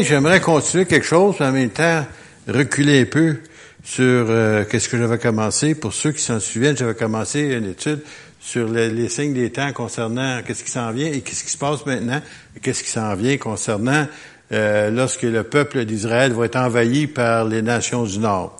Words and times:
J'aimerais 0.00 0.40
continuer 0.40 0.86
quelque 0.86 1.04
chose, 1.04 1.34
mais 1.40 1.46
en 1.46 1.50
même 1.50 1.70
temps 1.70 2.06
reculer 2.46 3.00
un 3.00 3.04
peu 3.04 3.38
sur 3.82 4.04
euh, 4.04 4.64
qu'est-ce 4.64 4.88
que 4.88 4.96
j'avais 4.96 5.18
commencé. 5.18 5.74
Pour 5.74 5.92
ceux 5.92 6.12
qui 6.12 6.22
s'en 6.22 6.38
souviennent, 6.38 6.76
j'avais 6.76 6.94
commencé 6.94 7.40
une 7.40 7.68
étude 7.68 8.04
sur 8.38 8.68
les, 8.68 9.08
signes 9.08 9.34
des 9.34 9.50
temps 9.50 9.72
concernant 9.72 10.40
qu'est-ce 10.46 10.62
qui 10.62 10.70
s'en 10.70 10.92
vient 10.92 11.08
et 11.08 11.20
qu'est-ce 11.20 11.42
qui 11.42 11.50
se 11.50 11.58
passe 11.58 11.84
maintenant 11.84 12.22
et 12.56 12.60
qu'est-ce 12.60 12.84
qui 12.84 12.90
s'en 12.90 13.12
vient 13.16 13.38
concernant 13.38 14.06
euh, 14.52 14.90
lorsque 14.92 15.24
le 15.24 15.42
peuple 15.42 15.84
d'Israël 15.84 16.32
va 16.32 16.44
être 16.44 16.54
envahi 16.54 17.08
par 17.08 17.44
les 17.44 17.62
nations 17.62 18.04
du 18.04 18.20
Nord. 18.20 18.56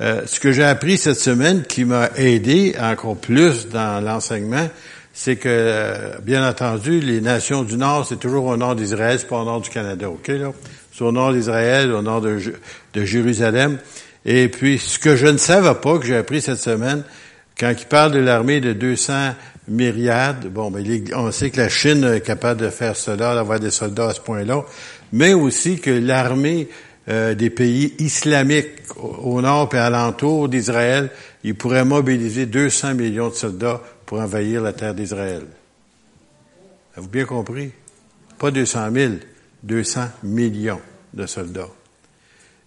Euh, 0.00 0.22
ce 0.24 0.40
que 0.40 0.52
j'ai 0.52 0.64
appris 0.64 0.96
cette 0.96 1.20
semaine 1.20 1.64
qui 1.64 1.84
m'a 1.84 2.08
aidé 2.16 2.74
encore 2.80 3.18
plus 3.18 3.68
dans 3.68 4.02
l'enseignement, 4.02 4.70
c'est 5.12 5.36
que, 5.36 6.20
bien 6.22 6.48
entendu, 6.48 7.00
les 7.00 7.20
nations 7.20 7.62
du 7.62 7.76
Nord, 7.76 8.06
c'est 8.08 8.18
toujours 8.18 8.46
au 8.46 8.56
nord 8.56 8.76
d'Israël, 8.76 9.18
c'est 9.18 9.28
pas 9.28 9.40
au 9.40 9.44
nord 9.44 9.60
du 9.60 9.70
Canada, 9.70 10.08
OK, 10.08 10.28
là? 10.28 10.52
C'est 10.94 11.04
au 11.04 11.12
nord 11.12 11.32
d'Israël, 11.32 11.92
au 11.92 12.02
nord 12.02 12.20
de, 12.20 12.38
de, 12.94 13.04
Jérusalem. 13.04 13.78
Et 14.24 14.48
puis, 14.48 14.78
ce 14.78 14.98
que 14.98 15.16
je 15.16 15.26
ne 15.26 15.38
savais 15.38 15.74
pas, 15.74 15.98
que 15.98 16.06
j'ai 16.06 16.16
appris 16.16 16.42
cette 16.42 16.60
semaine, 16.60 17.02
quand 17.58 17.72
il 17.78 17.86
parle 17.86 18.12
de 18.12 18.18
l'armée 18.18 18.60
de 18.60 18.72
200 18.72 19.34
myriades, 19.68 20.48
bon, 20.52 20.70
ben, 20.70 20.84
on 21.14 21.30
sait 21.30 21.50
que 21.50 21.58
la 21.60 21.68
Chine 21.68 22.04
est 22.04 22.20
capable 22.20 22.60
de 22.60 22.68
faire 22.68 22.96
cela, 22.96 23.34
d'avoir 23.34 23.60
des 23.60 23.70
soldats 23.70 24.08
à 24.08 24.14
ce 24.14 24.20
point-là, 24.20 24.64
mais 25.12 25.34
aussi 25.34 25.78
que 25.78 25.90
l'armée 25.90 26.68
euh, 27.08 27.34
des 27.34 27.50
pays 27.50 27.94
islamiques 27.98 28.68
au, 28.96 29.40
nord 29.40 29.68
et 29.72 29.78
alentour 29.78 30.48
d'Israël, 30.48 31.10
ils 31.42 31.54
pourraient 31.54 31.84
mobiliser 31.84 32.46
200 32.46 32.94
millions 32.94 33.28
de 33.28 33.34
soldats 33.34 33.82
pour 34.12 34.20
envahir 34.20 34.60
la 34.60 34.74
terre 34.74 34.94
d'Israël. 34.94 35.46
Avez-vous 36.94 37.08
bien 37.08 37.24
compris? 37.24 37.70
Pas 38.38 38.50
200 38.50 38.90
000, 38.92 39.12
200 39.62 40.00
millions 40.24 40.82
de 41.14 41.24
soldats. 41.24 41.70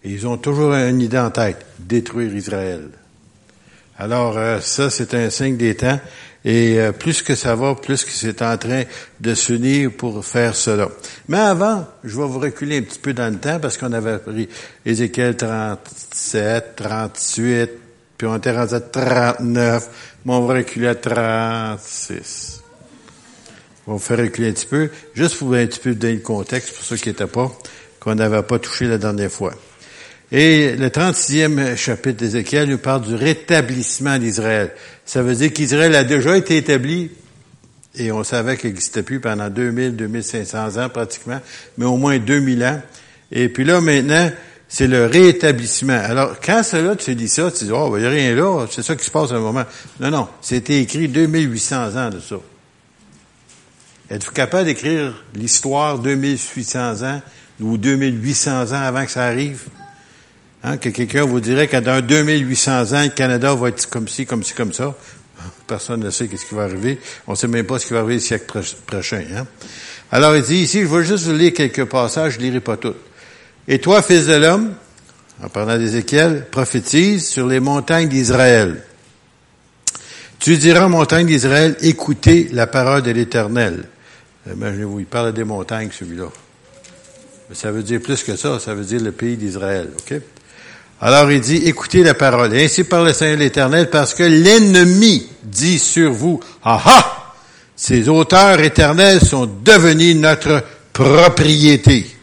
Et 0.04 0.10
ils 0.10 0.26
ont 0.26 0.40
toujours 0.40 0.74
une 0.74 1.00
idée 1.02 1.20
en 1.20 1.30
tête, 1.30 1.64
détruire 1.78 2.36
Israël. 2.36 2.90
Alors 4.00 4.36
euh, 4.40 4.60
ça, 4.60 4.90
c'est 4.90 5.14
un 5.14 5.30
signe 5.30 5.56
des 5.56 5.76
temps. 5.76 6.00
Et 6.44 6.80
euh, 6.80 6.92
plus 6.92 7.22
que 7.22 7.36
ça 7.36 7.56
va, 7.56 7.76
plus 7.76 8.04
que 8.04 8.12
c'est 8.12 8.42
en 8.42 8.58
train 8.58 8.82
de 9.20 9.36
s'unir 9.36 9.92
pour 9.92 10.26
faire 10.26 10.56
cela. 10.56 10.90
Mais 11.28 11.38
avant, 11.38 11.86
je 12.04 12.18
vais 12.20 12.26
vous 12.26 12.40
reculer 12.40 12.80
un 12.80 12.82
petit 12.82 12.98
peu 12.98 13.14
dans 13.14 13.32
le 13.32 13.40
temps 13.40 13.60
parce 13.60 13.78
qu'on 13.78 13.94
avait 13.94 14.18
pris 14.18 14.50
Ézéchiel 14.84 15.38
37, 15.38 16.76
38, 16.76 17.70
puis 18.18 18.28
on 18.28 18.38
était 18.38 18.52
rendu 18.52 18.74
à 18.74 18.80
39, 18.80 19.90
mais 20.26 20.34
on 20.34 20.46
va 20.46 20.56
reculer 20.56 20.88
à 20.88 20.96
36. 20.96 22.62
On 23.88 23.94
va 23.94 24.00
faire 24.00 24.18
reculer 24.18 24.50
un 24.50 24.54
petit 24.54 24.66
peu, 24.66 24.90
juste 25.14 25.38
pour 25.38 25.54
un 25.54 25.66
petit 25.66 25.80
peu 25.80 25.94
donner 25.94 26.16
le 26.16 26.20
contexte 26.20 26.74
pour 26.76 26.84
ceux 26.84 26.98
qui 26.98 27.10
n'étaient 27.10 27.28
pas, 27.28 27.52
qu'on 28.00 28.16
n'avait 28.16 28.42
pas 28.44 28.58
touché 28.58 28.86
la 28.86 28.98
dernière 28.98 29.32
fois. 29.32 29.54
Et 30.32 30.76
le 30.76 30.88
36e 30.90 31.76
chapitre 31.76 32.18
d'Ézéchiel 32.18 32.68
nous 32.70 32.80
parle 32.80 33.04
du 33.04 33.14
rétablissement 33.14 34.18
d'Israël. 34.18 34.72
Ça 35.06 35.22
veut 35.22 35.36
dire 35.36 35.54
qu'Israël 35.54 35.94
a 35.94 36.04
déjà 36.04 36.36
été 36.36 36.58
établi, 36.58 37.12
et 37.98 38.12
on 38.12 38.24
savait 38.24 38.58
qu'il 38.58 38.72
n'existait 38.72 39.04
plus 39.04 39.20
pendant 39.20 39.50
2000, 39.50 39.96
2500 39.96 40.84
ans 40.84 40.90
pratiquement, 40.90 41.40
mais 41.78 41.86
au 41.86 41.98
moins 41.98 42.18
2000 42.18 42.64
ans. 42.64 42.82
Et 43.32 43.50
puis 43.50 43.64
là, 43.64 43.82
maintenant, 43.82 44.32
c'est 44.76 44.88
le 44.88 45.06
réétablissement. 45.06 45.94
Alors, 45.94 46.36
quand 46.44 46.62
cela, 46.62 46.98
tu 46.98 47.16
dis 47.16 47.30
ça, 47.30 47.50
tu 47.50 47.64
dis, 47.64 47.72
oh, 47.72 47.96
il 47.96 48.02
n'y 48.02 48.08
a 48.08 48.10
rien 48.10 48.36
là, 48.36 48.66
c'est 48.70 48.84
ça 48.84 48.94
qui 48.98 49.06
se 49.06 49.10
passe 49.10 49.32
à 49.32 49.36
un 49.36 49.40
moment. 49.40 49.64
Non, 50.02 50.12
non, 50.12 50.28
c'était 50.42 50.82
écrit 50.82 51.08
2800 51.08 51.96
ans 51.96 52.10
de 52.10 52.20
ça. 52.20 52.36
Êtes-vous 54.10 54.34
capable 54.34 54.66
d'écrire 54.66 55.24
l'histoire 55.34 55.98
2800 56.00 57.04
ans 57.04 57.22
ou 57.62 57.78
2800 57.78 58.74
ans 58.74 58.82
avant 58.82 59.06
que 59.06 59.12
ça 59.12 59.24
arrive? 59.24 59.62
Hein, 60.62 60.76
que 60.76 60.90
quelqu'un 60.90 61.24
vous 61.24 61.40
dirait 61.40 61.70
qu'à 61.70 61.80
dans 61.80 62.06
2800 62.06 62.92
ans, 62.92 63.04
le 63.04 63.10
Canada 63.12 63.56
va 63.56 63.70
être 63.70 63.90
comme 63.90 64.10
ci, 64.10 64.26
comme 64.26 64.44
ci, 64.44 64.54
comme 64.54 64.74
ça. 64.74 64.94
Personne 65.68 66.02
ne 66.02 66.10
sait 66.10 66.28
ce 66.28 66.46
qui 66.46 66.54
va 66.54 66.64
arriver. 66.64 67.00
On 67.28 67.32
ne 67.32 67.38
sait 67.38 67.48
même 67.48 67.66
pas 67.66 67.80
ce 67.80 67.86
qui 67.86 67.94
va 67.94 68.00
arriver 68.00 68.16
le 68.16 68.20
siècle 68.20 68.62
prochain. 68.86 69.24
Hein? 69.38 69.48
Alors, 70.12 70.36
il 70.36 70.44
dit 70.44 70.58
ici, 70.58 70.82
je 70.82 70.88
vais 70.88 71.06
juste 71.06 71.30
lire 71.30 71.54
quelques 71.54 71.86
passages, 71.86 72.34
je 72.34 72.40
ne 72.40 72.44
lirai 72.44 72.60
pas 72.60 72.76
tout. 72.76 72.94
Et 73.68 73.80
toi, 73.80 74.02
fils 74.04 74.28
de 74.28 74.36
l'homme, 74.36 74.74
en 75.44 75.50
parlant 75.50 75.78
d'Ézéchiel, 75.78 76.46
prophétise 76.52 77.28
sur 77.28 77.48
les 77.48 77.60
montagnes 77.60 78.08
d'Israël. 78.08 78.84
Tu 80.38 80.58
diras, 80.58 80.88
montagnes 80.88 81.26
d'Israël, 81.26 81.76
écoutez 81.82 82.50
la 82.52 82.68
parole 82.68 83.02
de 83.02 83.12
l'Éternel. 83.12 83.86
Imaginez-vous, 84.52 85.00
il 85.00 85.06
parle 85.08 85.34
des 85.34 85.44
montagnes, 85.44 85.90
celui-là. 85.92 86.28
Mais 87.50 87.56
ça 87.56 87.72
veut 87.72 87.82
dire 87.82 88.02
plus 88.02 88.24
que 88.24 88.36
ça, 88.36 88.60
ça 88.60 88.76
veut 88.76 88.84
dire 88.84 89.02
le 89.02 89.12
pays 89.12 89.36
d'Israël, 89.36 89.90
OK? 89.98 90.20
Alors 91.02 91.32
il 91.32 91.42
dit, 91.42 91.58
écoutez 91.66 92.04
la 92.04 92.14
parole. 92.14 92.56
Et 92.56 92.66
ainsi 92.66 92.84
parle 92.84 93.08
le 93.08 93.14
Seigneur 93.14 93.38
l'Éternel, 93.38 93.90
parce 93.90 94.14
que 94.14 94.24
l'ennemi 94.24 95.28
dit 95.44 95.80
sur 95.80 96.12
vous, 96.12 96.40
ah 96.64 96.82
ah, 96.86 97.34
ces 97.76 98.08
auteurs 98.10 98.60
éternels 98.60 99.22
sont 99.22 99.48
devenus 99.64 100.16
notre 100.16 100.64
propriété 100.94 102.15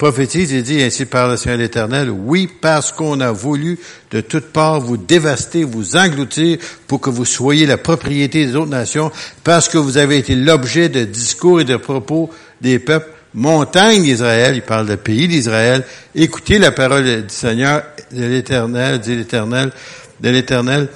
prophétise 0.00 0.54
et 0.54 0.62
dit 0.62 0.82
ainsi 0.82 1.04
par 1.04 1.28
le 1.28 1.36
Seigneur 1.36 1.58
l'Éternel, 1.58 2.08
oui, 2.08 2.48
parce 2.62 2.90
qu'on 2.90 3.20
a 3.20 3.32
voulu 3.32 3.78
de 4.10 4.22
toutes 4.22 4.46
parts 4.46 4.80
vous 4.80 4.96
dévaster, 4.96 5.62
vous 5.62 5.94
engloutir 5.94 6.56
pour 6.86 7.02
que 7.02 7.10
vous 7.10 7.26
soyez 7.26 7.66
la 7.66 7.76
propriété 7.76 8.46
des 8.46 8.56
autres 8.56 8.70
nations, 8.70 9.12
parce 9.44 9.68
que 9.68 9.76
vous 9.76 9.98
avez 9.98 10.16
été 10.16 10.34
l'objet 10.34 10.88
de 10.88 11.04
discours 11.04 11.60
et 11.60 11.64
de 11.64 11.76
propos 11.76 12.30
des 12.62 12.78
peuples, 12.78 13.10
montagne 13.34 14.02
d'Israël, 14.02 14.56
il 14.56 14.62
parle 14.62 14.86
de 14.86 14.94
pays 14.94 15.28
d'Israël, 15.28 15.84
écoutez 16.14 16.58
la 16.58 16.72
parole 16.72 17.04
du 17.04 17.24
Seigneur, 17.28 17.82
de 18.10 18.24
l'Éternel, 18.24 19.00
dit 19.00 19.14
l'Éternel, 19.14 19.70
de 20.18 20.30
l'Éternel, 20.30 20.88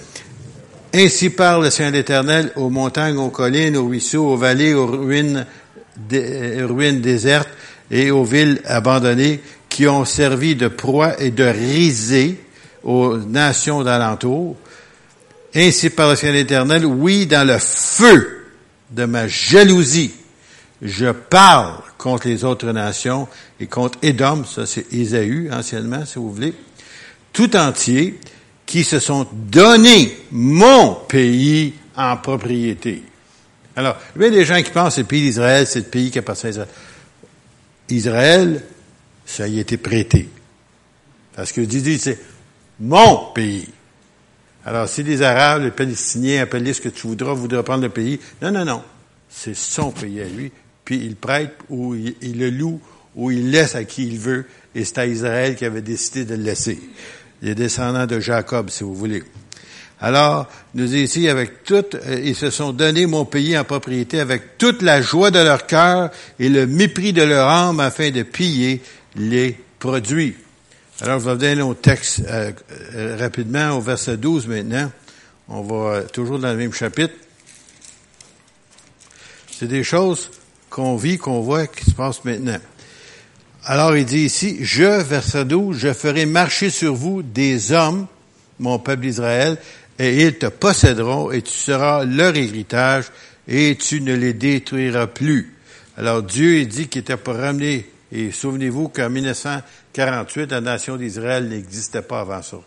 ainsi 0.94 1.28
parle 1.28 1.64
le 1.64 1.70
Seigneur 1.70 1.92
l'Éternel 1.92 2.52
aux 2.56 2.70
montagnes, 2.70 3.18
aux 3.18 3.28
collines, 3.28 3.76
aux 3.76 3.86
ruisseaux, 3.86 4.32
aux 4.32 4.36
vallées, 4.38 4.72
aux 4.72 4.86
ruines, 4.86 5.44
aux 6.10 6.74
ruines 6.74 7.02
désertes, 7.02 7.50
et 7.90 8.10
aux 8.10 8.24
villes 8.24 8.60
abandonnées 8.64 9.40
qui 9.68 9.86
ont 9.86 10.04
servi 10.04 10.54
de 10.56 10.68
proie 10.68 11.20
et 11.20 11.30
de 11.30 11.44
risée 11.44 12.38
aux 12.82 13.16
nations 13.16 13.82
d'alentour. 13.82 14.56
Ainsi 15.54 15.90
par 15.90 16.10
le 16.10 16.16
ciel 16.16 16.36
éternel, 16.36 16.84
oui, 16.84 17.26
dans 17.26 17.46
le 17.46 17.58
feu 17.58 18.46
de 18.90 19.04
ma 19.04 19.26
jalousie, 19.26 20.12
je 20.82 21.10
parle 21.10 21.76
contre 21.96 22.28
les 22.28 22.44
autres 22.44 22.70
nations 22.72 23.28
et 23.58 23.66
contre 23.66 23.98
Édom, 24.02 24.44
ça 24.44 24.66
c'est 24.66 24.92
Ésaü 24.92 25.50
anciennement, 25.52 26.04
si 26.04 26.18
vous 26.18 26.32
voulez, 26.32 26.54
tout 27.32 27.56
entier, 27.56 28.18
qui 28.66 28.84
se 28.84 28.98
sont 28.98 29.26
donné 29.32 30.16
mon 30.30 30.94
pays 31.08 31.74
en 31.96 32.16
propriété. 32.16 33.02
Alors, 33.76 33.96
il 34.16 34.22
y 34.22 34.26
a 34.26 34.30
des 34.30 34.44
gens 34.44 34.62
qui 34.62 34.70
pensent 34.70 34.96
que 34.96 35.00
le 35.00 35.06
pays 35.06 35.22
d'Israël, 35.22 35.66
c'est 35.66 35.80
le 35.80 35.86
pays 35.86 36.10
qui 36.10 36.18
appartient 36.18 36.46
à 36.46 36.50
Israël. 36.50 36.68
Israël, 37.88 38.62
ça 39.26 39.48
y 39.48 39.58
été 39.58 39.76
prêté. 39.76 40.28
Parce 41.34 41.52
que 41.52 41.60
Dieu 41.60 41.98
c'est 41.98 42.18
mon 42.80 43.32
pays. 43.34 43.68
Alors, 44.64 44.88
si 44.88 45.02
les 45.02 45.20
Arabes, 45.22 45.62
les 45.62 45.70
Palestiniens 45.70 46.42
appellent 46.42 46.74
ce 46.74 46.80
que 46.80 46.88
tu 46.88 47.06
voudras, 47.06 47.34
voudras 47.34 47.62
prendre 47.62 47.82
le 47.82 47.90
pays, 47.90 48.18
non, 48.40 48.50
non, 48.50 48.64
non. 48.64 48.82
C'est 49.28 49.54
son 49.54 49.90
pays 49.90 50.20
à 50.20 50.28
lui. 50.28 50.52
Puis 50.84 50.96
il 50.96 51.16
prête 51.16 51.54
ou 51.68 51.94
il, 51.94 52.38
le 52.38 52.50
loue 52.50 52.80
ou 53.14 53.30
il 53.30 53.50
laisse 53.50 53.74
à 53.74 53.84
qui 53.84 54.06
il 54.06 54.18
veut. 54.18 54.46
Et 54.74 54.84
c'est 54.84 54.98
à 54.98 55.06
Israël 55.06 55.56
qui 55.56 55.64
avait 55.64 55.82
décidé 55.82 56.24
de 56.24 56.34
le 56.34 56.42
laisser. 56.42 56.80
Les 57.42 57.54
descendants 57.54 58.06
de 58.06 58.20
Jacob, 58.20 58.70
si 58.70 58.84
vous 58.84 58.94
voulez. 58.94 59.22
Alors, 60.00 60.48
nous 60.74 60.94
ici 60.94 61.28
avec 61.28 61.64
tout, 61.64 61.84
euh, 61.94 62.20
ils 62.22 62.34
se 62.34 62.50
sont 62.50 62.72
donné 62.72 63.06
mon 63.06 63.24
pays 63.24 63.56
en 63.56 63.64
propriété 63.64 64.20
avec 64.20 64.58
toute 64.58 64.82
la 64.82 65.00
joie 65.00 65.30
de 65.30 65.38
leur 65.38 65.66
cœur 65.66 66.10
et 66.38 66.48
le 66.48 66.66
mépris 66.66 67.12
de 67.12 67.22
leur 67.22 67.48
âme 67.48 67.80
afin 67.80 68.10
de 68.10 68.22
piller 68.22 68.82
les 69.16 69.56
produits. 69.78 70.36
Alors, 71.00 71.20
je 71.20 71.30
vais 71.30 71.36
donner 71.36 71.62
au 71.62 71.74
texte 71.74 72.22
euh, 72.28 72.52
euh, 72.94 73.16
rapidement 73.18 73.70
au 73.70 73.80
verset 73.80 74.16
12 74.16 74.46
maintenant. 74.48 74.90
On 75.48 75.62
va 75.62 76.02
toujours 76.02 76.38
dans 76.38 76.50
le 76.50 76.56
même 76.56 76.72
chapitre. 76.72 77.14
C'est 79.50 79.68
des 79.68 79.84
choses 79.84 80.30
qu'on 80.70 80.96
vit, 80.96 81.18
qu'on 81.18 81.40
voit, 81.40 81.66
qui 81.66 81.84
se 81.84 81.92
passent 81.92 82.24
maintenant. 82.24 82.58
Alors, 83.64 83.96
il 83.96 84.04
dit 84.04 84.22
ici, 84.22 84.58
je, 84.60 85.02
verset 85.02 85.44
12, 85.44 85.78
je 85.78 85.92
ferai 85.92 86.26
marcher 86.26 86.70
sur 86.70 86.94
vous 86.94 87.22
des 87.22 87.72
hommes, 87.72 88.06
mon 88.58 88.78
peuple 88.78 89.02
d'Israël, 89.02 89.58
et 89.98 90.24
ils 90.24 90.38
te 90.38 90.46
posséderont 90.46 91.30
et 91.30 91.42
tu 91.42 91.52
seras 91.52 92.04
leur 92.04 92.36
héritage 92.36 93.06
et 93.46 93.76
tu 93.76 94.00
ne 94.00 94.14
les 94.14 94.32
détruiras 94.32 95.06
plus. 95.06 95.54
Alors 95.96 96.22
Dieu 96.22 96.58
il 96.58 96.68
dit 96.68 96.88
qu'il 96.88 97.02
était 97.02 97.16
pour 97.16 97.34
ramener, 97.34 97.88
et 98.12 98.30
souvenez-vous 98.30 98.88
qu'en 98.88 99.10
1948, 99.10 100.50
la 100.50 100.60
nation 100.60 100.96
d'Israël 100.96 101.48
n'existait 101.48 102.02
pas 102.02 102.20
avant 102.20 102.42
ça. 102.42 102.58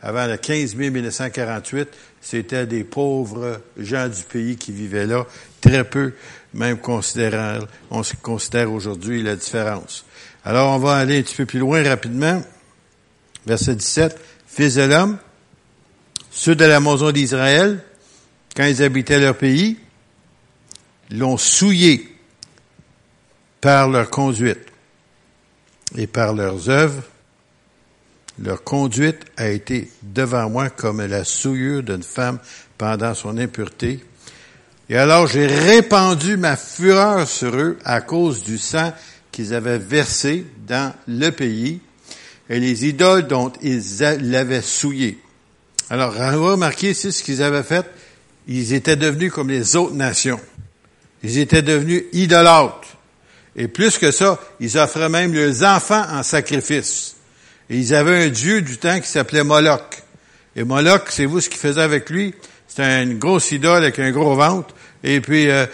Avant 0.00 0.26
le 0.26 0.36
15 0.36 0.76
mai 0.76 0.90
1948, 0.90 1.88
c'était 2.20 2.66
des 2.66 2.84
pauvres 2.84 3.60
gens 3.76 4.08
du 4.08 4.22
pays 4.22 4.56
qui 4.56 4.70
vivaient 4.70 5.06
là, 5.06 5.26
très 5.60 5.82
peu, 5.82 6.12
même 6.54 6.78
considérant, 6.78 7.58
on 7.90 8.02
se 8.02 8.14
considère 8.14 8.72
aujourd'hui 8.72 9.22
la 9.22 9.34
différence. 9.34 10.04
Alors, 10.44 10.74
on 10.74 10.78
va 10.78 10.96
aller 10.96 11.18
un 11.18 11.22
petit 11.22 11.34
peu 11.34 11.46
plus 11.46 11.58
loin 11.58 11.82
rapidement. 11.82 12.42
Verset 13.44 13.74
17. 13.74 14.18
Fils 14.46 14.76
de 14.76 14.82
l'homme, 14.82 15.18
ceux 16.38 16.54
de 16.54 16.64
la 16.64 16.78
maison 16.78 17.10
d'Israël, 17.10 17.82
quand 18.54 18.64
ils 18.64 18.80
habitaient 18.84 19.18
leur 19.18 19.36
pays, 19.36 19.76
l'ont 21.10 21.36
souillé 21.36 22.16
par 23.60 23.88
leur 23.88 24.08
conduite 24.08 24.60
et 25.96 26.06
par 26.06 26.32
leurs 26.34 26.68
œuvres. 26.70 27.02
Leur 28.40 28.62
conduite 28.62 29.18
a 29.36 29.48
été 29.48 29.90
devant 30.00 30.48
moi 30.48 30.70
comme 30.70 31.04
la 31.04 31.24
souillure 31.24 31.82
d'une 31.82 32.04
femme 32.04 32.38
pendant 32.78 33.14
son 33.14 33.36
impureté. 33.36 33.98
Et 34.88 34.96
alors 34.96 35.26
j'ai 35.26 35.48
répandu 35.48 36.36
ma 36.36 36.56
fureur 36.56 37.26
sur 37.26 37.56
eux 37.56 37.80
à 37.84 38.00
cause 38.00 38.44
du 38.44 38.58
sang 38.58 38.92
qu'ils 39.32 39.54
avaient 39.54 39.78
versé 39.78 40.46
dans 40.68 40.94
le 41.08 41.30
pays 41.30 41.80
et 42.48 42.60
les 42.60 42.86
idoles 42.86 43.26
dont 43.26 43.52
ils 43.60 43.82
l'avaient 44.20 44.62
souillé. 44.62 45.18
Alors, 45.90 46.14
remarquez 46.14 46.90
ici 46.90 47.12
ce 47.12 47.22
qu'ils 47.22 47.42
avaient 47.42 47.62
fait. 47.62 47.86
Ils 48.46 48.72
étaient 48.72 48.96
devenus 48.96 49.32
comme 49.32 49.48
les 49.48 49.76
autres 49.76 49.94
nations. 49.94 50.40
Ils 51.22 51.38
étaient 51.38 51.62
devenus 51.62 52.04
idolâtres. 52.12 52.96
Et 53.56 53.68
plus 53.68 53.98
que 53.98 54.10
ça, 54.10 54.38
ils 54.60 54.78
offraient 54.78 55.08
même 55.08 55.32
leurs 55.34 55.64
enfants 55.64 56.04
en 56.10 56.22
sacrifice. 56.22 57.16
Et 57.70 57.76
ils 57.76 57.94
avaient 57.94 58.24
un 58.24 58.28
dieu 58.28 58.62
du 58.62 58.78
temps 58.78 59.00
qui 59.00 59.08
s'appelait 59.08 59.44
Moloch. 59.44 60.02
Et 60.56 60.64
Moloch, 60.64 61.06
c'est 61.08 61.26
vous 61.26 61.40
ce 61.40 61.48
qu'il 61.48 61.58
faisait 61.58 61.80
avec 61.80 62.08
lui? 62.10 62.34
C'était 62.66 63.02
une 63.02 63.18
grosse 63.18 63.50
idole 63.50 63.82
avec 63.82 63.98
un 63.98 64.10
gros 64.10 64.34
ventre. 64.34 64.74
Et 65.02 65.20
puis, 65.20 65.50
euh, 65.50 65.66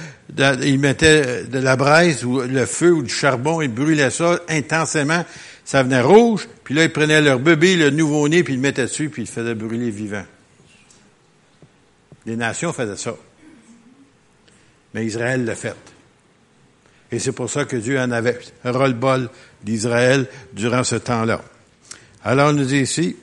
il 0.62 0.78
mettait 0.78 1.44
de 1.44 1.58
la 1.58 1.76
braise 1.76 2.25
ou 2.25 2.40
le 2.40 2.66
feu 2.66 2.93
ou 2.93 3.02
du 3.02 3.12
charbon, 3.12 3.61
il 3.61 3.69
brûlait 3.69 4.11
ça 4.11 4.40
intensément. 4.49 5.25
Ça 5.64 5.82
venait 5.82 6.00
rouge. 6.00 6.49
Puis 6.62 6.75
là, 6.75 6.84
ils 6.84 6.93
prenaient 6.93 7.20
leur 7.20 7.38
bébé, 7.38 7.76
le 7.76 7.90
nouveau-né, 7.90 8.43
puis 8.43 8.55
ils 8.55 8.56
le 8.56 8.62
mettaient 8.62 8.84
dessus, 8.84 9.08
puis 9.08 9.22
ils 9.22 9.26
le 9.26 9.31
faisaient 9.31 9.55
brûler 9.55 9.90
vivant. 9.90 10.25
Les 12.26 12.37
nations 12.37 12.72
faisaient 12.72 12.96
ça. 12.96 13.14
Mais 14.93 15.05
Israël 15.05 15.44
l'a 15.44 15.55
fait. 15.55 15.76
Et 17.11 17.19
c'est 17.19 17.32
pour 17.32 17.50
ça 17.50 17.64
que 17.64 17.76
Dieu 17.76 17.99
en 18.00 18.11
avait 18.11 18.38
ras-le-bol 18.64 19.28
d'Israël 19.62 20.26
durant 20.52 20.84
ce 20.84 20.96
temps-là. 20.96 21.43
Alors, 22.25 22.50
on 22.50 22.52
nous 22.55 22.64
dit 22.64 22.78
ici, 22.78 23.16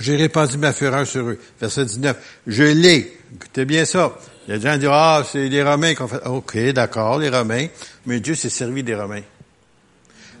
j'ai 0.00 0.16
répandu 0.16 0.56
ma 0.56 0.72
fureur 0.72 1.06
sur 1.06 1.28
eux. 1.28 1.38
Verset 1.60 1.84
19. 1.84 2.16
Je 2.46 2.62
l'ai. 2.62 3.18
Écoutez 3.34 3.64
bien 3.64 3.84
ça. 3.84 4.16
Des 4.48 4.60
gens 4.60 4.76
disent, 4.76 4.88
ah, 4.90 5.22
c'est 5.30 5.48
les 5.48 5.62
Romains 5.62 5.94
qui 5.94 6.02
ont 6.02 6.08
fait. 6.08 6.24
OK, 6.26 6.56
d'accord, 6.72 7.18
les 7.18 7.28
Romains. 7.28 7.66
Mais 8.06 8.20
Dieu 8.20 8.34
s'est 8.34 8.48
servi 8.48 8.82
des 8.82 8.94
Romains. 8.94 9.22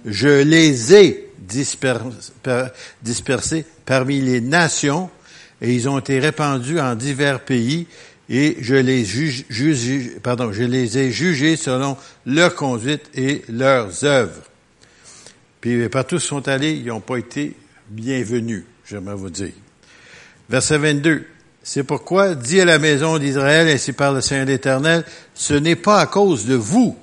Je 0.04 0.42
les 0.42 0.94
ai 0.94 1.28
dispersés 3.02 3.64
parmi 3.84 4.20
les 4.20 4.40
nations 4.40 5.10
et 5.60 5.72
ils 5.72 5.88
ont 5.88 5.98
été 5.98 6.18
répandus 6.18 6.80
en 6.80 6.94
divers 6.94 7.40
pays 7.40 7.86
et 8.28 8.56
je 8.60 8.74
les 8.74 9.18
ai 10.98 11.10
jugés 11.10 11.56
selon 11.56 11.96
leur 12.26 12.54
conduite 12.54 13.10
et 13.14 13.42
leurs 13.48 14.04
œuvres. 14.04 14.42
Puis 15.60 15.88
partout 15.88 16.18
sont 16.18 16.48
allés, 16.48 16.72
ils 16.72 16.86
n'ont 16.86 17.00
pas 17.00 17.18
été 17.18 17.54
bienvenus, 17.88 18.64
j'aimerais 18.84 19.14
vous 19.14 19.30
dire. 19.30 19.52
Verset 20.48 20.78
22. 20.78 21.26
C'est 21.62 21.84
pourquoi 21.84 22.34
dit 22.34 22.60
à 22.60 22.64
la 22.64 22.80
maison 22.80 23.18
d'Israël, 23.18 23.68
ainsi 23.68 23.92
par 23.92 24.12
le 24.12 24.20
Seigneur 24.20 24.46
l'Éternel, 24.46 25.04
ce 25.34 25.54
n'est 25.54 25.76
pas 25.76 26.00
à 26.00 26.06
cause 26.06 26.46
de 26.46 26.56
vous 26.56 26.98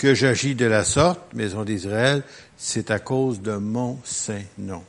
que 0.00 0.14
j'agis 0.14 0.54
de 0.54 0.64
la 0.64 0.82
sorte, 0.82 1.20
maison 1.34 1.62
d'Israël, 1.62 2.22
c'est 2.56 2.90
à 2.90 2.98
cause 2.98 3.42
de 3.42 3.56
mon 3.56 3.98
saint 4.02 4.40
nom 4.56 4.82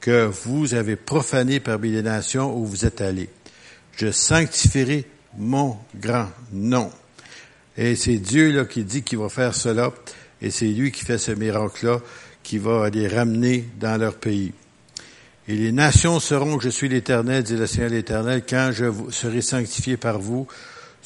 que 0.00 0.24
vous 0.24 0.74
avez 0.74 0.96
profané 0.96 1.60
parmi 1.60 1.92
les 1.92 2.02
nations 2.02 2.52
où 2.56 2.66
vous 2.66 2.84
êtes 2.84 3.00
allés. 3.00 3.28
Je 3.96 4.10
sanctifierai 4.10 5.04
mon 5.38 5.76
grand 5.94 6.26
nom. 6.52 6.90
Et 7.76 7.94
c'est 7.94 8.16
Dieu 8.16 8.50
là 8.50 8.64
qui 8.64 8.82
dit 8.82 9.04
qu'il 9.04 9.18
va 9.18 9.28
faire 9.28 9.54
cela, 9.54 9.92
et 10.42 10.50
c'est 10.50 10.66
lui 10.66 10.90
qui 10.90 11.04
fait 11.04 11.18
ce 11.18 11.30
miracle-là, 11.30 12.00
qui 12.42 12.58
va 12.58 12.90
les 12.90 13.06
ramener 13.06 13.68
dans 13.78 14.00
leur 14.00 14.16
pays. 14.16 14.52
Et 15.46 15.54
les 15.54 15.70
nations 15.70 16.18
sauront 16.18 16.58
que 16.58 16.64
je 16.64 16.70
suis 16.70 16.88
l'Éternel, 16.88 17.44
dit 17.44 17.54
le 17.54 17.68
Seigneur 17.68 17.90
l'Éternel, 17.90 18.42
quand 18.48 18.72
je 18.72 18.86
serai 19.10 19.42
sanctifié 19.42 19.96
par 19.96 20.18
vous 20.18 20.48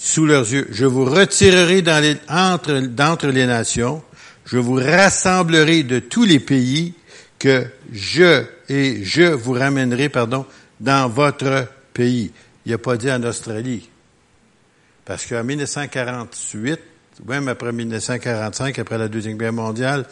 sous 0.05 0.27
leurs 0.27 0.53
yeux. 0.53 0.69
Je 0.71 0.85
vous 0.85 1.07
retirerai 1.07 1.81
d'entre 1.81 3.27
les 3.29 3.47
nations, 3.47 4.03
je 4.45 4.59
vous 4.59 4.75
rassemblerai 4.75 5.83
de 5.83 5.99
tous 5.99 6.25
les 6.25 6.41
pays 6.41 6.93
que 7.39 7.65
je 7.91 8.45
et 8.69 9.03
je 9.03 9.23
vous 9.23 9.55
ramènerai, 9.55 10.11
pardon, 10.11 10.45
dans 10.79 11.09
votre 11.09 11.69
pays. 11.95 12.33
Il 12.67 12.73
n'a 12.73 12.79
pas 12.79 12.99
dit 12.99 13.11
en 13.11 13.23
Australie. 13.23 13.89
Parce 15.07 15.25
qu'en 15.25 15.43
1948, 15.43 16.81
même 17.27 17.49
après 17.49 17.73
1945, 17.73 18.79
après 18.79 18.99
la 18.99 19.09
Deuxième 19.09 19.39
Guerre 19.39 19.53
mondiale, 19.53 20.05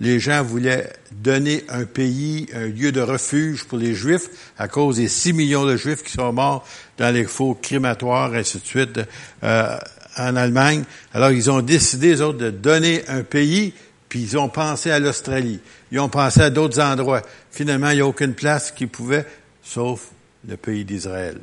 les 0.00 0.18
gens 0.18 0.42
voulaient 0.42 0.92
donner 1.12 1.64
un 1.68 1.84
pays, 1.84 2.48
un 2.54 2.66
lieu 2.66 2.92
de 2.92 3.00
refuge 3.00 3.64
pour 3.64 3.78
les 3.78 3.94
Juifs 3.94 4.28
à 4.58 4.68
cause 4.68 4.96
des 4.96 5.08
6 5.08 5.32
millions 5.32 5.64
de 5.64 5.76
Juifs 5.76 6.02
qui 6.02 6.12
sont 6.12 6.32
morts 6.32 6.66
dans 6.98 7.14
les 7.14 7.24
faux 7.24 7.54
crématoires, 7.54 8.34
ainsi 8.34 8.58
de 8.58 8.66
suite, 8.66 9.00
euh, 9.44 9.76
en 10.16 10.36
Allemagne. 10.36 10.84
Alors, 11.14 11.30
ils 11.30 11.50
ont 11.50 11.62
décidé, 11.62 12.16
eux 12.16 12.22
autres, 12.22 12.38
de 12.38 12.50
donner 12.50 13.02
un 13.08 13.22
pays, 13.22 13.72
puis 14.08 14.22
ils 14.22 14.38
ont 14.38 14.48
pensé 14.48 14.90
à 14.90 14.98
l'Australie. 14.98 15.60
Ils 15.92 16.00
ont 16.00 16.08
pensé 16.08 16.40
à 16.40 16.50
d'autres 16.50 16.80
endroits. 16.80 17.22
Finalement, 17.50 17.90
il 17.90 17.96
n'y 17.96 18.00
a 18.00 18.06
aucune 18.06 18.34
place 18.34 18.72
qui 18.72 18.86
pouvait, 18.86 19.26
sauf 19.62 20.08
le 20.46 20.56
pays 20.56 20.84
d'Israël. 20.84 21.38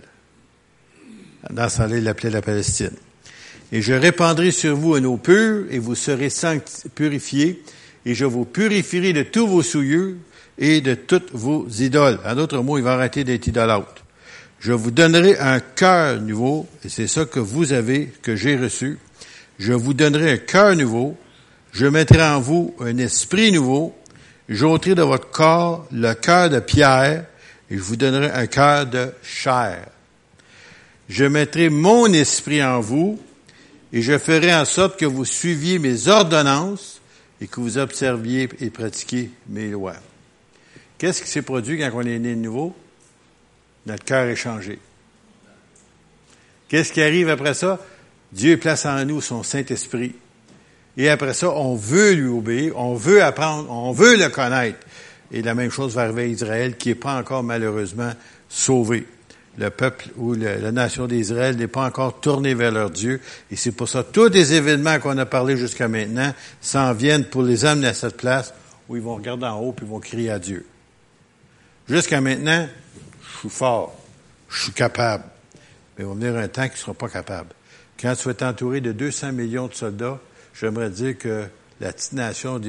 Dans 1.49 1.69
ce 1.69 1.77
temps-là, 1.77 1.97
il 1.97 2.03
l'appelait 2.03 2.31
la 2.31 2.41
Palestine. 2.41 2.95
Et 3.75 3.81
je 3.81 3.91
répandrai 3.91 4.51
sur 4.51 4.73
vous 4.77 4.95
un 4.95 5.03
eau 5.03 5.17
pure, 5.17 5.65
et 5.69 5.79
vous 5.79 5.95
serez 5.95 6.29
purifiés, 6.95 7.61
et 8.05 8.15
je 8.15 8.23
vous 8.23 8.45
purifierai 8.45 9.11
de 9.11 9.23
tous 9.23 9.47
vos 9.47 9.63
souillures 9.63 10.15
et 10.57 10.79
de 10.79 10.95
toutes 10.95 11.33
vos 11.33 11.67
idoles. 11.67 12.17
En 12.25 12.35
d'autres 12.35 12.59
mots, 12.59 12.77
il 12.77 12.85
va 12.85 12.93
arrêter 12.93 13.25
d'être 13.25 13.47
idolâtre. 13.47 14.05
Je 14.61 14.71
vous 14.71 14.91
donnerai 14.91 15.37
un 15.39 15.59
cœur 15.59 16.21
nouveau, 16.21 16.65
et 16.85 16.87
c'est 16.87 17.07
ça 17.07 17.25
que 17.25 17.41
vous 17.41 17.73
avez, 17.73 18.13
que 18.21 18.37
j'ai 18.37 18.55
reçu. 18.55 18.97
Je 19.59 19.73
vous 19.73 19.93
donnerai 19.93 20.31
un 20.31 20.37
cœur 20.37 20.73
nouveau. 20.73 21.17
Je 21.73 21.85
mettrai 21.85 22.23
en 22.23 22.39
vous 22.39 22.73
un 22.79 22.97
esprit 22.97 23.51
nouveau. 23.51 23.93
J'ôterai 24.47 24.95
de 24.95 25.01
votre 25.01 25.31
corps 25.31 25.85
le 25.91 26.13
cœur 26.13 26.49
de 26.49 26.61
pierre, 26.61 27.25
et 27.69 27.75
je 27.75 27.81
vous 27.81 27.97
donnerai 27.97 28.31
un 28.31 28.47
cœur 28.47 28.85
de 28.85 29.09
chair. 29.21 29.85
Je 31.09 31.25
mettrai 31.25 31.67
mon 31.67 32.05
esprit 32.13 32.63
en 32.63 32.79
vous, 32.79 33.19
et 33.95 34.01
je 34.01 34.17
ferai 34.17 34.53
en 34.53 34.65
sorte 34.65 34.99
que 34.99 35.05
vous 35.05 35.23
suiviez 35.23 35.79
mes 35.79 36.09
ordonnances 36.09 36.99
et 37.39 37.47
que 37.47 37.61
vous 37.61 37.77
observiez 37.77 38.49
et 38.59 38.69
pratiquiez 38.69 39.31
mes 39.47 39.69
lois. 39.69 39.95
Qu'est-ce 40.97 41.23
qui 41.23 41.29
s'est 41.29 41.41
produit 41.41 41.79
quand 41.79 41.91
on 41.93 42.01
est 42.01 42.19
né 42.19 42.35
de 42.35 42.41
nouveau? 42.41 42.75
Notre 43.85 44.03
cœur 44.03 44.25
est 44.27 44.35
changé. 44.35 44.79
Qu'est-ce 46.67 46.91
qui 46.91 47.01
arrive 47.01 47.29
après 47.29 47.53
ça? 47.53 47.79
Dieu 48.33 48.57
place 48.57 48.85
en 48.85 49.05
nous 49.05 49.21
son 49.21 49.43
Saint-Esprit. 49.43 50.13
Et 50.97 51.07
après 51.07 51.33
ça, 51.33 51.51
on 51.51 51.75
veut 51.75 52.11
lui 52.11 52.27
obéir, 52.27 52.77
on 52.77 52.95
veut 52.95 53.23
apprendre, 53.23 53.71
on 53.71 53.93
veut 53.93 54.17
le 54.17 54.27
connaître. 54.27 54.79
Et 55.31 55.41
la 55.41 55.55
même 55.55 55.71
chose 55.71 55.95
va 55.95 56.01
arriver 56.01 56.23
à 56.23 56.27
Israël, 56.27 56.75
qui 56.75 56.89
n'est 56.89 56.95
pas 56.95 57.17
encore 57.17 57.43
malheureusement 57.43 58.11
sauvé 58.49 59.07
le 59.57 59.69
peuple 59.69 60.09
ou 60.17 60.33
la 60.33 60.71
nation 60.71 61.07
d'Israël 61.07 61.55
n'est 61.55 61.67
pas 61.67 61.85
encore 61.85 62.19
tourné 62.19 62.53
vers 62.53 62.71
leur 62.71 62.89
Dieu. 62.89 63.21
Et 63.51 63.55
c'est 63.55 63.71
pour 63.71 63.87
ça 63.87 64.03
que 64.03 64.11
tous 64.11 64.29
les 64.29 64.53
événements 64.53 64.99
qu'on 64.99 65.17
a 65.17 65.25
parlé 65.25 65.55
jusqu'à 65.57 65.87
maintenant 65.87 66.33
s'en 66.61 66.93
viennent 66.93 67.25
pour 67.25 67.43
les 67.43 67.65
amener 67.65 67.87
à 67.87 67.93
cette 67.93 68.17
place 68.17 68.53
où 68.89 68.95
ils 68.95 69.01
vont 69.01 69.15
regarder 69.15 69.45
en 69.45 69.59
haut 69.59 69.71
puis 69.71 69.85
ils 69.85 69.89
vont 69.89 69.99
crier 69.99 70.29
à 70.29 70.39
Dieu. 70.39 70.65
Jusqu'à 71.87 72.19
maintenant, 72.19 72.67
je 73.21 73.39
suis 73.39 73.49
fort, 73.49 73.95
je 74.49 74.63
suis 74.63 74.73
capable. 74.73 75.23
Mais 75.97 76.03
il 76.03 76.07
va 76.07 76.13
venir 76.13 76.35
un 76.35 76.47
temps 76.47 76.63
qu'ils 76.63 76.73
ne 76.73 76.77
seront 76.77 76.93
pas 76.93 77.09
capables. 77.09 77.49
Quand 77.99 78.13
tu 78.15 78.29
être 78.29 78.43
entouré 78.43 78.81
de 78.81 78.91
200 78.91 79.31
millions 79.31 79.67
de 79.67 79.73
soldats, 79.73 80.19
j'aimerais 80.53 80.89
dire 80.89 81.17
que 81.17 81.45
la 81.79 81.93
petite 81.93 82.13
nation 82.13 82.59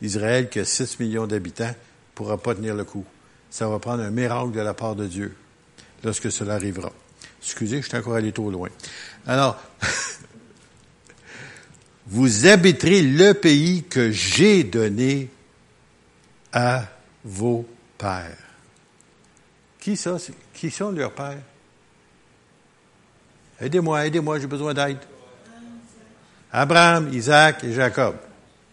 d'Israël, 0.00 0.48
qui 0.48 0.60
a 0.60 0.64
6 0.64 1.00
millions 1.00 1.26
d'habitants, 1.26 1.64
ne 1.64 2.14
pourra 2.14 2.38
pas 2.38 2.54
tenir 2.54 2.74
le 2.74 2.84
coup. 2.84 3.04
Ça 3.50 3.68
va 3.68 3.78
prendre 3.80 4.02
un 4.02 4.10
miracle 4.10 4.52
de 4.52 4.60
la 4.60 4.74
part 4.74 4.94
de 4.94 5.06
Dieu 5.06 5.34
lorsque 6.06 6.30
cela 6.30 6.54
arrivera. 6.54 6.92
Excusez, 7.42 7.82
je 7.82 7.88
suis 7.88 7.96
encore 7.96 8.14
allé 8.14 8.32
trop 8.32 8.50
loin. 8.50 8.68
Alors, 9.26 9.60
vous 12.06 12.46
habiterez 12.46 13.02
le 13.02 13.34
pays 13.34 13.82
que 13.82 14.12
j'ai 14.12 14.64
donné 14.64 15.28
à 16.52 16.84
vos 17.24 17.66
pères. 17.98 18.38
Qui 19.80 19.96
ça? 19.96 20.16
Qui 20.54 20.70
sont 20.70 20.92
leurs 20.92 21.12
pères? 21.12 21.42
Aidez-moi, 23.60 24.06
aidez-moi, 24.06 24.38
j'ai 24.38 24.46
besoin 24.46 24.74
d'aide. 24.74 24.98
Abraham, 26.52 27.12
Isaac 27.12 27.64
et 27.64 27.72
Jacob. 27.72 28.16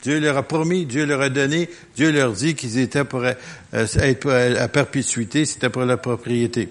Dieu 0.03 0.19
leur 0.19 0.37
a 0.37 0.43
promis, 0.43 0.85
Dieu 0.85 1.05
leur 1.05 1.21
a 1.21 1.29
donné, 1.29 1.69
Dieu 1.95 2.11
leur 2.11 2.33
dit 2.33 2.55
qu'ils 2.55 2.77
étaient 2.77 3.05
pour 3.05 3.23
euh, 3.23 3.33
être 3.71 4.29
à 4.29 4.67
perpétuité, 4.67 5.45
c'était 5.45 5.69
pour 5.69 5.85
leur 5.85 5.99
propriété. 5.99 6.69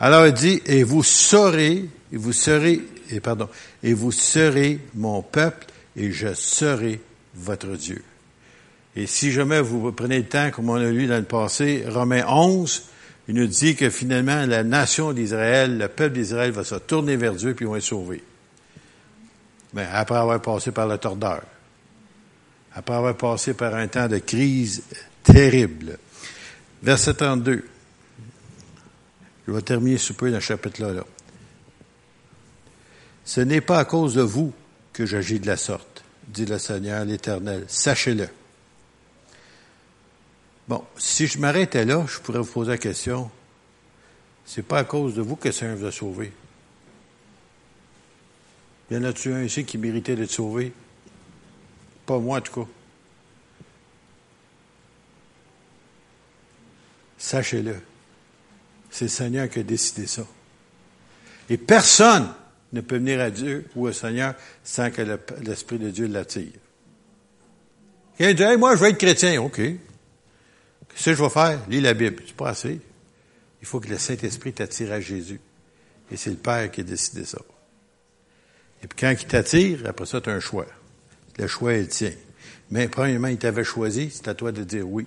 Alors 0.00 0.26
il 0.26 0.32
dit, 0.32 0.62
et 0.66 0.82
vous 0.82 1.02
saurez, 1.02 1.84
et 2.12 2.16
vous 2.16 2.32
serez, 2.32 2.80
et 3.10 3.20
pardon, 3.20 3.48
et 3.82 3.94
vous 3.94 4.12
serez 4.12 4.80
mon 4.94 5.22
peuple, 5.22 5.66
et 5.96 6.12
je 6.12 6.34
serai 6.34 7.00
votre 7.34 7.68
Dieu. 7.76 8.02
Et 8.94 9.06
si 9.06 9.32
jamais 9.32 9.60
vous 9.60 9.92
prenez 9.92 10.18
le 10.18 10.26
temps, 10.26 10.50
comme 10.50 10.70
on 10.70 10.74
a 10.74 10.84
lu 10.84 11.06
dans 11.06 11.18
le 11.18 11.24
passé, 11.24 11.84
Romains 11.88 12.26
11, 12.26 12.82
il 13.28 13.34
nous 13.34 13.46
dit 13.46 13.74
que 13.74 13.90
finalement, 13.90 14.46
la 14.46 14.64
nation 14.64 15.12
d'Israël, 15.12 15.78
le 15.78 15.88
peuple 15.88 16.14
d'Israël 16.14 16.52
va 16.52 16.64
se 16.64 16.76
tourner 16.76 17.16
vers 17.16 17.34
Dieu, 17.34 17.54
puis 17.54 17.64
ils 17.64 17.68
vont 17.68 17.76
être 17.76 17.82
sauvés. 17.82 18.22
Mais 19.74 19.86
après 19.92 20.16
avoir 20.16 20.40
passé 20.40 20.70
par 20.70 20.86
la 20.86 20.98
tordeur 20.98 21.42
après 22.76 22.94
avoir 22.94 23.16
passé 23.16 23.54
par 23.54 23.74
un 23.74 23.88
temps 23.88 24.06
de 24.06 24.18
crise 24.18 24.82
terrible. 25.24 25.98
Verset 26.82 27.14
32. 27.14 27.64
Je 29.46 29.52
vais 29.52 29.62
terminer 29.62 29.98
ce 29.98 30.12
peu 30.12 30.30
dans 30.30 30.40
ce 30.40 30.46
chapitre-là. 30.46 30.92
Là. 30.92 31.04
Ce 33.24 33.40
n'est 33.40 33.60
pas 33.60 33.78
à 33.78 33.84
cause 33.84 34.14
de 34.14 34.22
vous 34.22 34.52
que 34.92 35.06
j'agis 35.06 35.38
de 35.38 35.46
la 35.46 35.56
sorte, 35.56 36.04
dit 36.28 36.46
le 36.46 36.58
Seigneur 36.58 37.04
l'Éternel. 37.04 37.64
Sachez-le. 37.68 38.28
Bon, 40.68 40.84
si 40.96 41.28
je 41.28 41.38
m'arrêtais 41.38 41.84
là, 41.84 42.04
je 42.08 42.18
pourrais 42.18 42.40
vous 42.40 42.50
poser 42.50 42.72
la 42.72 42.78
question. 42.78 43.30
C'est 44.44 44.62
pas 44.64 44.78
à 44.78 44.84
cause 44.84 45.14
de 45.14 45.22
vous 45.22 45.36
que 45.36 45.48
le 45.48 45.52
Seigneur 45.52 45.76
vous 45.76 45.86
a 45.86 45.92
sauvé. 45.92 46.32
Y 48.90 48.96
en 48.96 49.04
a-tu 49.04 49.32
un 49.32 49.42
ici 49.42 49.64
qui 49.64 49.78
méritait 49.78 50.16
d'être 50.16 50.30
sauvé? 50.30 50.72
Pas 52.04 52.18
moi, 52.18 52.38
en 52.38 52.40
tout 52.40 52.64
cas. 52.64 52.70
Sachez-le. 57.18 57.80
C'est 58.90 59.06
le 59.06 59.10
Seigneur 59.10 59.48
qui 59.48 59.60
a 59.60 59.62
décidé 59.62 60.06
ça. 60.06 60.26
Et 61.48 61.56
personne 61.56 62.28
ne 62.72 62.80
peut 62.80 62.96
venir 62.96 63.20
à 63.20 63.30
Dieu 63.30 63.66
ou 63.76 63.88
au 63.88 63.92
Seigneur 63.92 64.34
sans 64.64 64.90
que 64.90 65.02
l'Esprit 65.42 65.78
de 65.78 65.90
Dieu 65.90 66.06
l'attire. 66.06 66.52
Quelqu'un 68.18 68.34
dit, 68.34 68.42
hey, 68.42 68.56
moi, 68.56 68.76
je 68.76 68.80
vais 68.80 68.90
être 68.90 68.98
chrétien. 68.98 69.40
OK. 69.42 69.56
Qu'est-ce 69.56 71.04
que 71.04 71.14
je 71.14 71.22
vais 71.22 71.28
faire? 71.28 71.60
Lis 71.68 71.80
la 71.80 71.94
Bible. 71.94 72.22
C'est 72.26 72.36
pas 72.36 72.48
assez. 72.48 72.80
Il 73.60 73.66
faut 73.66 73.80
que 73.80 73.88
le 73.88 73.98
Saint-Esprit 73.98 74.52
t'attire 74.52 74.92
à 74.92 75.00
Jésus. 75.00 75.40
Et 76.10 76.16
c'est 76.16 76.30
le 76.30 76.36
Père 76.36 76.70
qui 76.70 76.80
a 76.80 76.84
décidé 76.84 77.24
ça. 77.24 77.40
Et 78.82 78.86
puis 78.86 78.98
quand 78.98 79.10
il 79.10 79.26
t'attire, 79.26 79.80
après 79.86 80.06
ça, 80.06 80.20
tu 80.20 80.30
as 80.30 80.32
un 80.32 80.40
choix. 80.40 80.66
Le 81.38 81.46
choix 81.46 81.74
est 81.74 81.82
le 81.82 81.88
tien. 81.88 82.12
Mais 82.70 82.88
premièrement, 82.88 83.28
il 83.28 83.38
t'avait 83.38 83.64
choisi, 83.64 84.10
c'est 84.10 84.28
à 84.28 84.34
toi 84.34 84.52
de 84.52 84.64
dire 84.64 84.88
oui 84.88 85.06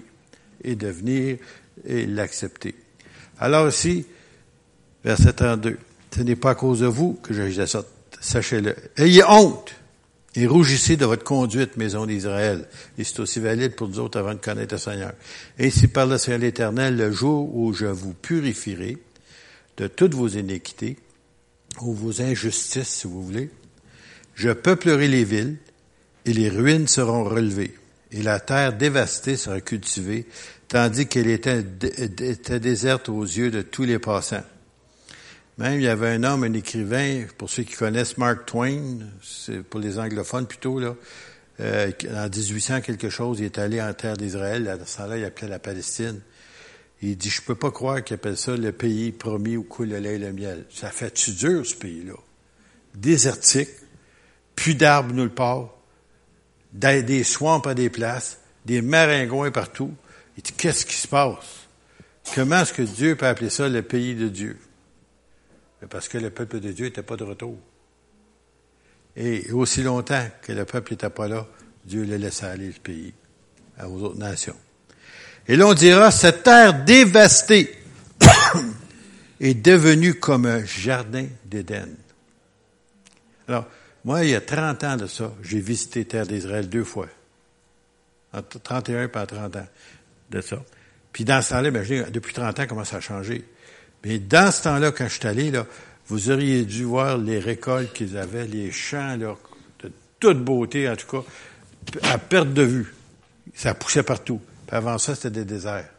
et 0.63 0.75
de 0.75 0.87
venir 0.87 1.37
et 1.85 2.05
l'accepter. 2.05 2.75
Alors 3.39 3.65
aussi, 3.65 4.05
verset 5.03 5.33
32, 5.33 5.77
ce 6.15 6.21
n'est 6.21 6.35
pas 6.35 6.51
à 6.51 6.55
cause 6.55 6.81
de 6.81 6.87
vous 6.87 7.13
que 7.23 7.33
je 7.33 7.65
ça, 7.65 7.83
sachez-le. 8.19 8.75
Ayez 8.97 9.23
honte 9.23 9.73
et 10.35 10.45
rougissez 10.45 10.97
de 10.97 11.05
votre 11.05 11.23
conduite, 11.23 11.77
maison 11.77 12.05
d'Israël. 12.05 12.67
Et 12.97 13.03
c'est 13.03 13.19
aussi 13.19 13.39
valide 13.39 13.75
pour 13.75 13.87
nous 13.87 13.99
autres 13.99 14.19
avant 14.19 14.33
de 14.33 14.39
connaître 14.39 14.75
le 14.75 14.79
Seigneur. 14.79 15.13
Ainsi 15.59 15.87
parle 15.87 16.11
le 16.11 16.17
Seigneur 16.17 16.41
l'Éternel, 16.41 16.97
le 16.97 17.11
jour 17.11 17.55
où 17.55 17.73
je 17.73 17.85
vous 17.85 18.13
purifierai 18.13 18.97
de 19.77 19.87
toutes 19.87 20.13
vos 20.13 20.27
iniquités, 20.27 20.97
ou 21.81 21.93
vos 21.93 22.21
injustices, 22.21 22.89
si 22.89 23.07
vous 23.07 23.23
voulez, 23.23 23.49
je 24.35 24.49
peuplerai 24.49 25.07
les 25.07 25.23
villes, 25.23 25.57
et 26.25 26.33
les 26.33 26.49
ruines 26.49 26.87
seront 26.87 27.23
relevées, 27.23 27.75
et 28.11 28.21
la 28.21 28.39
terre 28.39 28.73
dévastée 28.73 29.37
sera 29.37 29.61
cultivée, 29.61 30.25
tandis 30.69 31.07
qu'elle 31.07 31.27
était, 31.27 31.63
déserte 32.59 33.09
aux 33.09 33.23
yeux 33.23 33.51
de 33.51 33.61
tous 33.61 33.83
les 33.83 33.99
passants. 33.99 34.43
Même 35.57 35.73
il 35.73 35.83
y 35.83 35.87
avait 35.89 36.09
un 36.09 36.23
homme, 36.23 36.45
un 36.45 36.53
écrivain, 36.53 37.25
pour 37.37 37.49
ceux 37.49 37.63
qui 37.63 37.75
connaissent 37.75 38.17
Mark 38.17 38.45
Twain, 38.45 38.99
pour 39.69 39.81
les 39.81 39.99
anglophones 39.99 40.47
plutôt, 40.47 40.79
là, 40.79 40.95
euh, 41.59 41.91
en 42.13 42.29
1800 42.29 42.79
quelque 42.79 43.09
chose, 43.09 43.39
il 43.39 43.45
est 43.45 43.57
allé 43.57 43.81
en 43.81 43.93
terre 43.93 44.15
d'Israël, 44.15 44.69
à 44.69 44.77
ce 44.85 45.01
là 45.01 45.17
il 45.17 45.25
appelait 45.25 45.49
la 45.49 45.59
Palestine. 45.59 46.21
Il 47.01 47.17
dit, 47.17 47.29
je 47.29 47.41
peux 47.41 47.55
pas 47.55 47.71
croire 47.71 48.03
qu'il 48.03 48.13
appelle 48.13 48.37
ça 48.37 48.55
le 48.55 48.71
pays 48.71 49.11
promis 49.11 49.57
où 49.57 49.63
coule 49.63 49.89
le 49.89 49.99
lait 49.99 50.15
et 50.15 50.19
le 50.19 50.31
miel. 50.31 50.65
Ça 50.69 50.89
fait-tu 50.89 51.31
dur, 51.31 51.65
ce 51.65 51.75
pays-là? 51.75 52.13
Désertique, 52.95 53.69
plus 54.55 54.75
d'arbres 54.75 55.13
nulle 55.13 55.29
part, 55.29 55.69
des 56.73 57.23
swamps 57.23 57.61
à 57.61 57.73
des 57.73 57.89
places, 57.89 58.39
des 58.65 58.81
maringouins 58.81 59.51
partout. 59.51 59.93
Il 60.39 60.41
dit, 60.41 60.53
qu'est-ce 60.53 60.85
qui 60.85 60.95
se 60.95 61.05
passe? 61.05 61.67
Comment 62.33 62.61
est-ce 62.61 62.71
que 62.71 62.81
Dieu 62.81 63.17
peut 63.17 63.25
appeler 63.25 63.49
ça 63.49 63.67
le 63.67 63.81
pays 63.81 64.15
de 64.15 64.29
Dieu? 64.29 64.57
Parce 65.89 66.07
que 66.07 66.17
le 66.17 66.29
peuple 66.29 66.61
de 66.61 66.71
Dieu 66.71 66.85
n'était 66.85 67.03
pas 67.03 67.17
de 67.17 67.25
retour. 67.25 67.57
Et 69.17 69.51
aussi 69.51 69.83
longtemps 69.83 70.25
que 70.41 70.53
le 70.53 70.63
peuple 70.63 70.93
n'était 70.93 71.09
pas 71.09 71.27
là, 71.27 71.45
Dieu 71.83 72.05
le 72.05 72.15
laissait 72.15 72.45
aller 72.45 72.67
le 72.67 72.79
pays 72.81 73.13
aux 73.83 74.01
autres 74.01 74.17
nations. 74.17 74.55
Et 75.45 75.57
là, 75.57 75.67
on 75.67 75.73
dira, 75.73 76.09
cette 76.09 76.43
terre 76.43 76.85
dévastée 76.85 77.77
est 79.41 79.55
devenue 79.55 80.13
comme 80.13 80.45
un 80.45 80.63
jardin 80.63 81.27
d'Éden. 81.43 81.89
Alors, 83.49 83.65
moi, 84.05 84.23
il 84.23 84.29
y 84.29 84.35
a 84.35 84.41
30 84.41 84.83
ans 84.85 84.95
de 84.95 85.07
ça, 85.07 85.33
j'ai 85.43 85.59
visité 85.59 86.05
Terre 86.05 86.27
d'Israël 86.27 86.69
deux 86.69 86.85
fois. 86.85 87.07
Entre 88.31 88.61
31 88.61 89.03
et 89.03 89.09
30 89.09 89.33
ans 89.57 89.67
de 90.29 90.41
ça. 90.41 90.63
Puis 91.11 91.25
dans 91.25 91.41
ce 91.41 91.49
temps-là, 91.49 91.71
depuis 92.09 92.33
30 92.33 92.59
ans, 92.59 92.65
comment 92.67 92.85
ça 92.85 92.97
a 92.97 93.01
changé. 93.01 93.43
Mais 94.03 94.19
dans 94.19 94.51
ce 94.51 94.63
temps-là, 94.63 94.91
quand 94.91 95.07
je 95.07 95.19
suis 95.19 95.27
allé, 95.27 95.51
là, 95.51 95.65
vous 96.07 96.31
auriez 96.31 96.65
dû 96.65 96.83
voir 96.83 97.17
les 97.17 97.39
récoltes 97.39 97.93
qu'ils 97.93 98.17
avaient, 98.17 98.47
les 98.47 98.71
champs, 98.71 99.17
là, 99.17 99.35
de 99.83 99.91
toute 100.19 100.43
beauté, 100.43 100.89
en 100.89 100.95
tout 100.95 101.07
cas, 101.07 101.23
à 102.03 102.17
perte 102.17 102.53
de 102.53 102.63
vue. 102.63 102.93
Ça 103.53 103.73
poussait 103.73 104.03
partout. 104.03 104.41
Puis 104.67 104.75
avant 104.75 104.97
ça, 104.97 105.15
c'était 105.15 105.31
des 105.31 105.45
déserts. 105.45 105.89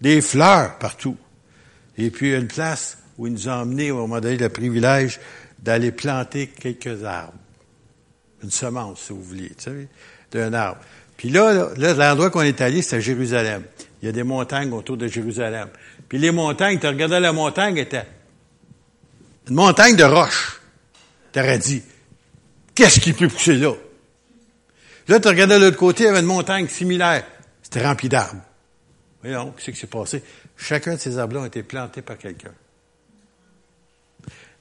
Des 0.00 0.20
fleurs 0.20 0.78
partout. 0.78 1.16
Et 1.96 2.10
puis 2.10 2.34
une 2.34 2.46
place 2.46 2.98
où 3.18 3.26
ils 3.26 3.32
nous 3.32 3.48
ont 3.48 3.52
emmenés, 3.52 3.90
au 3.90 3.98
moment 3.98 4.20
donné, 4.20 4.36
le 4.36 4.48
privilège 4.48 5.20
d'aller 5.58 5.92
planter 5.92 6.48
quelques 6.48 7.04
arbres. 7.04 7.34
Une 8.42 8.50
semence, 8.50 9.02
si 9.02 9.12
vous 9.12 9.36
sais, 9.58 9.88
d'un 10.32 10.54
arbre. 10.54 10.80
Puis 11.20 11.28
là, 11.28 11.68
là 11.76 11.92
l'endroit 11.92 12.30
qu'on 12.30 12.40
est 12.40 12.62
allé, 12.62 12.80
c'est 12.80 12.98
Jérusalem. 13.02 13.62
Il 14.00 14.06
y 14.06 14.08
a 14.08 14.12
des 14.12 14.22
montagnes 14.22 14.72
autour 14.72 14.96
de 14.96 15.06
Jérusalem. 15.06 15.68
Puis 16.08 16.16
les 16.16 16.30
montagnes, 16.30 16.78
tu 16.78 16.86
regardais 16.86 17.20
la 17.20 17.34
montagne, 17.34 17.76
était 17.76 18.06
une 19.46 19.54
montagne 19.54 19.96
de 19.96 20.04
roches. 20.04 20.62
T'aurais 21.30 21.58
dit, 21.58 21.82
qu'est-ce 22.74 23.00
qui 23.00 23.12
peut 23.12 23.28
pousser 23.28 23.56
là? 23.56 23.74
Là, 25.08 25.20
tu 25.20 25.28
regardais 25.28 25.58
de 25.58 25.66
l'autre 25.66 25.76
côté, 25.76 26.04
il 26.04 26.06
y 26.06 26.08
avait 26.08 26.20
une 26.20 26.24
montagne 26.24 26.66
similaire. 26.68 27.26
C'était 27.62 27.86
rempli 27.86 28.08
d'arbres. 28.08 28.40
Voyons, 29.22 29.50
qu'est-ce 29.50 29.72
qui 29.72 29.76
s'est 29.76 29.88
passé? 29.88 30.22
Chacun 30.56 30.94
de 30.94 31.00
ces 31.00 31.18
arbres-là 31.18 31.42
ont 31.42 31.44
été 31.44 31.62
plantés 31.62 32.00
par 32.00 32.16
quelqu'un. 32.16 32.54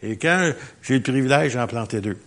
Et 0.04 0.18
quand 0.18 0.51
j'ai 0.82 0.96
eu 0.96 0.98
le 0.98 1.04
privilège, 1.04 1.54
j'en 1.54 1.68
planté 1.68 2.01
deux. 2.01 2.18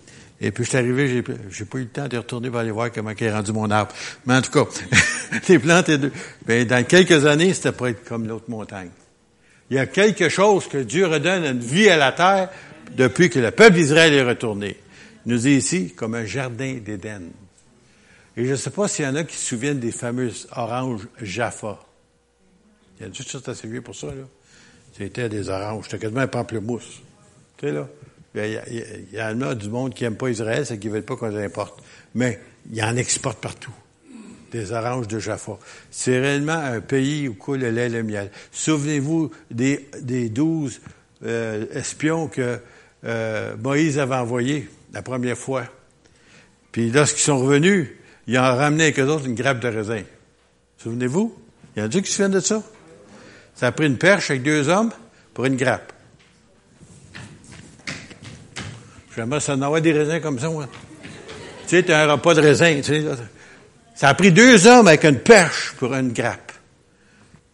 Et 0.45 0.51
puis, 0.51 0.65
je 0.65 0.71
suis 0.71 0.79
arrivé, 0.79 1.07
j'ai, 1.07 1.25
j'ai 1.51 1.65
pas 1.65 1.79
eu 1.79 1.83
le 1.83 1.89
temps 1.89 2.09
de 2.09 2.17
retourner 2.17 2.51
pour 2.51 2.59
aller 2.59 2.73
voir 2.73 2.91
comment 2.91 3.13
il 3.13 3.25
est 3.25 3.33
rendu 3.33 3.53
mon 3.53 3.71
arbre. 3.71 3.95
Mais 4.27 4.35
en 4.35 4.43
tout 4.43 4.51
cas, 4.51 4.65
j'ai 5.47 5.61
planté 5.61 5.99
deux. 5.99 6.11
Mais 6.49 6.65
dans 6.65 6.85
quelques 6.85 7.27
années, 7.27 7.55
c'était 7.55 7.71
pas 7.71 7.91
être 7.91 8.05
comme 8.05 8.27
l'autre 8.27 8.51
montagne. 8.51 8.91
Il 9.71 9.77
y 9.77 9.79
a 9.79 9.87
quelque 9.87 10.29
chose 10.29 10.67
que 10.67 10.79
Dieu 10.79 11.07
redonne 11.07 11.45
une 11.45 11.61
vie 11.61 11.89
à 11.89 11.97
la 11.97 12.11
terre 12.11 12.51
depuis 12.97 13.31
que 13.31 13.39
le 13.39 13.53
peuple 13.53 13.75
d'Israël 13.75 14.13
est 14.13 14.25
retourné. 14.25 14.77
Il 15.25 15.33
nous 15.33 15.39
dit 15.39 15.53
ici 15.53 15.95
comme 15.95 16.17
un 16.17 16.27
jardin 16.27 16.75
d'Éden. 16.75 17.31
Et 18.37 18.45
je 18.45 18.51
ne 18.51 18.57
sais 18.57 18.71
pas 18.71 18.89
s'il 18.89 19.05
y 19.05 19.09
en 19.09 19.15
a 19.15 19.23
qui 19.23 19.37
se 19.37 19.47
souviennent 19.47 19.79
des 19.79 19.93
fameuses 19.93 20.49
oranges 20.57 21.07
Jaffa. 21.21 21.79
Il 22.99 23.07
y 23.07 23.09
a 23.09 23.13
tout 23.13 23.51
assez 23.51 23.69
vieux 23.69 23.83
pour 23.83 23.95
ça, 23.95 24.09
là. 24.09 24.25
C'était 24.99 25.29
des 25.29 25.49
oranges. 25.49 25.85
C'était 25.85 26.01
quasiment 26.01 26.21
un 26.23 26.27
pamplemousse. 26.27 27.01
Tu 27.57 27.67
sais, 27.67 27.73
là. 27.73 27.89
Il 28.35 29.09
y, 29.12 29.23
en 29.23 29.41
a 29.43 29.55
du 29.55 29.69
monde 29.69 29.93
qui 29.93 30.05
n'aime 30.05 30.17
pas 30.17 30.31
Israël, 30.31 30.65
c'est 30.65 30.79
qu'ils 30.79 30.91
ne 30.91 30.97
veulent 30.97 31.05
pas 31.05 31.17
qu'on 31.17 31.29
les 31.29 31.45
importe. 31.45 31.83
Mais 32.15 32.41
il 32.73 32.83
en 32.83 32.97
exporte 32.97 33.39
partout. 33.39 33.75
Des 34.51 34.73
oranges 34.73 35.09
de 35.09 35.19
Jaffa. 35.19 35.59
C'est 35.91 36.19
réellement 36.19 36.53
un 36.53 36.81
pays 36.81 37.29
où 37.29 37.35
coule 37.35 37.61
le 37.61 37.71
lait 37.71 37.87
et 37.87 37.91
le 37.91 38.03
miel. 38.03 38.31
Souvenez-vous 38.51 39.31
des, 39.51 39.89
des 40.01 40.29
douze 40.29 40.81
euh, 41.25 41.67
espions 41.73 42.29
que 42.29 42.59
euh, 43.05 43.57
Moïse 43.57 43.99
avait 43.99 44.15
envoyés 44.15 44.69
la 44.93 45.03
première 45.03 45.39
fois. 45.39 45.65
Puis 46.71 46.91
lorsqu'ils 46.91 47.23
sont 47.23 47.39
revenus, 47.39 47.89
ils 48.27 48.39
ont 48.39 48.43
ramené 48.43 48.85
avec 48.85 48.99
eux 48.99 49.07
autres 49.07 49.27
une 49.27 49.35
grappe 49.35 49.61
de 49.61 49.69
raisin. 49.69 50.03
Souvenez-vous? 50.79 51.35
Il 51.77 51.81
y 51.81 51.83
en 51.83 51.87
a 51.87 51.89
qui 51.89 52.05
se 52.05 52.12
souviennent 52.12 52.33
de 52.33 52.41
ça? 52.41 52.62
Ça 53.55 53.69
a 53.69 53.73
pris 53.73 53.87
une 53.87 53.99
perche 53.99 54.31
avec 54.31 54.43
deux 54.43 54.69
hommes 54.69 54.91
pour 55.35 55.45
une 55.45 55.57
grappe. 55.57 55.93
J'aimerais 59.14 59.40
ça 59.40 59.54
en 59.54 59.62
avoir 59.62 59.81
des 59.81 59.92
raisins 59.92 60.21
comme 60.21 60.38
ça, 60.38 60.49
moi. 60.49 60.69
Tu 61.62 61.76
sais, 61.76 61.83
tu 61.83 61.92
as 61.92 62.02
un 62.02 62.12
repas 62.12 62.35
de 62.35 62.40
raisin, 62.40 62.76
tu 62.76 62.83
sais. 62.85 63.04
Ça 63.95 64.09
a 64.09 64.14
pris 64.14 64.33
deux 64.33 64.66
hommes 64.66 64.88
avec 64.88 65.04
une 65.04 65.19
perche 65.19 65.75
pour 65.78 65.95
une 65.95 66.12
grappe. 66.12 66.52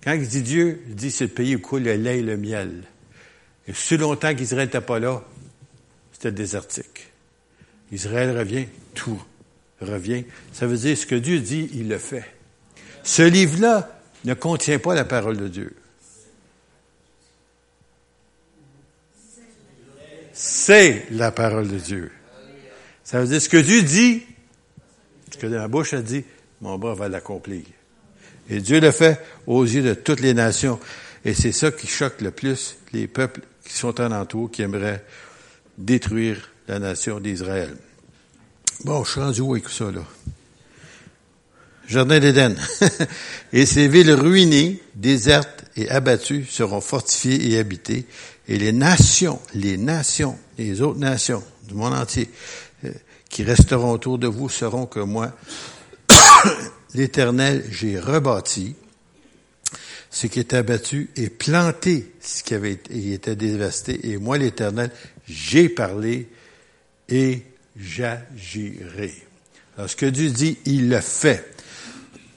Quand 0.03 0.13
il 0.13 0.27
dit 0.27 0.43
Dieu, 0.43 0.83
il 0.89 0.95
dit 0.95 1.11
c'est 1.11 1.25
le 1.25 1.31
pays 1.31 1.57
où 1.57 1.59
coule 1.59 1.83
le 1.83 1.95
lait 1.95 2.21
et 2.21 2.23
le 2.23 2.37
miel. 2.37 2.85
Et 3.67 3.75
si 3.75 3.97
longtemps 3.97 4.35
qu'Israël 4.35 4.67
n'était 4.67 4.81
pas 4.81 4.99
là, 4.99 5.23
c'était 6.13 6.33
désertique. 6.33 7.13
Israël 7.93 8.37
revient, 8.37 8.67
tout 8.95 9.21
revient. 9.81 10.25
Ça 10.53 10.67
veut 10.67 10.77
dire 10.77 10.97
ce 10.97 11.07
que 11.07 11.15
Dieu 11.15 11.41
dit, 11.41 11.69
il 11.75 11.89
le 11.89 11.99
fait. 11.99 12.25
Ce 13.03 13.23
livre-là 13.23 14.01
ne 14.25 14.35
contient 14.35 14.79
pas 14.79 14.95
la 14.95 15.05
parole 15.05 15.37
de 15.37 15.49
Dieu. 15.49 15.77
C'est 20.41 21.07
la 21.11 21.33
parole 21.33 21.67
de 21.67 21.79
Dieu. 21.79 22.13
Ça 23.03 23.21
veut 23.21 23.27
dire 23.27 23.43
ce 23.43 23.49
que 23.49 23.57
Dieu 23.57 23.83
dit, 23.83 24.23
ce 25.33 25.37
que 25.37 25.49
la 25.49 25.67
bouche 25.67 25.95
a 25.95 26.01
dit, 26.01 26.23
mon 26.61 26.79
bras 26.79 26.95
va 26.95 27.09
l'accomplir. 27.09 27.65
Et 28.49 28.61
Dieu 28.61 28.79
le 28.79 28.93
fait 28.93 29.21
aux 29.49 29.65
yeux 29.65 29.83
de 29.83 29.95
toutes 29.95 30.21
les 30.21 30.35
nations. 30.35 30.79
Et 31.25 31.35
c'est 31.35 31.51
ça 31.51 31.73
qui 31.73 31.89
choque 31.89 32.21
le 32.21 32.31
plus 32.31 32.77
les 32.93 33.09
peuples 33.09 33.41
qui 33.65 33.73
sont 33.73 34.01
en 34.01 34.13
entour, 34.13 34.49
qui 34.49 34.63
aimeraient 34.63 35.05
détruire 35.77 36.53
la 36.69 36.79
nation 36.79 37.19
d'Israël. 37.19 37.77
Bon, 38.85 39.03
je 39.03 39.11
suis 39.11 39.21
rendu 39.21 39.41
où 39.41 39.55
avec 39.55 39.69
ça, 39.69 39.91
là? 39.91 40.05
Jardin 41.89 42.21
d'Éden. 42.21 42.55
et 43.53 43.67
ces 43.67 43.89
villes 43.89 44.13
ruinées, 44.13 44.81
désertes 44.95 45.65
et 45.75 45.89
abattues 45.89 46.45
seront 46.45 46.81
fortifiées 46.81 47.51
et 47.51 47.59
habitées. 47.59 48.07
Et 48.49 48.59
les 48.59 48.73
nations, 48.73 49.41
les 49.55 49.77
nations, 49.77 50.39
les 50.57 50.81
autres 50.81 50.99
nations 50.99 51.43
du 51.67 51.75
monde 51.75 51.93
entier, 51.93 52.31
euh, 52.85 52.93
qui 53.29 53.43
resteront 53.43 53.93
autour 53.93 54.19
de 54.19 54.27
vous 54.27 54.49
seront 54.49 54.87
que 54.87 55.01
moi, 55.01 55.33
l'Éternel, 56.95 57.65
j'ai 57.71 57.99
rebâti 58.01 58.75
ce 60.11 60.27
qui 60.27 60.41
était 60.41 60.57
abattu 60.57 61.11
et 61.17 61.29
planté 61.29 62.13
ce 62.21 62.43
qui 62.43 62.55
avait 62.55 62.73
été, 62.73 63.13
était 63.13 63.37
dévasté. 63.37 64.11
Et 64.11 64.17
moi, 64.17 64.39
l'Éternel, 64.39 64.91
j'ai 65.27 65.69
parlé 65.69 66.29
et 67.11 67.43
j'agirai. 67.77 69.15
Alors, 69.77 69.91
ce 69.91 69.97
que 69.97 70.07
Dieu 70.07 70.31
dit, 70.31 70.59
il 70.65 70.89
le 70.89 71.01
fait. 71.01 71.55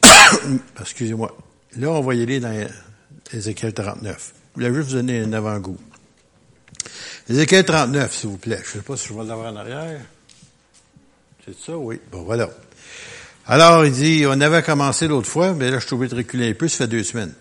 Excusez-moi. 0.79 1.35
Là, 1.77 1.91
on 1.91 2.01
va 2.01 2.15
y 2.15 2.21
aller 2.21 2.41
dans 2.41 2.67
Ézéchiel 3.33 3.73
39. 3.73 4.33
Je 4.57 4.61
voulais 4.61 4.75
juste 4.75 4.89
vous 4.89 4.95
donner 4.95 5.21
un 5.21 5.31
avant-goût. 5.31 5.77
Ézéchiel 7.29 7.65
39, 7.65 8.13
s'il 8.13 8.29
vous 8.29 8.37
plaît. 8.37 8.59
Je 8.63 8.69
ne 8.69 8.73
sais 8.73 8.85
pas 8.85 8.97
si 8.97 9.07
je 9.07 9.13
vais 9.13 9.23
l'avoir 9.23 9.53
en 9.53 9.55
arrière. 9.55 10.01
C'est 11.45 11.57
ça, 11.57 11.77
oui. 11.77 11.99
Bon, 12.11 12.23
voilà. 12.23 12.49
Alors, 13.47 13.85
il 13.85 13.91
dit, 13.91 14.23
on 14.27 14.39
avait 14.41 14.63
commencé 14.63 15.07
l'autre 15.07 15.27
fois, 15.27 15.53
mais 15.53 15.71
là, 15.71 15.79
je 15.79 15.85
suis 15.85 15.95
obligé 15.95 16.11
de 16.11 16.17
reculer 16.17 16.49
un 16.49 16.53
peu, 16.53 16.67
ça 16.67 16.77
fait 16.77 16.87
deux 16.87 17.03
semaines. 17.03 17.33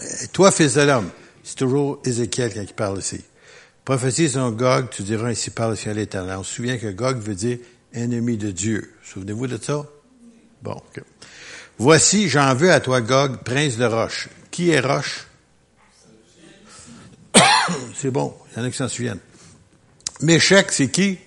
Euh, 0.00 0.04
toi, 0.32 0.50
fils 0.50 0.74
de 0.74 0.82
l'homme, 0.82 1.10
c'est 1.44 1.56
toujours 1.56 2.00
Ézéchiel 2.04 2.52
qui 2.66 2.72
parle 2.72 2.98
ici. 2.98 3.20
Prophétie 3.84 4.28
sur 4.28 4.50
Gog, 4.52 4.90
tu 4.90 5.02
diras 5.02 5.28
ainsi 5.28 5.50
parle 5.50 5.70
le 5.70 5.76
ciel 5.76 5.98
éternel. 5.98 6.36
On 6.38 6.42
se 6.42 6.54
souvient 6.54 6.76
que 6.76 6.88
Gog 6.88 7.18
veut 7.18 7.34
dire 7.34 7.58
ennemi 7.92 8.36
de 8.36 8.50
Dieu. 8.50 8.94
Souvenez-vous 9.02 9.46
de 9.46 9.58
ça? 9.60 9.84
Bon. 10.62 10.80
Voici, 11.78 12.28
j'en 12.28 12.54
veux 12.54 12.70
à 12.70 12.80
toi, 12.80 13.00
Gog, 13.00 13.38
prince 13.42 13.76
de 13.76 13.84
Roche. 13.84 14.28
Qui 14.50 14.70
est 14.70 14.80
Roche? 14.80 15.26
C'est 18.00 18.10
bon, 18.10 18.34
il 18.50 18.58
y 18.58 18.62
en 18.62 18.64
a 18.64 18.70
qui 18.70 18.78
s'en 18.78 18.88
souviennent. 18.88 19.20
Méchec, 20.22 20.72
c'est 20.72 20.88
qui? 20.88 21.18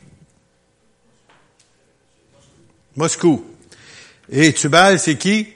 Moscou. 2.96 3.46
Et 4.28 4.54
Tubal, 4.54 5.00
c'est 5.00 5.16
qui? 5.16 5.50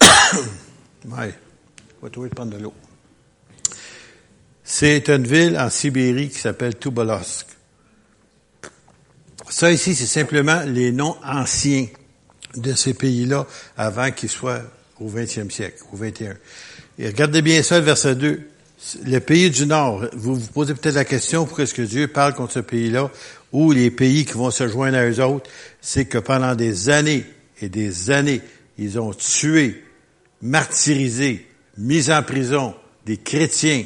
ouais. 1.04 1.32
Va 2.02 2.10
trouver 2.10 2.28
prendre 2.28 2.56
de 2.56 2.62
l'eau. 2.62 2.74
C'est 4.64 5.08
une 5.10 5.28
ville 5.28 5.56
en 5.56 5.70
Sibérie 5.70 6.28
qui 6.28 6.38
s'appelle 6.40 6.76
Tubolsk. 6.76 7.46
Ça 9.48 9.70
ici, 9.70 9.94
c'est 9.94 10.06
simplement 10.06 10.62
les 10.66 10.90
noms 10.90 11.16
anciens 11.24 11.86
de 12.56 12.74
ces 12.74 12.94
pays-là 12.94 13.46
avant 13.76 14.10
qu'ils 14.10 14.28
soient 14.28 14.62
au 14.98 15.08
20e 15.08 15.50
siècle, 15.50 15.84
au 15.92 15.96
21. 15.96 16.34
Et 16.98 17.06
regardez 17.06 17.42
bien 17.42 17.62
ça, 17.62 17.78
le 17.78 17.84
verset 17.84 18.16
2. 18.16 18.50
Le 19.04 19.18
pays 19.18 19.50
du 19.50 19.66
Nord, 19.66 20.06
vous 20.12 20.36
vous 20.36 20.46
posez 20.52 20.74
peut-être 20.74 20.94
la 20.94 21.04
question, 21.04 21.44
pourquoi 21.44 21.64
est-ce 21.64 21.74
que 21.74 21.82
Dieu 21.82 22.08
parle 22.08 22.34
contre 22.34 22.52
ce 22.52 22.60
pays-là, 22.60 23.10
ou 23.52 23.72
les 23.72 23.90
pays 23.90 24.24
qui 24.24 24.34
vont 24.34 24.50
se 24.50 24.68
joindre 24.68 24.98
à 24.98 25.08
eux 25.08 25.20
autres, 25.20 25.50
c'est 25.80 26.04
que 26.04 26.18
pendant 26.18 26.54
des 26.54 26.88
années 26.88 27.24
et 27.60 27.68
des 27.68 28.10
années, 28.10 28.42
ils 28.78 28.98
ont 29.00 29.12
tué, 29.12 29.82
martyrisé, 30.42 31.46
mis 31.78 32.10
en 32.10 32.22
prison 32.22 32.74
des 33.04 33.16
chrétiens, 33.16 33.84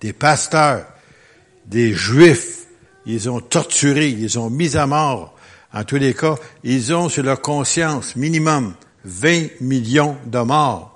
des 0.00 0.12
pasteurs, 0.12 0.86
des 1.66 1.92
juifs, 1.92 2.66
ils 3.06 3.28
ont 3.28 3.40
torturé, 3.40 4.08
ils 4.08 4.38
ont 4.38 4.50
mis 4.50 4.76
à 4.76 4.86
mort. 4.86 5.36
En 5.72 5.84
tous 5.84 5.96
les 5.96 6.14
cas, 6.14 6.36
ils 6.64 6.92
ont 6.94 7.08
sur 7.08 7.22
leur 7.22 7.40
conscience 7.40 8.16
minimum 8.16 8.74
20 9.04 9.60
millions 9.60 10.16
de 10.26 10.38
morts 10.38 10.90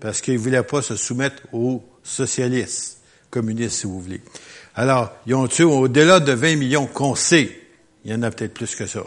parce 0.00 0.20
qu'ils 0.20 0.38
voulaient 0.38 0.62
pas 0.62 0.82
se 0.82 0.96
soumettre 0.96 1.42
aux 1.52 1.82
socialistes, 2.08 2.98
communistes 3.30 3.80
si 3.80 3.86
vous 3.86 4.00
voulez. 4.00 4.20
Alors, 4.74 5.12
ils 5.26 5.34
ont 5.34 5.46
tué 5.46 5.64
au-delà 5.64 6.20
de 6.20 6.32
20 6.32 6.56
millions 6.56 6.86
qu'on 6.86 7.14
sait. 7.14 7.60
Il 8.04 8.10
y 8.10 8.14
en 8.14 8.22
a 8.22 8.30
peut-être 8.30 8.54
plus 8.54 8.74
que 8.74 8.86
ça. 8.86 9.02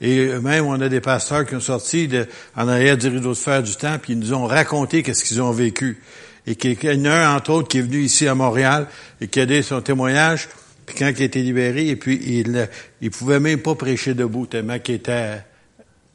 Et 0.00 0.26
même, 0.40 0.66
on 0.66 0.80
a 0.80 0.88
des 0.88 1.00
pasteurs 1.00 1.46
qui 1.46 1.54
ont 1.54 1.60
sorti 1.60 2.08
de, 2.08 2.26
en 2.56 2.66
arrière 2.66 2.96
du 2.96 3.08
rideau 3.08 3.30
de 3.30 3.34
fer 3.34 3.62
du 3.62 3.76
temps, 3.76 3.98
puis 4.00 4.14
ils 4.14 4.18
nous 4.18 4.32
ont 4.32 4.46
raconté 4.46 5.02
qu'est-ce 5.02 5.24
qu'ils 5.24 5.40
ont 5.40 5.52
vécu 5.52 6.00
et 6.46 6.56
qu'il 6.56 6.82
y 6.82 6.90
en 6.90 7.04
a 7.04 7.28
un, 7.28 7.36
entre 7.36 7.50
autres, 7.50 7.68
qui 7.68 7.78
est 7.78 7.82
venu 7.82 8.00
ici 8.00 8.26
à 8.26 8.34
Montréal 8.34 8.88
et 9.20 9.28
qui 9.28 9.40
a 9.40 9.46
donné 9.46 9.62
son 9.62 9.80
témoignage, 9.80 10.48
puis 10.86 10.96
quand 10.98 11.10
il 11.16 11.22
a 11.22 11.24
été 11.24 11.40
libéré, 11.42 11.88
et 11.88 11.96
puis 11.96 12.20
il 12.24 12.68
il 13.00 13.10
pouvait 13.10 13.38
même 13.38 13.60
pas 13.60 13.74
prêcher 13.74 14.14
debout 14.14 14.46
tellement 14.46 14.78
qu'il 14.78 14.96
était 14.96 15.38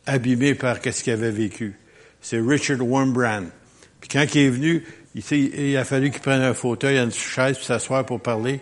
abîmé 0.06 0.56
par 0.56 0.82
qu'est-ce 0.82 1.04
qu'il 1.04 1.14
avait 1.14 1.32
vécu. 1.32 1.76
C'est 2.22 2.40
Richard 2.40 2.82
Wurmbrand. 2.82 3.46
Puis 4.02 4.10
quand 4.10 4.26
il 4.36 4.42
est 4.42 4.50
venu, 4.50 4.84
il, 5.32 5.78
a 5.78 5.84
fallu 5.84 6.12
qu'il 6.12 6.22
prenne 6.22 6.42
un 6.42 6.54
fauteuil, 6.54 6.98
une 6.98 7.12
chaise, 7.12 7.58
pour 7.58 7.66
s'asseoir 7.66 8.06
pour 8.06 8.22
parler. 8.22 8.60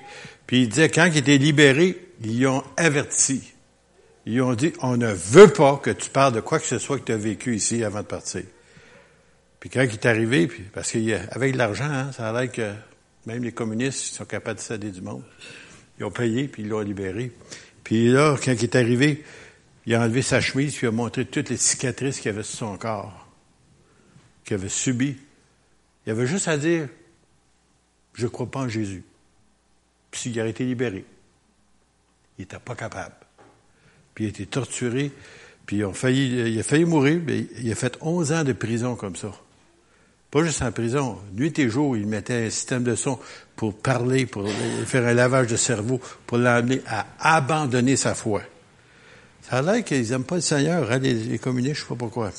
Puis 0.47 0.63
il 0.63 0.69
disait, 0.69 0.89
quand 0.89 1.05
il 1.05 1.17
était 1.17 1.37
libéré, 1.37 2.09
ils 2.23 2.47
ont 2.47 2.63
averti. 2.77 3.53
Ils 4.25 4.41
ont 4.41 4.53
dit, 4.53 4.73
on 4.81 4.97
ne 4.97 5.11
veut 5.11 5.49
pas 5.49 5.77
que 5.77 5.91
tu 5.91 6.09
parles 6.09 6.33
de 6.33 6.39
quoi 6.39 6.59
que 6.59 6.65
ce 6.65 6.79
soit 6.79 6.99
que 6.99 7.05
tu 7.05 7.11
as 7.11 7.17
vécu 7.17 7.55
ici 7.55 7.83
avant 7.83 8.01
de 8.01 8.07
partir. 8.07 8.43
Puis 9.59 9.69
quand 9.69 9.81
il 9.81 9.93
est 9.93 10.05
arrivé, 10.05 10.47
puis, 10.47 10.63
parce 10.73 10.91
qu'avec 10.91 11.55
l'argent, 11.55 11.89
hein, 11.89 12.11
ça 12.11 12.29
a 12.29 12.41
l'air 12.41 12.51
que 12.51 12.71
même 13.25 13.43
les 13.43 13.51
communistes 13.51 14.15
sont 14.15 14.25
capables 14.25 14.57
de 14.57 14.63
céder 14.63 14.91
du 14.91 15.01
monde. 15.01 15.23
Ils 15.99 16.05
ont 16.05 16.11
payé, 16.11 16.47
puis 16.47 16.63
ils 16.63 16.69
l'ont 16.69 16.81
libéré. 16.81 17.31
Puis 17.83 18.09
là, 18.09 18.35
quand 18.43 18.51
il 18.51 18.63
est 18.63 18.75
arrivé, 18.75 19.23
il 19.85 19.93
a 19.95 20.01
enlevé 20.01 20.21
sa 20.21 20.41
chemise, 20.41 20.75
puis 20.75 20.87
il 20.87 20.89
a 20.89 20.91
montré 20.91 21.25
toutes 21.25 21.49
les 21.49 21.57
cicatrices 21.57 22.19
qu'il 22.19 22.29
avait 22.29 22.43
sur 22.43 22.59
son 22.59 22.77
corps, 22.77 23.27
qu'il 24.43 24.55
avait 24.55 24.69
subies. 24.69 25.17
Il 26.05 26.11
avait 26.11 26.27
juste 26.27 26.47
à 26.47 26.57
dire, 26.57 26.87
je 28.13 28.23
ne 28.23 28.29
crois 28.29 28.49
pas 28.49 28.59
en 28.59 28.69
Jésus. 28.69 29.03
Puis 30.11 30.29
il 30.29 30.39
a 30.39 30.47
été 30.47 30.63
libéré. 30.63 31.05
Il 32.37 32.41
n'était 32.41 32.59
pas 32.59 32.75
capable. 32.75 33.15
Puis 34.13 34.25
il 34.25 34.27
a 34.27 34.29
été 34.29 34.45
torturé, 34.45 35.11
puis 35.65 35.77
il 35.77 35.83
a 35.83 35.93
failli, 35.93 36.85
mourir, 36.85 37.21
mais 37.25 37.47
il 37.57 37.71
a 37.71 37.75
fait 37.75 37.97
11 38.01 38.31
ans 38.31 38.43
de 38.43 38.53
prison 38.53 38.95
comme 38.95 39.15
ça. 39.15 39.31
Pas 40.31 40.43
juste 40.43 40.61
en 40.61 40.71
prison. 40.71 41.17
Nuit 41.33 41.57
et 41.59 41.69
jour, 41.69 41.95
il 41.95 42.07
mettait 42.07 42.45
un 42.45 42.49
système 42.49 42.83
de 42.83 42.95
son 42.95 43.19
pour 43.55 43.73
parler, 43.73 44.25
pour 44.25 44.47
faire 44.85 45.05
un 45.05 45.13
lavage 45.13 45.47
de 45.47 45.55
cerveau, 45.55 45.99
pour 46.27 46.37
l'amener 46.37 46.81
à 46.87 47.07
abandonner 47.19 47.95
sa 47.95 48.15
foi. 48.15 48.41
Ça 49.41 49.57
a 49.57 49.61
l'air 49.61 49.83
qu'ils 49.83 50.09
n'aiment 50.09 50.23
pas 50.23 50.35
le 50.35 50.41
Seigneur, 50.41 50.91
hein, 50.91 50.97
les, 50.97 51.37
communistes, 51.39 51.75
je 51.75 51.81
sais 51.81 51.87
pas 51.87 51.95
pourquoi. 51.95 52.31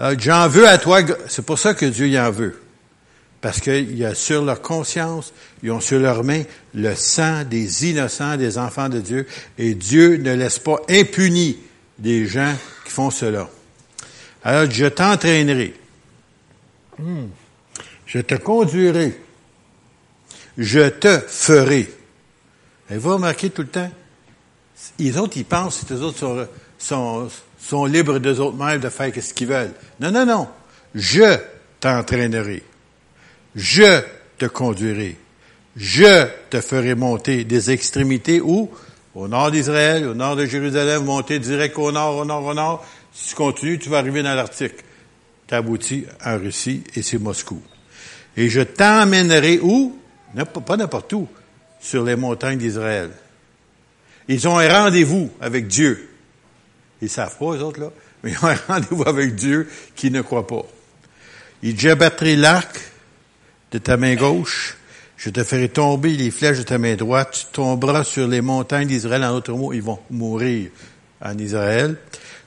Alors, 0.00 0.18
j'en 0.18 0.48
veux 0.48 0.66
à 0.66 0.78
toi, 0.78 1.02
c'est 1.28 1.44
pour 1.44 1.58
ça 1.58 1.74
que 1.74 1.84
Dieu 1.84 2.08
y 2.08 2.18
en 2.18 2.30
veut. 2.30 2.58
Parce 3.42 3.60
qu'il 3.60 4.02
a 4.02 4.14
sur 4.14 4.42
leur 4.42 4.62
conscience, 4.62 5.34
ils 5.62 5.70
ont 5.70 5.80
sur 5.80 5.98
leurs 5.98 6.24
mains 6.24 6.42
le 6.72 6.94
sang 6.94 7.44
des 7.44 7.90
innocents, 7.90 8.38
des 8.38 8.56
enfants 8.56 8.88
de 8.88 8.98
Dieu, 9.00 9.26
et 9.58 9.74
Dieu 9.74 10.16
ne 10.16 10.34
laisse 10.34 10.58
pas 10.58 10.80
impunis 10.88 11.58
des 11.98 12.26
gens 12.26 12.54
qui 12.86 12.90
font 12.90 13.10
cela. 13.10 13.50
Alors, 14.42 14.70
je 14.70 14.86
t'entraînerai. 14.86 15.74
Hmm. 16.98 17.26
Je 18.06 18.20
te 18.20 18.36
conduirai. 18.36 19.20
Je 20.56 20.88
te 20.88 21.18
ferai. 21.28 21.92
Et 22.90 22.96
vous 22.96 23.12
remarquez 23.12 23.50
tout 23.50 23.62
le 23.62 23.68
temps, 23.68 23.90
les 24.98 25.18
autres, 25.18 25.36
ils 25.36 25.44
pensent 25.44 25.84
que 25.84 25.92
les 25.92 26.00
autres 26.00 26.48
sont, 26.78 27.28
sont 27.60 27.84
libres 27.84 28.18
d'eux 28.18 28.40
autres 28.40 28.56
mêmes 28.56 28.80
de 28.80 28.88
faire 28.88 29.12
ce 29.20 29.34
qu'ils 29.34 29.48
veulent. 29.48 29.74
Non, 30.00 30.10
non, 30.10 30.26
non. 30.26 30.48
Je 30.94 31.36
t'entraînerai. 31.78 32.62
Je 33.54 34.00
te 34.38 34.46
conduirai. 34.46 35.16
Je 35.76 36.26
te 36.50 36.60
ferai 36.60 36.94
monter 36.94 37.44
des 37.44 37.70
extrémités 37.70 38.40
ou 38.40 38.70
au 39.14 39.28
nord 39.28 39.50
d'Israël, 39.50 40.06
au 40.06 40.14
nord 40.14 40.36
de 40.36 40.46
Jérusalem, 40.46 41.04
monter 41.04 41.38
direct 41.38 41.76
au 41.78 41.92
nord, 41.92 42.16
au 42.16 42.24
nord, 42.24 42.44
au 42.44 42.54
nord. 42.54 42.86
Si 43.12 43.30
tu 43.30 43.34
continues, 43.34 43.78
tu 43.78 43.88
vas 43.88 43.98
arriver 43.98 44.22
dans 44.22 44.34
l'Arctique. 44.34 44.76
Tu 45.46 45.54
aboutis 45.54 46.06
en 46.24 46.38
Russie 46.38 46.84
et 46.94 47.02
c'est 47.02 47.18
Moscou. 47.18 47.60
Et 48.36 48.48
je 48.48 48.60
t'emmènerai 48.60 49.58
où? 49.62 49.96
Pas 50.66 50.76
n'importe 50.76 51.12
où. 51.12 51.28
Sur 51.80 52.04
les 52.04 52.14
montagnes 52.14 52.58
d'Israël. 52.58 53.10
Ils 54.28 54.46
ont 54.46 54.58
un 54.58 54.68
rendez-vous 54.68 55.30
avec 55.40 55.66
Dieu. 55.66 56.09
Ils 57.02 57.08
savent 57.08 57.36
pas, 57.38 57.56
eux 57.56 57.62
autres, 57.62 57.80
là. 57.80 57.90
Mais 58.22 58.32
ils 58.32 58.38
ont 58.44 58.48
un 58.48 58.58
rendez-vous 58.68 59.08
avec 59.08 59.34
Dieu 59.34 59.68
qui 59.96 60.10
ne 60.10 60.20
croit 60.20 60.46
pas. 60.46 60.64
Il 61.62 61.78
j'abattrai 61.78 62.36
l'arc 62.36 62.80
de 63.72 63.78
ta 63.78 63.96
main 63.96 64.14
gauche. 64.14 64.76
Je 65.16 65.28
te 65.28 65.44
ferai 65.44 65.68
tomber 65.68 66.10
les 66.10 66.30
flèches 66.30 66.58
de 66.58 66.62
ta 66.62 66.78
main 66.78 66.96
droite. 66.96 67.46
Tu 67.46 67.52
tomberas 67.52 68.04
sur 68.04 68.26
les 68.26 68.40
montagnes 68.40 68.88
d'Israël. 68.88 69.22
En 69.24 69.32
d'autres 69.32 69.52
mots, 69.52 69.72
ils 69.72 69.82
vont 69.82 69.98
mourir 70.10 70.70
en 71.22 71.36
Israël. 71.36 71.96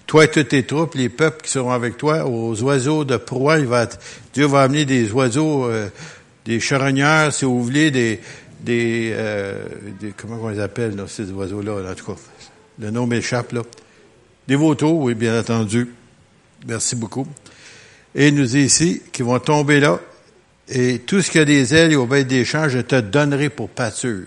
Toi 0.08 0.26
et 0.26 0.28
toutes 0.28 0.50
tes 0.50 0.66
troupes, 0.66 0.96
les 0.96 1.10
peuples 1.10 1.44
qui 1.44 1.52
seront 1.52 1.72
avec 1.72 1.98
toi, 1.98 2.26
aux 2.26 2.62
oiseaux 2.64 3.06
de 3.06 3.18
proie, 3.18 3.60
il 3.60 3.68
va, 3.68 3.88
Dieu 4.34 4.46
va 4.46 4.64
amener 4.64 4.86
des 4.86 5.12
oiseaux, 5.12 5.66
euh, 5.66 5.90
des 6.46 6.60
charogneurs, 6.60 7.32
si 7.32 7.46
vous 7.46 7.64
voulez, 7.64 7.90
des, 7.90 8.20
des, 8.60 9.12
euh, 9.14 9.66
comment 10.18 10.38
on 10.42 10.50
les 10.50 10.60
appelle, 10.60 10.96
là, 10.96 11.06
ces 11.08 11.32
oiseaux-là, 11.32 11.90
en 11.90 11.96
tout 11.96 12.06
cas. 12.06 12.20
Le 12.80 12.92
nom 12.92 13.08
m'échappe, 13.08 13.54
là. 13.54 13.62
Des 14.48 14.56
vautours, 14.56 15.00
oui, 15.00 15.16
bien 15.16 15.40
entendu. 15.40 15.94
Merci 16.68 16.96
beaucoup. 16.96 17.28
Et 18.16 18.28
il 18.28 18.36
nous 18.36 18.46
dit 18.46 18.62
ici 18.62 19.02
qu'ils 19.12 19.26
vont 19.26 19.40
tomber 19.40 19.80
là, 19.80 20.00
et 20.68 21.00
tout 21.00 21.22
ce 21.22 21.32
qui 21.32 21.40
a 21.40 21.46
des 21.46 21.74
ailes 21.74 21.92
et 21.92 21.96
au 21.96 22.06
bêtes 22.06 22.28
des 22.28 22.46
champs, 22.46 22.70
je 22.70 22.80
te 22.80 23.00
donnerai 23.00 23.50
pour 23.50 23.70
pâture. 23.70 24.26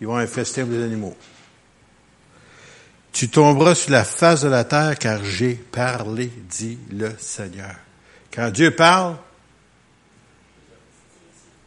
Ils 0.00 0.06
vont 0.06 0.16
infester 0.16 0.64
les 0.64 0.82
animaux. 0.82 1.16
Tu 3.12 3.28
tomberas 3.28 3.74
sur 3.74 3.90
la 3.90 4.04
face 4.04 4.42
de 4.42 4.48
la 4.48 4.64
terre 4.64 4.98
car 4.98 5.24
j'ai 5.24 5.54
parlé, 5.54 6.30
dit 6.48 6.78
le 6.92 7.12
Seigneur. 7.18 7.74
Quand 8.32 8.50
Dieu 8.50 8.70
parle, 8.70 9.16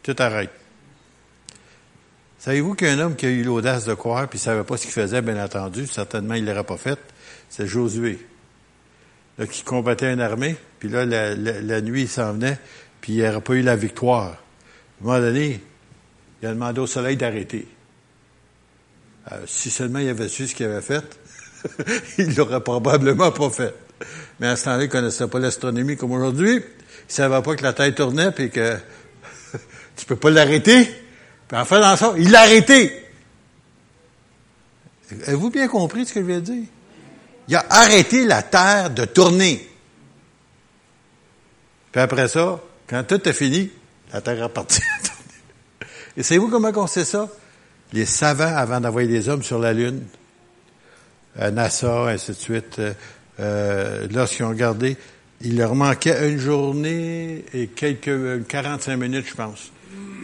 tout 0.02 0.16
arrête. 0.18 0.63
Savez-vous 2.44 2.74
qu'un 2.74 2.98
homme 2.98 3.16
qui 3.16 3.24
a 3.24 3.30
eu 3.30 3.42
l'audace 3.42 3.86
de 3.86 3.94
croire 3.94 4.28
puis 4.28 4.38
ne 4.38 4.42
savait 4.42 4.64
pas 4.64 4.76
ce 4.76 4.82
qu'il 4.82 4.92
faisait, 4.92 5.22
bien 5.22 5.42
entendu, 5.42 5.86
certainement 5.86 6.34
il 6.34 6.44
ne 6.44 6.50
l'aurait 6.50 6.62
pas 6.62 6.76
fait, 6.76 6.98
c'est 7.48 7.66
Josué. 7.66 8.18
Là, 9.38 9.46
qui 9.46 9.62
combattait 9.62 10.12
une 10.12 10.20
armée, 10.20 10.54
puis 10.78 10.90
là, 10.90 11.06
la, 11.06 11.80
nuit, 11.80 12.02
il 12.02 12.08
s'en 12.08 12.34
venait, 12.34 12.58
puis 13.00 13.14
il 13.14 13.24
n'aurait 13.24 13.40
pas 13.40 13.54
eu 13.54 13.62
la 13.62 13.76
victoire. 13.76 14.26
À 14.26 14.34
un 15.00 15.06
moment 15.06 15.20
donné, 15.20 15.62
il 16.42 16.46
a 16.46 16.52
demandé 16.52 16.82
au 16.82 16.86
soleil 16.86 17.16
d'arrêter. 17.16 17.66
Euh, 19.32 19.36
si 19.46 19.70
seulement 19.70 20.00
il 20.00 20.10
avait 20.10 20.28
su 20.28 20.46
ce 20.46 20.54
qu'il 20.54 20.66
avait 20.66 20.82
fait, 20.82 21.18
il 22.18 22.36
l'aurait 22.36 22.60
probablement 22.60 23.32
pas 23.32 23.48
fait. 23.48 23.74
Mais 24.38 24.48
à 24.48 24.56
ce 24.56 24.64
temps-là, 24.64 24.84
il 24.84 24.90
connaissait 24.90 25.28
pas 25.28 25.38
l'astronomie 25.38 25.96
comme 25.96 26.12
aujourd'hui. 26.12 26.56
Il 26.56 26.62
savait 27.08 27.40
pas 27.40 27.56
que 27.56 27.62
la 27.62 27.72
Terre 27.72 27.94
tournait 27.94 28.32
puis 28.32 28.50
que 28.50 28.76
tu 29.96 30.04
peux 30.04 30.16
pas 30.16 30.28
l'arrêter. 30.28 31.03
Puis 31.48 31.56
en 31.56 31.64
faisant 31.64 31.96
ça, 31.96 32.14
il 32.16 32.30
l'a 32.30 32.42
arrêté. 32.42 33.04
Avez-vous 35.26 35.50
bien 35.50 35.68
compris 35.68 36.06
ce 36.06 36.14
que 36.14 36.20
je 36.20 36.26
viens 36.26 36.40
de 36.40 36.44
dire? 36.44 36.64
Il 37.48 37.56
a 37.56 37.64
arrêté 37.68 38.24
la 38.24 38.42
Terre 38.42 38.90
de 38.90 39.04
tourner. 39.04 39.68
Puis 41.92 42.00
après 42.00 42.28
ça, 42.28 42.60
quand 42.88 43.04
tout 43.04 43.28
est 43.28 43.32
fini, 43.32 43.70
la 44.12 44.20
Terre 44.20 44.44
à 44.44 44.48
tourner. 44.48 44.66
Et 46.16 46.22
savez-vous 46.22 46.48
comment 46.48 46.72
on 46.74 46.86
sait 46.86 47.04
ça? 47.04 47.28
Les 47.92 48.06
savants, 48.06 48.56
avant 48.56 48.80
d'envoyer 48.80 49.08
des 49.08 49.28
hommes 49.28 49.42
sur 49.42 49.58
la 49.58 49.72
Lune, 49.72 50.02
à 51.38 51.50
NASA, 51.50 52.08
ainsi 52.08 52.30
de 52.32 52.36
suite, 52.36 52.78
euh, 52.78 52.92
euh, 53.40 54.06
lorsqu'ils 54.10 54.44
ont 54.44 54.50
regardé, 54.50 54.96
il 55.40 55.58
leur 55.58 55.74
manquait 55.74 56.30
une 56.30 56.38
journée 56.38 57.44
et 57.52 57.66
quelques 57.68 58.46
45 58.46 58.96
minutes, 58.96 59.26
je 59.28 59.34
pense. 59.34 59.72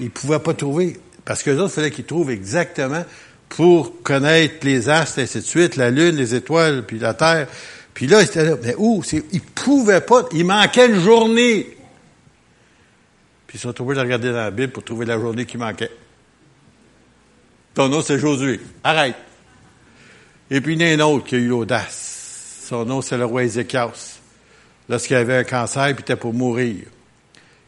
Ils 0.00 0.10
pouvaient 0.10 0.38
pas 0.38 0.54
trouver, 0.54 0.98
parce 1.30 1.44
que 1.44 1.50
les 1.50 1.58
autres, 1.58 1.70
il 1.70 1.74
fallait 1.76 1.90
qu'ils 1.92 2.06
trouvent 2.06 2.32
exactement 2.32 3.04
pour 3.48 4.02
connaître 4.02 4.66
les 4.66 4.88
astres, 4.88 5.20
ainsi 5.20 5.38
de 5.38 5.44
suite, 5.44 5.76
la 5.76 5.88
Lune, 5.88 6.16
les 6.16 6.34
étoiles, 6.34 6.84
puis 6.84 6.98
la 6.98 7.14
Terre. 7.14 7.46
Puis 7.94 8.08
là, 8.08 8.20
ils 8.20 8.40
là, 8.42 8.56
mais 8.60 8.74
où? 8.76 9.00
Ils 9.12 9.40
pouvaient 9.40 10.00
pas, 10.00 10.28
il 10.32 10.44
manquait 10.44 10.88
une 10.88 10.98
journée. 10.98 11.76
Puis 13.46 13.58
ils 13.58 13.60
sont 13.60 13.72
trouvés 13.72 13.94
de 13.94 14.00
regarder 14.00 14.30
dans 14.30 14.38
la 14.38 14.50
Bible 14.50 14.72
pour 14.72 14.82
trouver 14.82 15.06
la 15.06 15.20
journée 15.20 15.46
qui 15.46 15.56
manquait. 15.56 15.92
Ton 17.74 17.88
nom, 17.88 18.02
c'est 18.02 18.18
Josué. 18.18 18.58
Arrête. 18.82 19.14
Et 20.50 20.60
puis 20.60 20.74
il 20.74 20.82
y 20.82 20.84
en 20.84 20.98
a 20.98 21.04
un 21.04 21.06
autre 21.14 21.26
qui 21.26 21.36
a 21.36 21.38
eu 21.38 21.46
l'audace. 21.46 22.64
Son 22.64 22.84
nom, 22.84 23.02
c'est 23.02 23.16
le 23.16 23.24
roi 23.24 23.44
Ézéchias. 23.44 24.18
Lorsqu'il 24.88 25.14
avait 25.14 25.36
un 25.36 25.44
cancer, 25.44 25.94
puis 25.94 25.98
il 25.98 26.00
était 26.00 26.16
pour 26.16 26.34
mourir. 26.34 26.86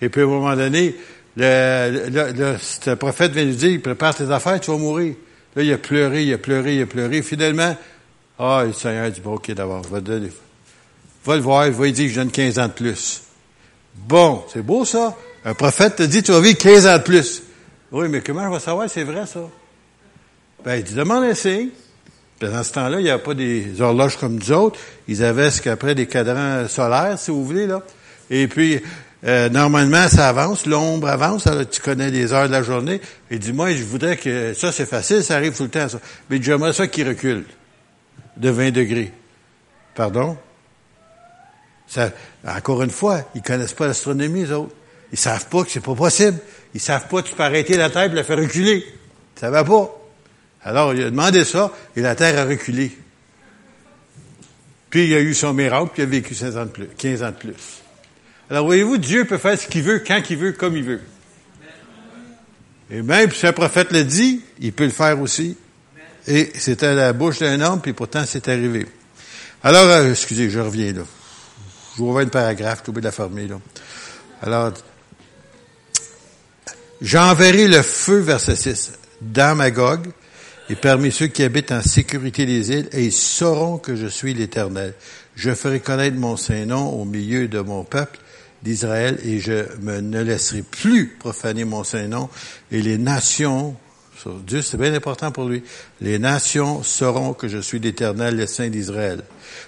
Et 0.00 0.08
puis 0.08 0.22
à 0.22 0.24
un 0.24 0.26
moment 0.26 0.56
donné, 0.56 0.96
le, 1.36 2.10
le, 2.10 2.56
le, 2.86 2.96
prophète 2.96 3.32
vient 3.32 3.44
lui 3.44 3.56
dire, 3.56 3.80
prépare 3.80 4.14
tes 4.14 4.30
affaires, 4.30 4.60
tu 4.60 4.70
vas 4.70 4.76
mourir. 4.76 5.14
Là, 5.56 5.62
il 5.62 5.72
a 5.72 5.78
pleuré, 5.78 6.24
il 6.24 6.32
a 6.32 6.38
pleuré, 6.38 6.76
il 6.76 6.82
a 6.82 6.86
pleuré. 6.86 7.22
Finalement, 7.22 7.76
ah, 8.38 8.64
le 8.66 8.72
Seigneur 8.72 9.10
dit, 9.10 9.20
bon, 9.20 9.34
ok, 9.34 9.50
d'abord, 9.52 9.82
va, 9.82 10.00
va 10.00 11.36
le 11.36 11.42
voir, 11.42 11.66
il 11.66 11.72
va 11.72 11.84
lui 11.84 11.92
dire 11.92 12.06
que 12.06 12.12
je 12.12 12.20
donne 12.20 12.30
15 12.30 12.58
ans 12.58 12.66
de 12.66 12.72
plus. 12.72 13.22
Bon, 13.94 14.44
c'est 14.52 14.62
beau 14.62 14.84
ça. 14.84 15.16
Un 15.44 15.54
prophète 15.54 15.96
te 15.96 16.02
dit, 16.02 16.22
tu 16.22 16.32
vas 16.32 16.40
vivre 16.40 16.58
15 16.58 16.86
ans 16.86 16.98
de 16.98 17.02
plus. 17.02 17.42
Oui, 17.90 18.08
mais 18.08 18.20
comment 18.20 18.44
je 18.48 18.54
vais 18.54 18.60
savoir 18.60 18.88
si 18.88 18.94
c'est 18.94 19.04
vrai 19.04 19.26
ça? 19.26 19.40
Ben, 20.64 20.76
il 20.76 20.84
dit, 20.84 20.94
demande 20.94 21.24
un 21.24 21.34
signe. 21.34 21.68
Dans 22.40 22.62
ce 22.62 22.72
temps-là, 22.72 22.98
il 22.98 23.04
n'y 23.04 23.10
avait 23.10 23.22
pas 23.22 23.34
des 23.34 23.80
horloges 23.80 24.16
comme 24.16 24.36
nous 24.36 24.52
autres. 24.52 24.78
Ils 25.06 25.22
avaient 25.22 25.50
ce 25.50 25.62
qu'après 25.62 25.94
des 25.94 26.06
cadrans 26.06 26.66
solaires, 26.68 27.18
si 27.18 27.30
vous 27.30 27.44
voulez, 27.44 27.66
là. 27.66 27.82
Et 28.30 28.48
puis, 28.48 28.80
euh, 29.24 29.48
normalement, 29.48 30.08
ça 30.08 30.28
avance, 30.28 30.66
l'ombre 30.66 31.08
avance, 31.08 31.46
alors 31.46 31.68
tu 31.68 31.80
connais 31.80 32.10
les 32.10 32.32
heures 32.32 32.48
de 32.48 32.52
la 32.52 32.62
journée. 32.62 33.00
Et 33.30 33.38
dis-moi, 33.38 33.72
je 33.72 33.84
voudrais 33.84 34.16
que 34.16 34.52
ça, 34.54 34.72
c'est 34.72 34.86
facile, 34.86 35.22
ça 35.22 35.36
arrive 35.36 35.56
tout 35.56 35.62
le 35.62 35.68
temps, 35.68 35.88
ça. 35.88 36.00
Mais 36.28 36.42
j'aimerais 36.42 36.72
ça 36.72 36.88
qui 36.88 37.04
recule 37.04 37.44
de 38.36 38.50
20 38.50 38.70
degrés. 38.72 39.12
Pardon? 39.94 40.36
Ça, 41.86 42.10
encore 42.46 42.82
une 42.82 42.90
fois, 42.90 43.30
ils 43.34 43.42
connaissent 43.42 43.74
pas 43.74 43.86
l'astronomie, 43.86 44.44
les 44.44 44.52
autres. 44.52 44.74
Ils 45.12 45.18
savent 45.18 45.46
pas 45.46 45.62
que 45.62 45.70
c'est 45.70 45.80
pas 45.80 45.94
possible. 45.94 46.38
Ils 46.74 46.80
savent 46.80 47.06
pas 47.06 47.22
que 47.22 47.28
tu 47.28 47.34
peux 47.34 47.42
arrêter 47.42 47.76
la 47.76 47.90
Terre 47.90 48.04
et 48.04 48.14
la 48.14 48.24
faire 48.24 48.38
reculer. 48.38 48.84
Ça 49.36 49.50
va 49.50 49.62
pas. 49.62 49.90
Alors, 50.64 50.94
il 50.94 51.02
a 51.02 51.10
demandé 51.10 51.44
ça, 51.44 51.72
et 51.96 52.00
la 52.00 52.14
terre 52.14 52.38
a 52.38 52.44
reculé. 52.44 52.92
Puis 54.90 55.06
il 55.06 55.14
a 55.14 55.20
eu 55.20 55.34
son 55.34 55.52
miracle, 55.52 55.90
puis 55.92 56.02
il 56.02 56.06
a 56.06 56.08
vécu 56.08 56.34
16 56.34 56.56
ans 56.56 56.64
de 56.64 56.70
plus, 56.70 56.88
15 56.96 57.22
ans 57.22 57.30
de 57.30 57.36
plus. 57.36 57.81
Alors, 58.52 58.66
voyez-vous, 58.66 58.98
Dieu 58.98 59.24
peut 59.24 59.38
faire 59.38 59.58
ce 59.58 59.66
qu'il 59.66 59.82
veut, 59.82 60.04
quand 60.06 60.20
il 60.28 60.36
veut, 60.36 60.52
comme 60.52 60.76
il 60.76 60.84
veut. 60.84 61.00
Et 62.90 63.00
même 63.00 63.32
si 63.32 63.46
un 63.46 63.52
prophète 63.54 63.92
le 63.92 64.04
dit, 64.04 64.42
il 64.60 64.74
peut 64.74 64.84
le 64.84 64.90
faire 64.90 65.18
aussi. 65.22 65.56
Et 66.28 66.52
c'était 66.56 66.88
à 66.88 66.94
la 66.94 67.12
bouche 67.14 67.38
d'un 67.38 67.58
homme, 67.62 67.80
puis 67.80 67.94
pourtant 67.94 68.24
c'est 68.26 68.48
arrivé. 68.48 68.86
Alors, 69.64 69.88
euh, 69.88 70.10
excusez, 70.10 70.50
je 70.50 70.58
reviens 70.58 70.92
là. 70.92 71.00
Je 71.94 72.02
vous 72.02 72.08
reviens 72.08 72.24
le 72.24 72.30
paragraphe, 72.30 72.82
tout 72.82 72.92
de 72.92 73.00
la 73.00 73.10
fermer 73.10 73.48
là. 73.48 73.58
Alors, 74.42 74.74
j'enverrai 77.00 77.68
le 77.68 77.80
feu, 77.80 78.18
verset 78.18 78.56
6, 78.56 78.92
dans 79.22 79.56
Magog, 79.56 80.08
et 80.68 80.74
parmi 80.74 81.10
ceux 81.10 81.28
qui 81.28 81.42
habitent 81.42 81.72
en 81.72 81.80
sécurité 81.80 82.44
des 82.44 82.70
îles, 82.70 82.90
et 82.92 83.04
ils 83.04 83.12
sauront 83.12 83.78
que 83.78 83.96
je 83.96 84.08
suis 84.08 84.34
l'Éternel. 84.34 84.92
Je 85.36 85.54
ferai 85.54 85.80
connaître 85.80 86.18
mon 86.18 86.36
Saint-Nom 86.36 86.90
au 86.90 87.06
milieu 87.06 87.48
de 87.48 87.58
mon 87.58 87.84
peuple 87.84 88.18
d'Israël, 88.62 89.18
et 89.24 89.38
je 89.38 89.64
me 89.80 90.00
ne 90.00 90.22
laisserai 90.22 90.62
plus 90.62 91.08
profaner 91.18 91.64
mon 91.64 91.84
Saint-Nom, 91.84 92.28
et 92.70 92.82
les 92.82 92.98
nations, 92.98 93.76
Dieu 94.46 94.62
c'est 94.62 94.76
bien 94.76 94.94
important 94.94 95.32
pour 95.32 95.44
lui, 95.44 95.62
les 96.00 96.18
nations 96.18 96.82
sauront 96.82 97.34
que 97.34 97.48
je 97.48 97.58
suis 97.58 97.80
l'Éternel, 97.80 98.36
le 98.36 98.46
Saint 98.46 98.68
d'Israël. 98.68 99.22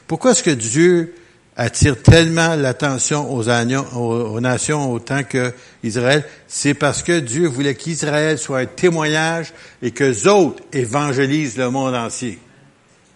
Pourquoi 0.06 0.32
est-ce 0.32 0.42
que 0.42 0.50
Dieu 0.50 1.14
attire 1.56 2.00
tellement 2.02 2.56
l'attention 2.56 3.32
aux, 3.32 4.40
nations 4.40 4.92
autant 4.92 5.22
que 5.22 5.52
Israël, 5.82 6.24
c'est 6.48 6.74
parce 6.74 7.02
que 7.02 7.20
Dieu 7.20 7.46
voulait 7.46 7.74
qu'Israël 7.74 8.38
soit 8.38 8.60
un 8.60 8.66
témoignage 8.66 9.52
et 9.82 9.92
que 9.92 10.28
autres 10.28 10.62
évangélisent 10.72 11.56
le 11.56 11.70
monde 11.70 11.94
entier. 11.94 12.38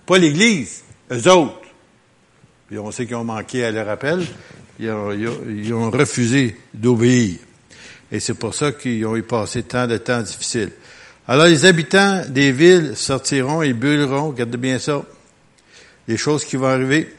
Pas 0.06 0.18
l'Église, 0.18 0.82
eux 1.10 1.28
autres. 1.28 1.54
Puis 2.68 2.78
on 2.78 2.90
sait 2.90 3.06
qu'ils 3.06 3.16
ont 3.16 3.24
manqué 3.24 3.64
à 3.64 3.70
leur 3.70 3.88
appel, 3.88 4.24
ils 4.78 4.90
ont, 4.90 5.12
ils 5.12 5.74
ont 5.74 5.90
refusé 5.90 6.56
d'obéir. 6.72 7.38
Et 8.10 8.20
c'est 8.20 8.34
pour 8.34 8.54
ça 8.54 8.72
qu'ils 8.72 9.04
ont 9.06 9.16
eu 9.16 9.22
passé 9.22 9.62
tant 9.62 9.86
de 9.86 9.98
temps 9.98 10.22
difficiles. 10.22 10.72
Alors 11.26 11.46
les 11.46 11.64
habitants 11.64 12.22
des 12.28 12.52
villes 12.52 12.96
sortiront 12.96 13.62
et 13.62 13.74
brûleront, 13.74 14.28
regardez 14.28 14.56
bien 14.56 14.78
ça, 14.78 15.04
les 16.06 16.16
choses 16.16 16.44
qui 16.44 16.56
vont 16.56 16.68
arriver 16.68 17.14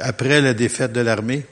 après 0.00 0.40
la 0.40 0.54
défaite 0.54 0.92
de 0.92 1.00
l'armée, 1.00 1.44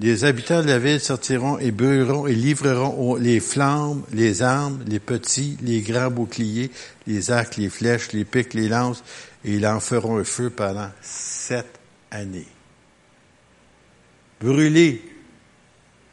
Les 0.00 0.24
habitants 0.24 0.62
de 0.62 0.68
la 0.68 0.78
ville 0.78 1.00
sortiront 1.00 1.58
et 1.58 1.72
brûleront 1.72 2.28
et 2.28 2.34
livreront 2.34 3.16
les 3.16 3.40
flammes, 3.40 4.02
les 4.12 4.42
armes, 4.42 4.84
les 4.86 5.00
petits, 5.00 5.58
les 5.60 5.80
grands 5.80 6.10
boucliers, 6.10 6.70
les 7.08 7.32
arcs, 7.32 7.56
les 7.56 7.68
flèches, 7.68 8.12
les 8.12 8.24
pics, 8.24 8.54
les 8.54 8.68
lances, 8.68 9.02
et 9.44 9.54
ils 9.54 9.66
en 9.66 9.80
feront 9.80 10.18
un 10.18 10.24
feu 10.24 10.50
pendant 10.50 10.90
sept 11.02 11.66
années. 12.12 12.46
Brûler 14.40 15.02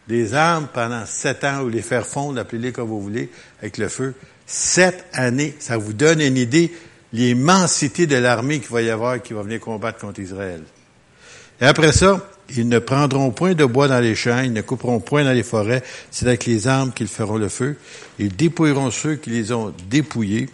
les 0.07 0.33
armes 0.33 0.67
pendant 0.73 1.05
sept 1.05 1.43
ans 1.43 1.61
ou 1.61 1.69
les 1.69 1.81
faire 1.81 2.05
fondre, 2.05 2.39
appelez-les 2.39 2.71
comme 2.71 2.89
vous 2.89 3.01
voulez, 3.01 3.29
avec 3.59 3.77
le 3.77 3.88
feu. 3.88 4.13
Sept 4.45 5.05
années, 5.13 5.55
ça 5.59 5.77
vous 5.77 5.93
donne 5.93 6.21
une 6.21 6.38
idée 6.38 6.71
l'immensité 7.13 8.07
de 8.07 8.15
l'armée 8.17 8.59
qu'il 8.59 8.71
va 8.71 8.81
y 8.81 8.89
avoir 8.89 9.21
qui 9.21 9.33
va 9.33 9.41
venir 9.41 9.59
combattre 9.59 9.99
contre 9.99 10.19
Israël. 10.19 10.61
Et 11.61 11.65
après 11.65 11.93
ça, 11.93 12.29
ils 12.55 12.67
ne 12.67 12.79
prendront 12.79 13.31
point 13.31 13.53
de 13.53 13.65
bois 13.65 13.88
dans 13.88 13.99
les 13.99 14.15
champs, 14.15 14.41
ils 14.41 14.53
ne 14.53 14.61
couperont 14.61 14.99
point 14.99 15.23
dans 15.23 15.31
les 15.31 15.43
forêts, 15.43 15.83
c'est 16.11 16.27
avec 16.27 16.45
les 16.45 16.67
armes 16.67 16.91
qu'ils 16.91 17.07
feront 17.07 17.38
le 17.38 17.49
feu. 17.49 17.77
Ils 18.19 18.35
dépouilleront 18.35 18.91
ceux 18.91 19.15
qui 19.15 19.29
les 19.29 19.51
ont 19.51 19.73
dépouillés, 19.89 20.49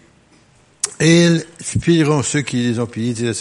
et 0.99 1.25
ils 1.25 1.79
pilleront 1.81 2.21
ceux 2.21 2.41
qui 2.41 2.57
les 2.57 2.79
ont 2.79 2.86
pillés. 2.86 3.31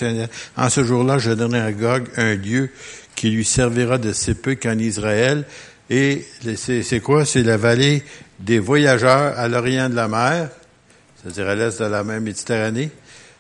En 0.56 0.70
ce 0.70 0.82
jour-là, 0.82 1.18
je 1.18 1.30
donnerai 1.32 1.60
à 1.60 1.72
Gog 1.72 2.08
un 2.16 2.34
lieu 2.34 2.70
qui 3.20 3.28
lui 3.28 3.44
servira 3.44 3.98
de 3.98 4.14
sépulcre 4.14 4.66
en 4.66 4.78
Israël. 4.78 5.44
Et 5.90 6.24
c'est 6.56 7.00
quoi? 7.00 7.26
C'est 7.26 7.42
la 7.42 7.58
vallée 7.58 8.02
des 8.38 8.58
voyageurs 8.58 9.38
à 9.38 9.46
l'orient 9.46 9.90
de 9.90 9.94
la 9.94 10.08
mer, 10.08 10.48
c'est-à-dire 11.16 11.48
à 11.48 11.54
l'est 11.54 11.82
de 11.82 11.84
la 11.84 12.02
mer 12.02 12.22
Méditerranée. 12.22 12.90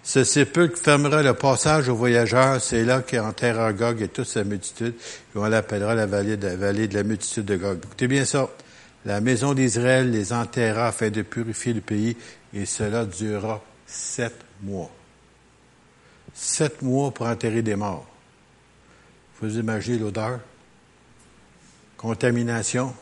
Ce 0.02 0.22
sépulcre 0.22 0.76
fermera 0.76 1.22
le 1.22 1.32
passage 1.32 1.88
aux 1.88 1.94
voyageurs. 1.94 2.60
C'est 2.60 2.84
là 2.84 3.00
qu'enterrera 3.00 3.72
Gog 3.72 4.02
et 4.02 4.08
toute 4.08 4.26
sa 4.26 4.44
multitude. 4.44 4.92
Et 5.34 5.38
on 5.38 5.46
l'appellera 5.46 5.94
la 5.94 6.04
vallée 6.04 6.36
de, 6.36 6.48
la 6.48 6.56
vallée 6.56 6.86
de 6.86 6.96
la 6.96 7.02
multitude 7.02 7.46
de 7.46 7.56
Gog. 7.56 7.78
Écoutez 7.82 8.06
bien 8.06 8.26
ça. 8.26 8.50
La 9.06 9.22
maison 9.22 9.54
d'Israël 9.54 10.10
les 10.10 10.34
enterra 10.34 10.88
afin 10.88 11.08
de 11.08 11.22
purifier 11.22 11.72
le 11.72 11.80
pays 11.80 12.18
et 12.52 12.66
cela 12.66 13.06
durera 13.06 13.64
sept 13.86 14.34
mois. 14.62 14.90
Sept 16.34 16.82
mois 16.82 17.10
pour 17.12 17.24
enterrer 17.24 17.62
des 17.62 17.76
morts. 17.76 18.09
Vous 19.40 19.58
imaginez 19.58 19.98
l'odeur, 19.98 20.40
contamination. 21.96 22.94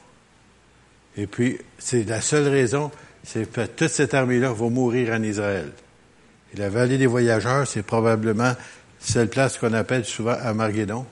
Et 1.17 1.27
puis, 1.27 1.59
c'est 1.79 2.05
la 2.05 2.21
seule 2.21 2.49
raison, 2.49 2.91
c'est 3.25 3.51
que 3.51 3.67
toute 3.67 3.89
cette 3.89 4.15
armée-là 4.15 4.53
va 4.53 4.69
mourir 4.69 5.13
en 5.13 5.23
Israël. 5.23 5.73
Et 6.55 6.59
la 6.59 6.69
vallée 6.69 6.97
des 6.97 7.07
voyageurs, 7.07 7.67
c'est 7.67 7.83
probablement 7.83 8.55
cette 9.01 9.31
place 9.31 9.59
qu'on 9.59 9.73
appelle 9.73 10.05
souvent 10.05 10.37
Armageddon. 10.41 11.07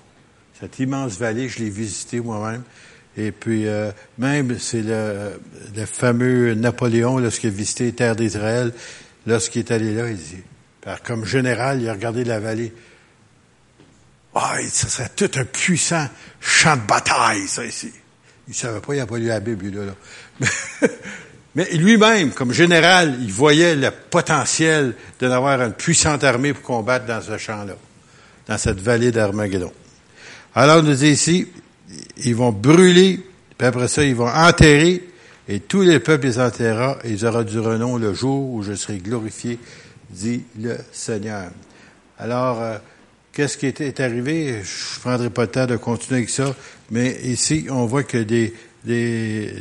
Cette 0.60 0.78
immense 0.78 1.18
vallée, 1.18 1.48
je 1.48 1.58
l'ai 1.58 1.70
visitée 1.70 2.20
moi-même. 2.20 2.62
Et 3.16 3.32
puis, 3.32 3.66
euh, 3.66 3.90
même, 4.18 4.58
c'est 4.58 4.82
le, 4.82 5.38
fameux 5.86 6.54
Napoléon, 6.54 7.18
lorsqu'il 7.18 7.50
a 7.50 7.52
visité 7.52 7.84
les 7.84 7.92
terres 7.92 8.16
d'Israël, 8.16 8.72
lorsqu'il 9.26 9.60
est 9.60 9.72
allé 9.72 9.94
là, 9.94 10.08
il 10.08 10.16
dit, 10.16 10.42
comme 11.04 11.24
général, 11.24 11.82
il 11.82 11.88
a 11.88 11.92
regardé 11.92 12.24
la 12.24 12.40
vallée. 12.40 12.72
Ah, 14.38 14.58
ça 14.70 14.88
serait 14.88 15.08
tout 15.16 15.30
un 15.36 15.44
puissant 15.46 16.06
champ 16.40 16.76
de 16.76 16.82
bataille, 16.82 17.48
ça, 17.48 17.64
ici. 17.64 17.90
Il 18.46 18.54
savait 18.54 18.80
pas, 18.80 18.94
il 18.94 18.98
n'a 18.98 19.06
pas 19.06 19.16
lu 19.16 19.26
la 19.26 19.40
Bible, 19.40 19.72
là. 19.74 20.48
Mais 21.54 21.70
lui-même, 21.72 22.32
comme 22.32 22.52
général, 22.52 23.16
il 23.22 23.32
voyait 23.32 23.74
le 23.74 23.90
potentiel 23.90 24.94
d'avoir 25.18 25.62
une 25.62 25.72
puissante 25.72 26.22
armée 26.22 26.52
pour 26.52 26.62
combattre 26.62 27.06
dans 27.06 27.22
ce 27.22 27.38
champ-là, 27.38 27.76
dans 28.46 28.58
cette 28.58 28.78
vallée 28.78 29.10
d'Armageddon. 29.10 29.72
Alors, 30.54 30.80
on 30.80 30.82
nous 30.82 30.94
dit 30.94 31.08
ici, 31.12 31.48
ils 32.18 32.36
vont 32.36 32.52
brûler, 32.52 33.24
puis 33.56 33.66
après 33.66 33.88
ça, 33.88 34.04
ils 34.04 34.14
vont 34.14 34.28
enterrer, 34.28 35.02
et 35.48 35.60
tous 35.60 35.80
les 35.80 35.98
peuples 35.98 36.26
les 36.26 36.38
enterrera, 36.38 36.98
et 37.04 37.10
ils 37.10 37.24
auront 37.24 37.42
du 37.42 37.58
renom 37.58 37.96
le 37.96 38.12
jour 38.12 38.52
où 38.52 38.62
je 38.62 38.74
serai 38.74 38.98
glorifié, 38.98 39.58
dit 40.10 40.44
le 40.60 40.76
Seigneur. 40.92 41.50
Alors, 42.18 42.60
euh, 42.60 42.76
qu'est-ce 43.36 43.58
qui 43.58 43.66
est, 43.66 44.00
arrivé? 44.00 44.62
Je 44.64 44.96
ne 44.96 45.00
prendrai 45.02 45.28
pas 45.28 45.42
le 45.42 45.48
temps 45.48 45.66
de 45.66 45.76
continuer 45.76 46.20
avec 46.20 46.30
ça, 46.30 46.56
mais 46.90 47.18
ici, 47.22 47.66
on 47.68 47.84
voit 47.84 48.02
que 48.02 48.16
des, 48.16 48.54
des, 48.82 49.52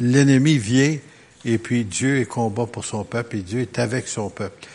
l'ennemi 0.00 0.56
vient, 0.56 0.96
et 1.44 1.58
puis 1.58 1.84
Dieu 1.84 2.20
est 2.20 2.24
combat 2.24 2.64
pour 2.64 2.86
son 2.86 3.04
peuple 3.04 3.36
et 3.36 3.40
Dieu 3.40 3.60
est 3.60 3.78
avec 3.78 4.08
son 4.08 4.30
peuple. 4.30 4.66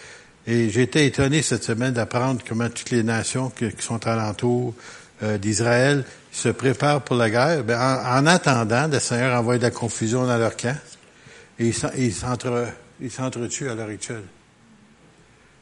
Et 0.45 0.67
été 0.67 1.07
étonné 1.07 1.41
cette 1.41 1.63
semaine 1.63 1.93
d'apprendre 1.93 2.43
comment 2.47 2.69
toutes 2.69 2.91
les 2.91 3.01
nations 3.01 3.49
qui, 3.49 3.71
sont 3.79 4.05
alentour 4.05 4.75
euh, 5.23 5.39
d'Israël 5.39 6.05
se 6.31 6.49
préparent 6.49 7.01
pour 7.01 7.15
la 7.15 7.31
guerre. 7.31 7.63
Ben, 7.63 7.79
en, 7.79 8.27
attendant, 8.27 8.87
le 8.87 8.99
Seigneur 8.99 9.39
envoie 9.39 9.57
de 9.57 9.63
la 9.63 9.71
confusion 9.71 10.27
dans 10.27 10.37
leur 10.37 10.55
camp 10.55 10.77
et 11.57 11.71
ils 11.97 12.13
s'entretuent 12.13 13.69
à 13.69 13.73
l'heure 13.73 13.89
actuelle. 13.89 14.25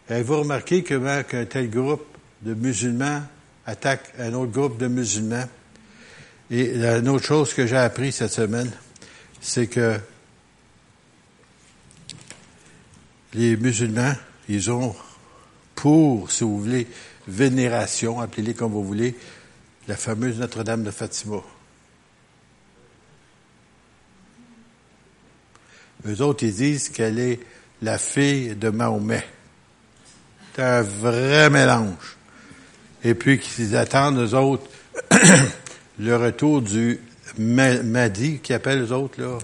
Avez-vous 0.09 0.39
remarqué 0.39 0.83
que 0.83 1.21
qu'un 1.21 1.45
tel 1.45 1.69
groupe 1.69 2.10
de 2.41 2.53
musulmans 2.53 3.21
attaque 3.65 4.13
un 4.19 4.33
autre 4.33 4.51
groupe 4.51 4.77
de 4.77 4.87
musulmans? 4.87 5.47
Et 6.49 6.75
une 6.75 7.07
autre 7.07 7.25
chose 7.25 7.53
que 7.53 7.65
j'ai 7.65 7.77
appris 7.77 8.11
cette 8.11 8.31
semaine, 8.31 8.71
c'est 9.39 9.67
que 9.67 9.99
les 13.33 13.55
musulmans, 13.55 14.13
ils 14.49 14.69
ont 14.69 14.95
pour, 15.75 16.29
si 16.29 16.43
vous 16.43 16.59
voulez, 16.59 16.87
vénération, 17.27 18.19
appelez-les 18.19 18.53
comme 18.53 18.73
vous 18.73 18.83
voulez, 18.83 19.15
la 19.87 19.95
fameuse 19.95 20.39
Notre-Dame 20.39 20.83
de 20.83 20.91
Fatima. 20.91 21.37
Eux 26.07 26.21
autres, 26.21 26.43
ils 26.43 26.55
disent 26.55 26.89
qu'elle 26.89 27.19
est 27.19 27.39
la 27.81 27.97
fille 27.97 28.55
de 28.55 28.69
Mahomet. 28.69 29.25
C'est 30.55 30.63
un 30.63 30.81
vrai 30.81 31.49
mélange. 31.49 32.17
Et 33.03 33.13
puis 33.15 33.39
qu'ils 33.39 33.75
attendent, 33.75 34.19
eux 34.19 34.35
autres, 34.35 34.63
le 35.99 36.15
retour 36.15 36.61
du 36.61 36.99
Mahdi, 37.37 38.39
qui 38.39 38.53
appelle 38.53 38.81
eux 38.81 38.91
autres, 38.91 39.21
là. 39.21 39.37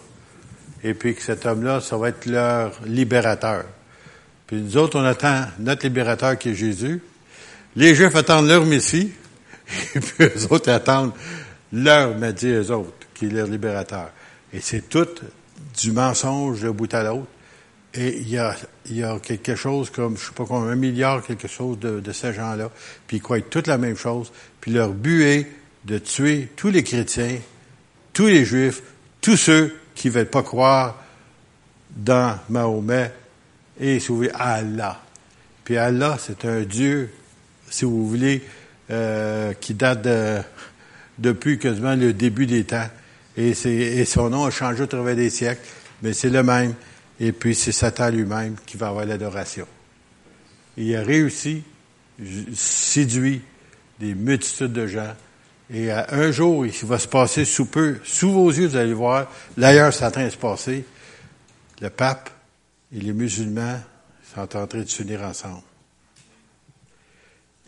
Et 0.84 0.94
puis 0.94 1.16
que 1.16 1.22
cet 1.22 1.46
homme-là, 1.46 1.82
ça 1.82 1.98
va 1.98 2.10
être 2.10 2.26
leur 2.28 2.80
libérateur. 2.86 3.66
Puis 4.46 4.58
nous 4.58 4.78
autres, 4.78 5.00
on 5.00 5.04
attend 5.04 5.46
notre 5.60 5.84
libérateur 5.84 6.38
qui 6.38 6.50
est 6.50 6.56
Jésus. 6.56 7.02
Les 7.76 7.96
Juifs 7.96 8.16
attendent 8.16 8.48
leur 8.48 8.66
Messie. 8.66 9.12
Et 9.96 10.00
puis 10.00 10.26
eux 10.26 10.48
autres 10.52 10.72
attendent 10.72 11.14
leur 11.74 12.16
Messie, 12.18 12.48
eux 12.48 12.72
autres, 12.72 13.08
qui 13.14 13.26
est 13.26 13.30
leur 13.30 13.48
libérateur. 13.48 14.12
Et 14.54 14.62
c'est 14.62 14.88
tout 14.88 15.08
du 15.78 15.92
mensonge 15.92 16.62
de 16.62 16.70
bout 16.70 16.94
à 16.94 17.04
l'autre. 17.04 17.28
Et 17.98 18.18
il 18.20 18.30
y 18.30 18.38
a, 18.38 18.56
il 18.86 18.98
y 18.98 19.04
a 19.04 19.20
quelque 19.20 19.56
chose 19.56 19.90
comme, 19.90 20.18
je 20.18 20.26
sais 20.26 20.32
pas 20.32 20.46
combien, 20.46 20.72
un 20.72 20.76
milliard, 20.76 21.24
quelque 21.24 21.48
chose 21.48 21.80
de, 21.80 22.00
de 22.00 22.12
ces 22.12 22.32
gens-là. 22.32 22.70
Puis 23.08 23.18
ils 23.18 23.22
croient 23.22 23.42
toute 23.42 23.68
la 23.68 23.80
même 23.80 23.98
chose. 23.98 24.32
Puis 24.62 24.72
leur 24.72 24.90
but 24.90 25.24
est 25.24 25.48
de 25.86 25.98
tuer 25.98 26.50
tous 26.56 26.70
les 26.70 26.84
chrétiens, 26.84 27.38
tous 28.14 28.28
les 28.28 28.46
juifs, 28.46 28.84
tous 29.20 29.38
ceux 29.38 29.76
qui 29.96 30.10
veulent 30.10 30.30
pas 30.30 30.44
croire 30.44 31.04
dans 31.96 32.38
Mahomet 32.50 33.12
et 33.80 34.00
si 34.00 34.12
Allah. 34.34 35.02
Puis 35.64 35.78
Allah, 35.78 36.18
c'est 36.20 36.46
un 36.46 36.62
Dieu, 36.62 37.10
si 37.70 37.86
vous 37.86 38.08
voulez, 38.08 38.44
euh, 38.92 39.54
qui 39.54 39.74
date 39.74 40.04
de, 40.04 40.38
depuis 41.18 41.58
quasiment 41.58 41.96
le 41.96 42.14
début 42.14 42.46
des 42.46 42.64
temps. 42.64 42.88
Et, 43.36 43.50
et 43.50 44.06
son 44.06 44.30
nom 44.30 44.46
a 44.46 44.52
changé 44.52 44.84
au 44.84 44.88
travers 44.88 45.16
des 45.16 45.30
siècles, 45.30 45.62
mais 46.02 46.14
c'est 46.14 46.30
le 46.30 46.44
même. 46.44 46.74
Et 47.20 47.32
puis 47.32 47.56
c'est 47.56 47.72
Satan 47.72 48.10
lui-même 48.10 48.56
qui 48.66 48.78
va 48.78 48.90
avoir 48.90 49.06
l'adoration. 49.06 49.68
Il 50.78 50.96
a 50.96 51.02
réussi, 51.02 51.64
séduit 52.54 53.42
des 54.00 54.14
multitudes 54.14 54.74
de 54.74 54.88
gens. 54.88 55.16
Et 55.74 55.92
un 55.92 56.32
jour, 56.32 56.66
il 56.66 56.72
va 56.86 57.00
se 57.00 57.08
passer 57.08 57.44
sous 57.44 57.66
peu, 57.66 58.00
sous 58.04 58.32
vos 58.32 58.50
yeux, 58.50 58.68
vous 58.68 58.76
allez 58.78 58.94
voir, 58.94 59.30
l'ailleurs, 59.58 59.94
c'est 59.94 60.06
en 60.06 60.12
train 60.12 60.26
de 60.26 60.30
se 60.30 60.38
passer. 60.38 60.86
Le 61.82 61.90
pape 61.90 62.30
et 62.96 63.00
les 63.00 63.12
musulmans 63.12 63.80
sont 64.34 64.56
en 64.56 64.68
train 64.68 64.82
de 64.82 64.88
s'unir 64.88 65.24
ensemble. 65.24 65.64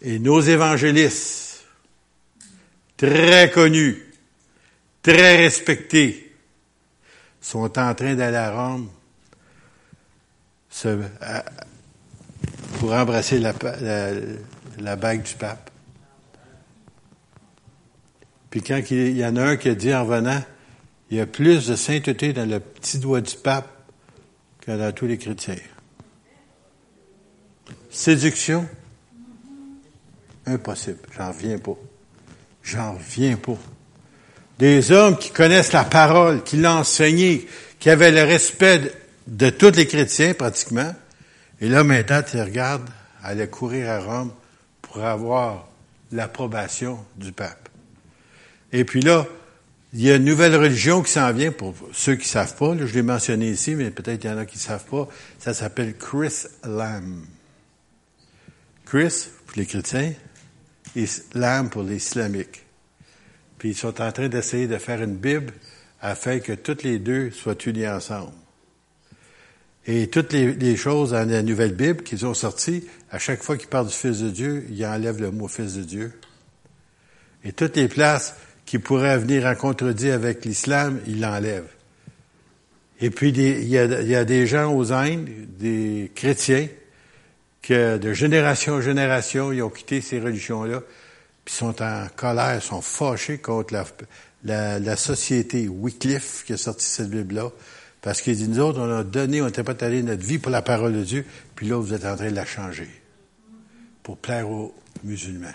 Et 0.01 0.17
nos 0.19 0.39
évangélistes, 0.39 1.65
très 2.95 3.51
connus, 3.51 4.13
très 5.01 5.37
respectés, 5.37 6.33
sont 7.41 7.77
en 7.77 7.95
train 7.95 8.15
d'aller 8.15 8.37
à 8.37 8.51
Rome 8.51 8.89
pour 12.79 12.93
embrasser 12.93 13.39
la, 13.39 14.95
bague 14.95 15.23
du 15.23 15.33
pape. 15.33 15.69
Puis 18.49 18.61
quand 18.61 18.81
il 18.89 19.17
y 19.17 19.25
en 19.25 19.35
a 19.35 19.43
un 19.43 19.57
qui 19.57 19.69
a 19.69 19.75
dit 19.75 19.93
en 19.93 20.05
venant, 20.05 20.41
il 21.11 21.17
y 21.17 21.21
a 21.21 21.25
plus 21.25 21.67
de 21.67 21.75
sainteté 21.75 22.33
dans 22.33 22.47
le 22.47 22.59
petit 22.59 22.99
doigt 22.99 23.21
du 23.21 23.35
pape 23.35 23.69
que 24.61 24.71
dans 24.71 24.91
tous 24.93 25.07
les 25.07 25.17
chrétiens. 25.17 25.55
Séduction, 27.89 28.67
impossible. 30.45 30.99
J'en 31.15 31.31
reviens 31.31 31.57
pas. 31.57 31.77
J'en 32.63 32.93
reviens 32.93 33.35
pas. 33.37 33.57
Des 34.59 34.91
hommes 34.91 35.17
qui 35.17 35.31
connaissent 35.31 35.73
la 35.73 35.83
parole, 35.83 36.43
qui 36.43 36.57
l'ont 36.57 36.79
enseignée, 36.79 37.47
qui 37.79 37.89
avaient 37.89 38.11
le 38.11 38.23
respect 38.23 38.93
de 39.29 39.49
tous 39.49 39.71
les 39.71 39.87
chrétiens 39.87 40.33
pratiquement. 40.33 40.93
Et 41.61 41.69
là, 41.69 41.83
maintenant, 41.83 42.21
tu 42.23 42.41
regardes, 42.41 42.89
aller 43.23 43.47
courir 43.47 43.89
à 43.89 43.99
Rome 43.99 44.31
pour 44.81 45.03
avoir 45.03 45.69
l'approbation 46.11 46.99
du 47.15 47.31
pape. 47.31 47.69
Et 48.71 48.83
puis 48.83 49.01
là, 49.01 49.27
il 49.93 50.01
y 50.01 50.11
a 50.11 50.15
une 50.15 50.25
nouvelle 50.25 50.55
religion 50.55 51.01
qui 51.01 51.11
s'en 51.11 51.31
vient 51.31 51.51
pour 51.51 51.75
ceux 51.93 52.15
qui 52.15 52.27
savent 52.27 52.55
pas. 52.55 52.75
je 52.77 52.93
l'ai 52.93 53.01
mentionné 53.01 53.49
ici, 53.49 53.75
mais 53.75 53.91
peut-être 53.91 54.23
il 54.23 54.29
y 54.29 54.33
en 54.33 54.37
a 54.37 54.45
qui 54.45 54.57
savent 54.57 54.85
pas. 54.85 55.07
Ça 55.37 55.53
s'appelle 55.53 55.95
Chris 55.95 56.45
Lam. 56.63 57.25
Chris 58.85 59.27
pour 59.45 59.57
les 59.57 59.65
chrétiens 59.65 60.13
et 60.95 61.05
Lam 61.33 61.69
pour 61.69 61.83
les 61.83 61.97
islamiques. 61.97 62.65
Puis 63.57 63.69
ils 63.69 63.75
sont 63.75 64.01
en 64.01 64.11
train 64.11 64.29
d'essayer 64.29 64.67
de 64.67 64.77
faire 64.77 65.03
une 65.03 65.17
Bible 65.17 65.53
afin 66.01 66.39
que 66.39 66.53
toutes 66.53 66.83
les 66.83 66.97
deux 66.97 67.29
soient 67.31 67.57
unies 67.65 67.87
ensemble. 67.87 68.31
Et 69.91 70.05
toutes 70.05 70.33
les, 70.33 70.75
choses 70.77 71.11
dans 71.11 71.27
la 71.27 71.41
nouvelle 71.41 71.73
Bible 71.73 72.03
qu'ils 72.03 72.23
ont 72.27 72.35
sorties, 72.35 72.83
à 73.09 73.17
chaque 73.17 73.41
fois 73.41 73.57
qu'ils 73.57 73.69
parlent 73.69 73.87
du 73.87 73.93
Fils 73.93 74.19
de 74.19 74.29
Dieu, 74.29 74.67
ils 74.69 74.85
enlèvent 74.85 75.19
le 75.19 75.31
mot 75.31 75.47
Fils 75.47 75.73
de 75.73 75.81
Dieu. 75.81 76.13
Et 77.43 77.53
toutes 77.53 77.75
les 77.75 77.87
places 77.87 78.35
qui 78.67 78.77
pourraient 78.77 79.17
venir 79.17 79.47
en 79.47 79.55
contredit 79.55 80.11
avec 80.11 80.45
l'islam, 80.45 80.99
ils 81.07 81.19
l'enlèvent. 81.19 81.73
Et 83.01 83.09
puis, 83.09 83.29
il 83.29 83.67
y, 83.67 83.79
a, 83.79 84.25
des 84.25 84.45
gens 84.45 84.71
aux 84.75 84.93
Indes, 84.93 85.27
des 85.57 86.11
chrétiens, 86.13 86.67
que 87.63 87.97
de 87.97 88.13
génération 88.13 88.75
en 88.75 88.81
génération, 88.81 89.51
ils 89.51 89.63
ont 89.63 89.71
quitté 89.71 90.01
ces 90.01 90.19
religions-là, 90.19 90.83
puis 91.43 91.55
sont 91.55 91.81
en 91.81 92.05
colère, 92.15 92.61
sont 92.61 92.81
fâchés 92.81 93.39
contre 93.39 93.73
la, 93.73 93.85
la, 94.43 94.77
la 94.77 94.95
société 94.95 95.67
Wycliffe 95.67 96.43
qui 96.45 96.53
a 96.53 96.57
sorti 96.57 96.85
cette 96.85 97.09
Bible-là, 97.09 97.49
parce 98.01 98.21
qu'il 98.21 98.35
dit, 98.35 98.47
nous 98.47 98.59
autres, 98.59 98.79
on 98.79 98.97
a 98.97 99.03
donné, 99.03 99.41
on 99.41 99.45
n'était 99.45 99.63
pas 99.63 99.75
allé 99.83 100.01
notre 100.03 100.23
vie 100.23 100.37
pour 100.37 100.51
la 100.51 100.61
parole 100.61 100.93
de 100.93 101.03
Dieu, 101.03 101.25
puis 101.55 101.67
là, 101.67 101.77
vous 101.77 101.93
êtes 101.93 102.05
en 102.05 102.15
train 102.15 102.29
de 102.29 102.35
la 102.35 102.45
changer 102.45 102.89
pour 104.03 104.17
plaire 104.17 104.49
aux 104.49 104.73
musulmans. 105.03 105.47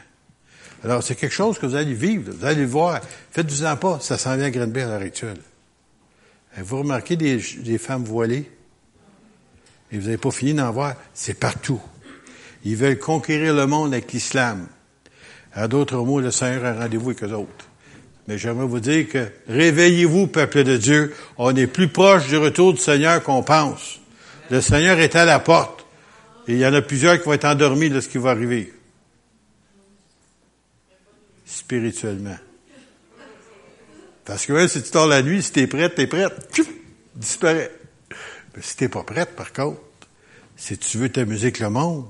Alors, 0.83 1.03
c'est 1.03 1.15
quelque 1.15 1.35
chose 1.35 1.59
que 1.59 1.65
vous 1.65 1.75
allez 1.75 1.95
vivre, 1.95 2.31
vous 2.33 2.45
allez 2.45 2.61
le 2.61 2.67
voir. 2.67 3.01
Faites-vous-en 3.31 3.77
pas, 3.77 3.99
ça 4.01 4.19
s'en 4.19 4.37
vient 4.37 4.47
à 4.47 4.51
Grenby 4.51 4.81
à 4.81 4.89
l'heure 4.89 5.01
actuelle. 5.01 5.41
Vous 6.59 6.79
remarquez 6.79 7.17
des, 7.17 7.37
des 7.37 7.79
femmes 7.79 8.05
voilées, 8.05 8.51
et 9.91 9.99
vous 9.99 10.05
n'avez 10.05 10.19
pas 10.19 10.31
fini 10.31 10.55
d'en 10.55 10.71
voir, 10.71 10.97
c'est 11.15 11.35
partout. 11.35 11.81
Ils 12.65 12.77
veulent 12.77 12.99
conquérir 12.99 13.55
le 13.55 13.67
monde 13.67 13.93
avec 13.93 14.13
l'islam. 14.13 14.67
À 15.55 15.69
d'autres 15.69 15.99
mots, 15.99 16.21
le 16.21 16.31
Seigneur 16.31 16.65
a 16.65 16.75
rendez-vous 16.75 17.11
avec 17.11 17.23
eux 17.23 17.33
autres. 17.33 17.69
Mais 18.27 18.39
j'aimerais 18.39 18.67
vous 18.67 18.81
dire 18.81 19.09
que 19.09 19.29
réveillez-vous, 19.49 20.29
peuple 20.29 20.65
de 20.65 20.77
Dieu. 20.77 21.15
On 21.37 21.55
est 21.55 21.67
plus 21.67 21.89
proche 21.89 22.29
du 22.29 22.37
retour 22.37 22.73
du 22.73 22.81
Seigneur 22.81 23.23
qu'on 23.23 23.43
pense. 23.43 24.01
Le 24.51 24.61
Seigneur 24.61 24.99
est 24.99 25.15
à 25.15 25.25
la 25.25 25.39
porte. 25.41 25.85
Et 26.49 26.53
il 26.53 26.59
y 26.59 26.67
en 26.67 26.75
a 26.75 26.83
plusieurs 26.83 27.19
qui 27.19 27.25
vont 27.27 27.35
être 27.35 27.45
endormis 27.45 27.91
de 27.91 28.01
ce 28.01 28.09
qui 28.09 28.19
va 28.19 28.31
arriver. 28.31 28.73
Spirituellement. 31.45 32.37
Parce 34.25 34.47
que 34.47 34.53
même 34.53 34.69
si 34.69 34.83
tu 34.83 34.91
dors 34.91 35.07
la 35.07 35.23
nuit, 35.23 35.43
si 35.43 35.53
t'es 35.53 35.67
prête, 35.67 35.95
t'es 35.95 36.07
prête. 36.07 36.33
Tchouf, 36.53 36.69
disparaît. 37.15 37.71
Mais 38.57 38.63
si 38.63 38.77
t'es 38.77 38.89
pas 38.89 39.03
prête, 39.03 39.37
par 39.37 39.53
contre, 39.53 39.81
si 40.57 40.79
tu 40.79 40.99
veux 40.99 41.11
t'amuser 41.11 41.47
avec 41.47 41.59
le 41.59 41.69
monde, 41.69 42.07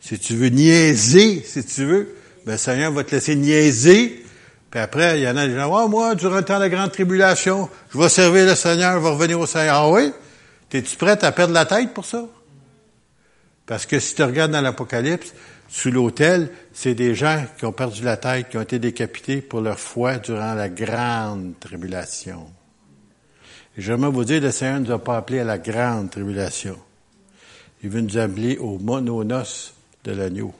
si 0.00 0.18
tu 0.18 0.34
veux 0.34 0.48
niaiser, 0.48 1.42
si 1.44 1.64
tu 1.64 1.84
veux, 1.84 2.16
ben, 2.44 2.52
le 2.52 2.58
Seigneur 2.58 2.92
va 2.92 3.04
te 3.04 3.14
laisser 3.14 3.36
niaiser 3.36 4.21
puis 4.72 4.80
après, 4.80 5.20
il 5.20 5.24
y 5.24 5.28
en 5.28 5.36
a 5.36 5.46
des 5.46 5.54
gens, 5.54 5.70
oh, 5.70 5.86
moi, 5.86 6.14
durant 6.14 6.36
le 6.36 6.44
temps 6.44 6.56
de 6.56 6.60
la 6.60 6.70
grande 6.70 6.90
tribulation, 6.90 7.68
je 7.92 7.98
vais 7.98 8.08
servir 8.08 8.46
le 8.46 8.54
Seigneur, 8.54 8.94
je 8.94 9.04
vais 9.04 9.10
revenir 9.10 9.38
au 9.38 9.44
Seigneur. 9.44 9.74
Ah 9.74 9.90
oui? 9.90 10.10
T'es-tu 10.70 10.96
prête 10.96 11.22
à 11.24 11.30
perdre 11.30 11.52
la 11.52 11.66
tête 11.66 11.92
pour 11.92 12.06
ça? 12.06 12.24
Parce 13.66 13.84
que 13.84 14.00
si 14.00 14.14
tu 14.14 14.22
regardes 14.22 14.50
dans 14.50 14.62
l'Apocalypse, 14.62 15.34
sous 15.68 15.90
l'autel, 15.90 16.48
c'est 16.72 16.94
des 16.94 17.14
gens 17.14 17.44
qui 17.58 17.66
ont 17.66 17.72
perdu 17.72 18.02
la 18.02 18.16
tête, 18.16 18.48
qui 18.48 18.56
ont 18.56 18.62
été 18.62 18.78
décapités 18.78 19.42
pour 19.42 19.60
leur 19.60 19.78
foi 19.78 20.16
durant 20.16 20.54
la 20.54 20.70
grande 20.70 21.52
tribulation. 21.60 22.46
Et 23.76 23.82
j'aimerais 23.82 24.10
vous 24.10 24.24
dire, 24.24 24.40
le 24.40 24.50
Seigneur 24.50 24.80
ne 24.80 24.86
nous 24.86 24.92
a 24.92 25.04
pas 25.04 25.18
appelés 25.18 25.40
à 25.40 25.44
la 25.44 25.58
grande 25.58 26.08
tribulation. 26.10 26.78
Il 27.82 27.90
veut 27.90 28.00
nous 28.00 28.16
appeler 28.16 28.56
au 28.56 28.78
mononos 28.78 29.74
de 30.04 30.12
l'agneau. 30.12 30.54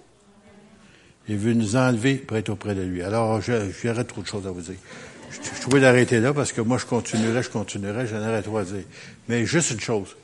Il 1.28 1.36
veut 1.36 1.54
nous 1.54 1.76
enlever 1.76 2.14
pour 2.16 2.36
être 2.36 2.48
auprès 2.48 2.74
de 2.74 2.82
lui. 2.82 3.02
Alors, 3.02 3.40
j'aurais 3.40 4.04
trop 4.04 4.22
de 4.22 4.26
choses 4.26 4.46
à 4.46 4.50
vous 4.50 4.60
dire. 4.60 4.76
Je, 5.30 5.36
je 5.56 5.60
trouvais 5.60 5.80
d'arrêter 5.80 6.20
là 6.20 6.34
parce 6.34 6.52
que 6.52 6.60
moi, 6.60 6.78
je 6.78 6.86
continuerai, 6.86 7.42
je 7.42 7.50
continuerai, 7.50 8.06
j'en 8.06 8.20
aurais 8.20 8.42
trop 8.42 8.58
à 8.58 8.64
dire. 8.64 8.84
Mais 9.28 9.46
juste 9.46 9.70
une 9.70 9.80
chose. 9.80 10.16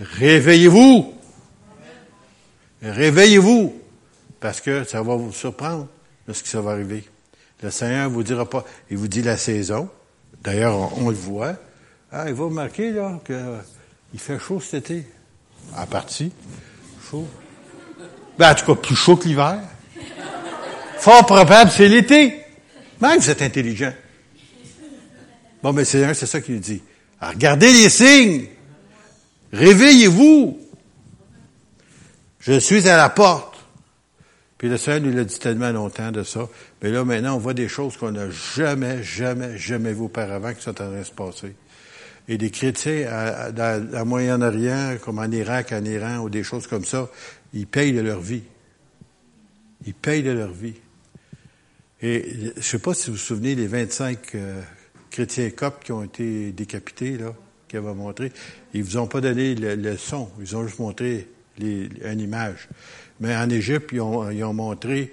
Réveillez-vous! 0.00 1.14
Réveillez-vous! 2.82 3.74
Parce 4.40 4.60
que 4.60 4.84
ça 4.84 5.02
va 5.02 5.14
vous 5.16 5.32
surprendre 5.32 5.86
de 6.26 6.32
ce 6.32 6.42
qui 6.42 6.56
va 6.56 6.70
arriver. 6.70 7.04
Le 7.62 7.70
Seigneur 7.70 8.08
vous 8.08 8.22
dira 8.22 8.48
pas, 8.48 8.64
il 8.90 8.96
vous 8.96 9.08
dit 9.08 9.22
la 9.22 9.36
saison. 9.36 9.90
D'ailleurs, 10.42 10.98
on, 10.98 11.10
le 11.10 11.16
voit. 11.16 11.56
Ah, 12.10 12.24
il 12.28 12.34
va 12.34 12.44
remarquer, 12.44 12.92
là, 12.92 13.20
qu'il 13.26 14.20
fait 14.20 14.38
chaud 14.38 14.60
cet 14.60 14.90
été. 14.90 15.06
À 15.76 15.84
partie. 15.84 16.32
Chaud. 17.10 17.28
Ben, 18.38 18.52
en 18.52 18.54
tout 18.54 18.64
cas, 18.64 18.74
plus 18.80 18.96
chaud 18.96 19.16
que 19.16 19.28
l'hiver. 19.28 19.60
Fort 21.00 21.24
probable, 21.24 21.70
c'est 21.70 21.88
l'été. 21.88 22.34
Même 23.00 23.18
vous 23.20 23.30
êtes 23.30 23.42
intelligent. 23.42 23.92
Bon, 25.62 25.72
mais 25.72 25.84
c'est 25.84 26.12
c'est 26.14 26.26
ça 26.26 26.40
qu'il 26.40 26.60
dit. 26.60 26.82
regardez 27.20 27.72
les 27.72 27.88
signes. 27.88 28.46
Réveillez-vous. 29.52 30.58
Je 32.40 32.58
suis 32.58 32.88
à 32.88 32.96
la 32.96 33.08
porte. 33.08 33.64
Puis 34.58 34.68
le 34.68 34.76
Seigneur 34.76 35.10
nous 35.10 35.16
l'a 35.16 35.24
dit 35.24 35.38
tellement 35.38 35.70
longtemps 35.70 36.12
de 36.12 36.22
ça. 36.22 36.46
Mais 36.82 36.90
là, 36.90 37.02
maintenant, 37.02 37.36
on 37.36 37.38
voit 37.38 37.54
des 37.54 37.68
choses 37.68 37.96
qu'on 37.96 38.12
n'a 38.12 38.28
jamais, 38.30 39.02
jamais, 39.02 39.56
jamais 39.56 39.94
vues 39.94 40.02
auparavant 40.02 40.52
qui 40.52 40.60
sont 40.60 40.70
en 40.70 40.74
train 40.74 40.98
de 40.98 41.02
se 41.02 41.12
passer. 41.12 41.54
Et 42.28 42.36
des 42.36 42.50
chrétiens 42.50 43.08
à, 43.10 43.52
dans 43.52 43.90
la 43.90 44.04
Moyen-Orient, 44.04 44.96
comme 45.02 45.18
en 45.18 45.30
Irak, 45.30 45.72
en 45.72 45.82
Iran, 45.82 46.18
ou 46.18 46.28
des 46.28 46.42
choses 46.42 46.66
comme 46.66 46.84
ça, 46.84 47.08
ils 47.54 47.66
payent 47.66 47.92
de 47.92 48.02
leur 48.02 48.20
vie. 48.20 48.42
Ils 49.86 49.94
payent 49.94 50.22
de 50.22 50.30
leur 50.30 50.52
vie. 50.52 50.74
Et 52.02 52.24
je 52.32 52.56
ne 52.56 52.62
sais 52.62 52.78
pas 52.78 52.94
si 52.94 53.06
vous 53.06 53.16
vous 53.16 53.22
souvenez 53.22 53.54
des 53.54 53.66
25 53.66 54.34
euh, 54.34 54.62
chrétiens 55.10 55.50
coptes 55.50 55.84
qui 55.84 55.92
ont 55.92 56.02
été 56.02 56.52
décapités, 56.52 57.18
là, 57.18 57.34
qui 57.68 57.76
avaient 57.76 57.94
montré. 57.94 58.32
Ils 58.72 58.82
vous 58.82 58.96
ont 58.96 59.06
pas 59.06 59.20
donné 59.20 59.54
le, 59.54 59.96
son, 59.96 60.30
ils 60.40 60.56
ont 60.56 60.66
juste 60.66 60.78
montré 60.78 61.28
une 61.58 62.20
image. 62.20 62.68
Mais 63.20 63.36
en 63.36 63.50
Égypte, 63.50 63.90
ils 63.92 64.00
ont, 64.00 64.54
montré 64.54 65.12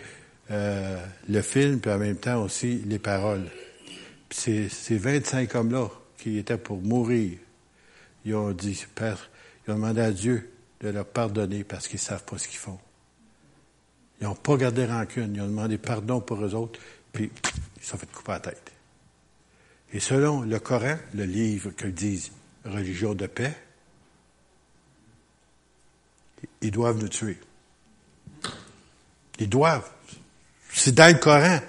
euh, 0.49 0.97
le 1.27 1.41
film, 1.41 1.79
puis 1.79 1.91
en 1.91 1.97
même 1.97 2.15
temps 2.15 2.41
aussi 2.43 2.81
les 2.85 2.99
paroles. 2.99 3.47
Puis 4.29 4.39
ces, 4.39 4.69
ces 4.69 4.97
25 4.97 5.55
hommes-là, 5.55 5.89
qui 6.17 6.37
étaient 6.37 6.57
pour 6.57 6.81
mourir, 6.81 7.37
ils 8.25 8.33
ont 8.33 8.51
dit, 8.51 8.85
Père, 8.95 9.29
ils 9.67 9.71
ont 9.71 9.75
demandé 9.75 10.01
à 10.01 10.11
Dieu 10.11 10.49
de 10.81 10.89
leur 10.89 11.05
pardonner 11.05 11.63
parce 11.63 11.87
qu'ils 11.87 11.99
savent 11.99 12.23
pas 12.23 12.37
ce 12.37 12.47
qu'ils 12.47 12.59
font. 12.59 12.79
Ils 14.19 14.25
n'ont 14.25 14.35
pas 14.35 14.57
gardé 14.57 14.85
rancune. 14.85 15.33
Ils 15.35 15.41
ont 15.41 15.47
demandé 15.47 15.77
pardon 15.77 16.21
pour 16.21 16.43
eux 16.43 16.55
autres, 16.55 16.79
puis 17.13 17.31
ils 17.77 17.83
se 17.83 17.91
sont 17.91 17.97
fait 17.97 18.11
couper 18.11 18.31
la 18.31 18.39
tête. 18.39 18.71
Et 19.93 19.99
selon 19.99 20.41
le 20.41 20.59
Coran, 20.59 20.97
le 21.13 21.23
livre 21.23 21.71
que 21.71 21.87
disent 21.87 22.31
religion 22.65 23.13
de 23.13 23.27
paix, 23.27 23.55
ils 26.61 26.71
doivent 26.71 26.97
nous 26.97 27.07
tuer. 27.07 27.37
Ils 29.39 29.49
doivent. 29.49 29.89
C'est 30.73 30.93
dans 30.93 31.11
le 31.11 31.19
Coran. 31.19 31.59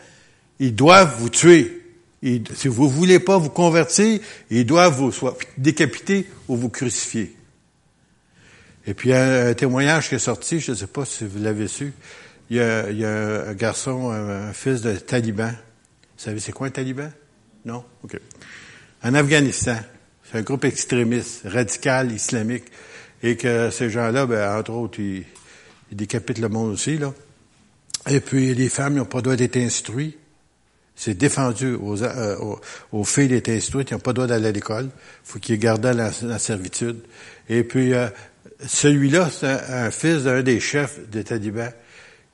Ils 0.58 0.74
doivent 0.74 1.16
vous 1.20 1.28
tuer. 1.28 1.82
si 2.22 2.68
vous 2.68 2.88
voulez 2.88 3.20
pas 3.20 3.38
vous 3.38 3.50
convertir, 3.50 4.20
ils 4.50 4.66
doivent 4.66 4.96
vous 4.96 5.12
soit 5.12 5.38
décapiter 5.56 6.26
ou 6.48 6.56
vous 6.56 6.70
crucifier. 6.70 7.36
Et 8.86 8.94
puis 8.94 9.12
un, 9.12 9.48
un 9.48 9.54
témoignage 9.54 10.08
qui 10.08 10.16
est 10.16 10.18
sorti, 10.18 10.60
je 10.60 10.72
ne 10.72 10.76
sais 10.76 10.86
pas 10.86 11.04
si 11.04 11.24
vous 11.24 11.38
l'avez 11.38 11.68
su, 11.68 11.92
il 12.50 12.56
y 12.56 12.60
a, 12.60 12.90
il 12.90 12.98
y 12.98 13.04
a 13.04 13.48
un 13.48 13.54
garçon, 13.54 14.10
un, 14.10 14.52
fils 14.52 14.80
de 14.80 14.94
taliban. 14.96 15.50
Vous 15.50 16.24
savez, 16.24 16.40
c'est 16.40 16.52
quoi 16.52 16.66
un 16.66 16.70
taliban? 16.70 17.10
Non? 17.64 17.84
OK. 18.02 18.18
En 19.02 19.14
Afghanistan, 19.14 19.76
c'est 20.24 20.38
un 20.38 20.42
groupe 20.42 20.64
extrémiste, 20.64 21.42
radical, 21.44 22.10
islamique, 22.10 22.64
et 23.22 23.36
que 23.36 23.70
ces 23.70 23.90
gens-là, 23.90 24.26
ben, 24.26 24.58
entre 24.58 24.72
autres, 24.72 25.00
ils, 25.00 25.24
décapitent 25.92 26.38
le 26.38 26.48
monde 26.48 26.72
aussi, 26.72 26.98
là. 26.98 27.12
Et 28.08 28.20
puis, 28.20 28.54
les 28.54 28.68
femmes 28.68 28.94
n'ont 28.94 29.04
pas 29.04 29.18
le 29.18 29.22
droit 29.22 29.36
d'être 29.36 29.56
instruites. 29.56 30.18
C'est 30.94 31.14
défendu 31.14 31.74
aux, 31.74 32.02
euh, 32.02 32.56
aux, 32.92 33.04
filles 33.04 33.28
d'être 33.28 33.48
instruites. 33.50 33.90
Ils 33.90 33.94
n'ont 33.94 34.00
pas 34.00 34.10
le 34.10 34.14
droit 34.14 34.26
d'aller 34.26 34.48
à 34.48 34.52
l'école. 34.52 34.88
faut 35.22 35.38
qu'ils 35.38 35.58
gardent 35.58 35.84
la, 35.84 36.10
la, 36.22 36.38
servitude. 36.38 37.00
Et 37.48 37.62
puis, 37.62 37.94
euh, 37.94 38.08
celui-là, 38.66 39.30
c'est 39.30 39.46
un, 39.46 39.84
un, 39.86 39.90
fils 39.90 40.24
d'un 40.24 40.42
des 40.42 40.60
chefs 40.60 40.98
des 41.08 41.24
talibans 41.24 41.72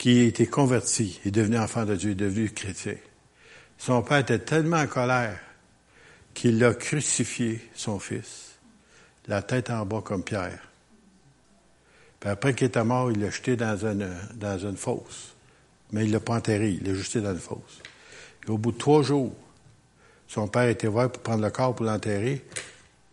qui 0.05 0.21
a 0.21 0.25
été 0.25 0.47
converti, 0.47 1.19
est 1.25 1.31
devenu 1.31 1.57
enfant 1.57 1.87
de 1.87 1.97
Dieu, 1.97 2.11
est 2.11 2.15
devenu 2.15 2.51
chrétien. 2.51 2.97
Son 3.79 4.03
père 4.03 4.19
était 4.19 4.39
tellement 4.39 4.77
en 4.77 4.87
colère 4.87 5.41
qu'il 6.35 6.63
a 6.63 6.75
crucifié 6.75 7.71
son 7.75 7.99
fils, 7.99 8.57
la 9.29 9.41
tête 9.41 9.71
en 9.71 9.87
bas 9.87 10.03
comme 10.05 10.23
Pierre. 10.23 10.61
Puis 12.21 12.29
après 12.29 12.55
qu'il 12.55 12.67
était 12.67 12.85
mort, 12.85 13.11
il 13.13 13.19
l'a 13.19 13.31
jeté 13.31 13.57
dans 13.57 13.79
une, 13.79 14.15
dans 14.35 14.59
une 14.59 14.77
fosse. 14.77 15.33
Mais 15.91 16.05
il 16.05 16.13
l'a 16.13 16.21
pas 16.21 16.35
enterré, 16.35 16.73
il 16.73 16.87
l'a 16.87 16.93
jeté 16.93 17.23
dans 17.23 17.33
une 17.33 17.41
fosse. 17.41 17.81
Et 18.47 18.51
au 18.51 18.59
bout 18.59 18.73
de 18.73 18.77
trois 18.77 19.03
jours, 19.03 19.35
son 20.29 20.49
père 20.49 20.69
était 20.69 20.87
voir 20.87 21.11
pour 21.11 21.23
prendre 21.23 21.43
le 21.43 21.51
corps 21.51 21.75
pour 21.75 21.87
l'enterrer. 21.87 22.45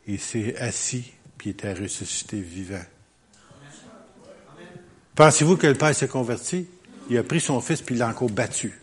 Il 0.07 0.19
s'est 0.19 0.57
assis, 0.57 1.13
puis 1.37 1.51
il 1.51 1.53
était 1.53 1.71
ressuscité 1.71 2.41
vivant. 2.41 2.83
Pensez-vous 5.15 5.55
que 5.55 5.67
le 5.67 5.75
père 5.75 5.95
s'est 5.95 6.09
converti? 6.09 6.67
Il 7.11 7.17
a 7.17 7.23
pris 7.23 7.41
son 7.41 7.59
fils, 7.59 7.81
puis 7.81 7.95
il 7.95 7.97
l'a 7.97 8.07
encore 8.07 8.29
battu. 8.29 8.79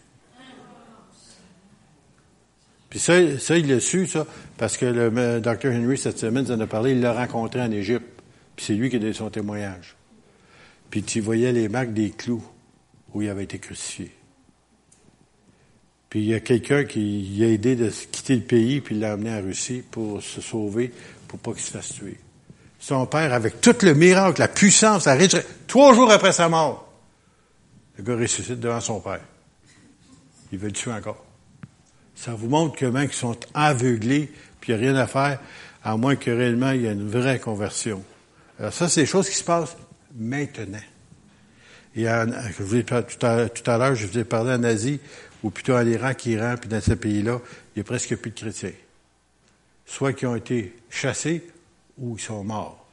Puis 2.90 2.98
ça, 2.98 3.38
ça 3.38 3.56
il 3.56 3.66
l'a 3.66 3.80
su, 3.80 4.06
ça, 4.06 4.26
parce 4.58 4.76
que 4.76 4.84
le 4.84 5.40
docteur 5.40 5.72
Henry, 5.72 5.96
cette 5.96 6.18
semaine, 6.18 6.44
nous 6.44 6.52
en 6.52 6.60
a 6.60 6.66
parlé, 6.66 6.92
il 6.92 7.00
l'a 7.00 7.14
rencontré 7.14 7.62
en 7.62 7.70
Égypte. 7.70 8.04
Puis 8.54 8.66
c'est 8.66 8.74
lui 8.74 8.90
qui 8.90 8.96
a 8.96 8.98
donné 8.98 9.14
son 9.14 9.30
témoignage. 9.30 9.96
Puis 10.90 11.02
tu 11.04 11.20
voyais 11.20 11.52
les 11.52 11.70
marques 11.70 11.94
des 11.94 12.10
clous 12.10 12.44
où 13.14 13.22
il 13.22 13.30
avait 13.30 13.44
été 13.44 13.58
crucifié. 13.58 14.12
Puis 16.10 16.20
il 16.20 16.26
y 16.26 16.34
a 16.34 16.40
quelqu'un 16.40 16.84
qui 16.84 17.42
a 17.42 17.46
aidé 17.46 17.76
de 17.76 17.88
quitter 17.88 18.36
le 18.36 18.42
pays, 18.42 18.82
puis 18.82 18.94
l'a 18.98 19.12
amené 19.12 19.30
en 19.30 19.40
Russie 19.40 19.82
pour 19.90 20.22
se 20.22 20.42
sauver, 20.42 20.92
pour 21.28 21.38
pas 21.38 21.52
qu'il 21.52 21.62
se 21.62 21.70
fasse 21.70 21.94
tuer. 21.94 22.18
Son 22.78 23.06
père, 23.06 23.32
avec 23.32 23.62
tout 23.62 23.76
le 23.80 23.94
miracle, 23.94 24.38
la 24.38 24.48
puissance, 24.48 25.06
la 25.06 25.14
résurrection, 25.14 25.50
trois 25.66 25.94
jours 25.94 26.10
après 26.10 26.32
sa 26.32 26.50
mort, 26.50 26.87
le 27.98 28.04
gars 28.04 28.16
ressuscite 28.16 28.60
devant 28.60 28.80
son 28.80 29.00
père. 29.00 29.20
Il 30.52 30.58
veut 30.58 30.68
le 30.68 30.72
tuer 30.72 30.92
encore. 30.92 31.24
Ça 32.14 32.34
vous 32.34 32.48
montre 32.48 32.76
que 32.76 32.86
même 32.86 33.08
qu'ils 33.08 33.16
sont 33.16 33.38
aveuglés, 33.54 34.32
puis 34.60 34.72
il 34.72 34.78
n'y 34.78 34.86
a 34.86 34.90
rien 34.90 35.00
à 35.00 35.06
faire, 35.06 35.40
à 35.82 35.96
moins 35.96 36.16
que 36.16 36.30
réellement 36.30 36.70
il 36.70 36.82
y 36.82 36.86
ait 36.86 36.92
une 36.92 37.08
vraie 37.08 37.38
conversion. 37.38 38.02
Alors 38.58 38.72
ça, 38.72 38.88
c'est 38.88 39.02
des 39.02 39.06
choses 39.06 39.28
qui 39.28 39.34
se 39.34 39.44
passent 39.44 39.76
maintenant. 40.14 40.80
Et 41.96 42.04
tout 42.04 43.26
à, 43.26 43.78
l'heure, 43.78 43.94
je 43.94 44.06
vous 44.06 44.18
ai 44.18 44.24
parlé 44.24 44.52
en 44.52 44.62
Asie, 44.62 45.00
ou 45.42 45.50
plutôt 45.50 45.74
en 45.74 45.86
Irak, 45.86 46.26
Iran, 46.26 46.54
puis 46.60 46.68
dans 46.68 46.80
ces 46.80 46.96
pays-là, 46.96 47.40
il 47.74 47.78
n'y 47.78 47.80
a 47.80 47.84
presque 47.84 48.14
plus 48.16 48.30
de 48.30 48.36
chrétiens. 48.36 48.72
Soit 49.86 50.12
qui 50.12 50.26
ont 50.26 50.36
été 50.36 50.76
chassés, 50.90 51.44
ou 51.96 52.16
ils 52.16 52.22
sont 52.22 52.44
morts. 52.44 52.86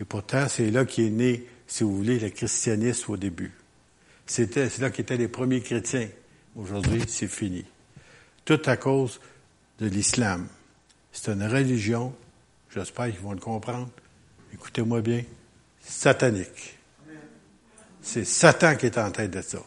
Et 0.00 0.04
pourtant, 0.04 0.48
c'est 0.48 0.70
là 0.70 0.84
qu'est 0.84 1.10
né, 1.10 1.46
si 1.66 1.84
vous 1.84 1.96
voulez, 1.96 2.18
le 2.18 2.30
christianisme 2.30 3.12
au 3.12 3.16
début. 3.16 3.52
C'était, 4.26 4.68
c'est 4.68 4.82
là 4.82 4.90
qu'étaient 4.90 5.16
les 5.16 5.28
premiers 5.28 5.60
chrétiens. 5.60 6.08
Aujourd'hui, 6.56 7.02
c'est 7.08 7.28
fini. 7.28 7.64
Tout 8.44 8.60
à 8.66 8.76
cause 8.76 9.20
de 9.80 9.86
l'islam. 9.86 10.46
C'est 11.12 11.32
une 11.32 11.44
religion, 11.44 12.14
j'espère 12.74 13.06
qu'ils 13.06 13.20
vont 13.20 13.32
le 13.32 13.40
comprendre. 13.40 13.90
Écoutez-moi 14.52 15.00
bien, 15.00 15.22
satanique. 15.80 16.76
C'est 18.02 18.24
Satan 18.24 18.76
qui 18.76 18.86
est 18.86 18.98
en 18.98 19.10
tête 19.10 19.30
de 19.30 19.40
ça. 19.40 19.62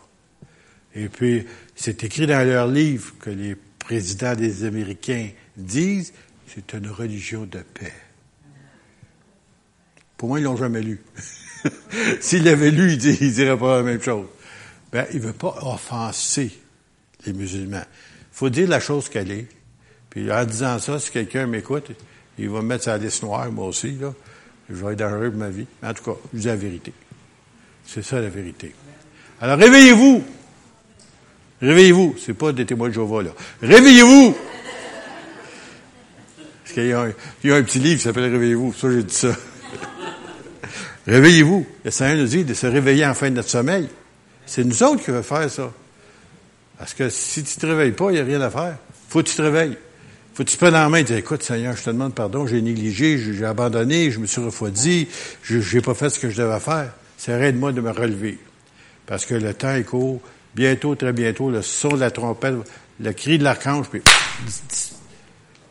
Et 0.93 1.09
puis, 1.09 1.45
c'est 1.75 2.03
écrit 2.03 2.27
dans 2.27 2.45
leur 2.47 2.67
livre 2.67 3.13
que 3.19 3.29
les 3.29 3.55
présidents 3.79 4.35
des 4.35 4.63
Américains 4.63 5.29
disent, 5.55 6.13
c'est 6.47 6.73
une 6.73 6.89
religion 6.89 7.45
de 7.45 7.59
paix. 7.59 7.93
Pour 10.17 10.29
moi, 10.29 10.39
ils 10.39 10.43
l'ont 10.43 10.57
jamais 10.57 10.81
lu. 10.81 11.01
S'ils 12.19 12.43
l'avaient 12.43 12.71
lu, 12.71 12.93
ils 12.93 13.33
diraient 13.33 13.57
pas 13.57 13.77
la 13.77 13.83
même 13.83 14.01
chose. 14.01 14.27
Ben, 14.91 15.05
il 15.13 15.19
veut 15.19 15.33
pas 15.33 15.55
offenser 15.61 16.51
les 17.25 17.33
musulmans. 17.33 17.83
Il 17.83 18.37
faut 18.37 18.49
dire 18.49 18.69
la 18.69 18.79
chose 18.79 19.09
qu'elle 19.09 19.31
est. 19.31 19.47
Puis 20.09 20.31
en 20.31 20.45
disant 20.45 20.79
ça, 20.79 20.99
si 20.99 21.11
quelqu'un 21.11 21.45
m'écoute, 21.47 21.91
il 22.37 22.49
va 22.49 22.61
me 22.61 22.67
mettre 22.67 22.85
sa 22.85 22.97
liste 22.97 23.23
noire, 23.23 23.51
moi 23.51 23.67
aussi, 23.67 23.91
là. 23.91 24.13
Je 24.69 24.75
vais 24.75 24.93
être 24.93 24.99
dangereux 24.99 25.29
pour 25.29 25.39
ma 25.39 25.49
vie. 25.49 25.65
Mais 25.81 25.89
en 25.89 25.93
tout 25.93 26.03
cas, 26.03 26.17
je 26.33 26.39
dis 26.39 26.47
la 26.47 26.55
vérité. 26.55 26.93
C'est 27.85 28.03
ça 28.03 28.19
la 28.19 28.29
vérité. 28.29 28.73
Alors 29.39 29.57
réveillez-vous. 29.57 30.23
Réveillez-vous. 31.61 32.15
C'est 32.19 32.33
pas 32.33 32.51
des 32.51 32.65
témoins 32.65 32.89
de 32.89 32.93
Jéhovah, 32.93 33.23
là. 33.23 33.31
Réveillez-vous. 33.61 34.35
Parce 36.63 36.73
qu'il 36.73 36.87
y, 36.87 36.93
a 36.93 37.55
un 37.55 37.63
petit 37.63 37.79
livre 37.79 37.97
qui 37.97 38.03
s'appelle 38.03 38.31
Réveillez-vous. 38.31 38.73
Ça, 38.73 38.91
j'ai 38.91 39.03
dit 39.03 39.13
ça. 39.13 39.29
Réveillez-vous. 41.07 41.65
Le 41.85 41.91
Seigneur 41.91 42.17
nous 42.17 42.27
dit 42.27 42.43
de 42.43 42.53
se 42.53 42.67
réveiller 42.67 43.05
en 43.05 43.13
fin 43.13 43.29
de 43.29 43.35
notre 43.35 43.49
sommeil. 43.49 43.87
C'est 44.47 44.63
nous 44.63 44.81
autres 44.81 45.03
qui 45.03 45.11
veut 45.11 45.21
faire 45.21 45.49
ça. 45.51 45.71
Parce 46.79 46.93
que 46.93 47.09
si 47.09 47.43
tu 47.43 47.57
te 47.57 47.65
réveilles 47.65 47.91
pas, 47.91 48.09
il 48.09 48.13
n'y 48.15 48.19
a 48.19 48.23
rien 48.23 48.41
à 48.41 48.49
faire. 48.49 48.77
Faut 49.09 49.21
que 49.21 49.27
tu 49.27 49.35
te 49.35 49.41
réveilles. 49.41 49.77
Faut 50.33 50.43
que 50.43 50.49
tu 50.49 50.57
prennes 50.57 50.75
en 50.75 50.89
main 50.89 50.99
et 50.99 51.03
dire, 51.03 51.17
écoute, 51.17 51.43
Seigneur, 51.43 51.75
je 51.75 51.83
te 51.83 51.89
demande 51.89 52.13
pardon, 52.13 52.47
j'ai 52.47 52.61
négligé, 52.61 53.17
j'ai 53.17 53.45
abandonné, 53.45 54.11
je 54.11 54.19
me 54.19 54.27
suis 54.27 54.41
refroidi, 54.41 55.07
je 55.41 55.75
n'ai 55.75 55.81
pas 55.81 55.95
fait 55.95 56.09
ce 56.09 56.19
que 56.19 56.29
je 56.29 56.41
devais 56.41 56.59
faire. 56.59 56.93
C'est 57.17 57.31
aide-moi 57.33 57.71
de 57.71 57.81
me 57.81 57.91
relever. 57.91 58.39
Parce 59.05 59.25
que 59.25 59.33
le 59.33 59.53
temps 59.53 59.73
est 59.73 59.83
court. 59.83 60.21
Bientôt, 60.55 60.95
très 60.95 61.13
bientôt, 61.13 61.51
le 61.51 61.61
son 61.61 61.89
de 61.89 61.99
la 61.99 62.11
trompette, 62.11 62.55
le 62.99 63.13
cri 63.13 63.37
de 63.37 63.43
l'archange, 63.43 63.89
puis... 63.89 64.01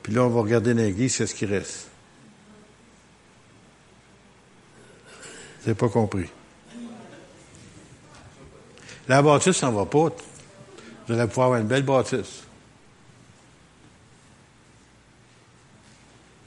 Puis 0.02 0.14
là, 0.14 0.22
on 0.22 0.28
va 0.28 0.40
regarder 0.42 0.72
l'église, 0.74 1.16
c'est 1.16 1.26
ce 1.26 1.34
qui 1.34 1.46
reste. 1.46 1.88
N'avez 5.62 5.74
pas 5.74 5.88
compris. 5.88 6.26
La 9.08 9.22
bâtisse 9.22 9.56
s'en 9.56 9.72
va 9.72 9.86
pas. 9.86 10.14
Vous 11.06 11.14
allez 11.14 11.28
pouvoir 11.28 11.46
avoir 11.46 11.60
une 11.60 11.68
belle 11.68 11.82
bâtisse. 11.82 12.42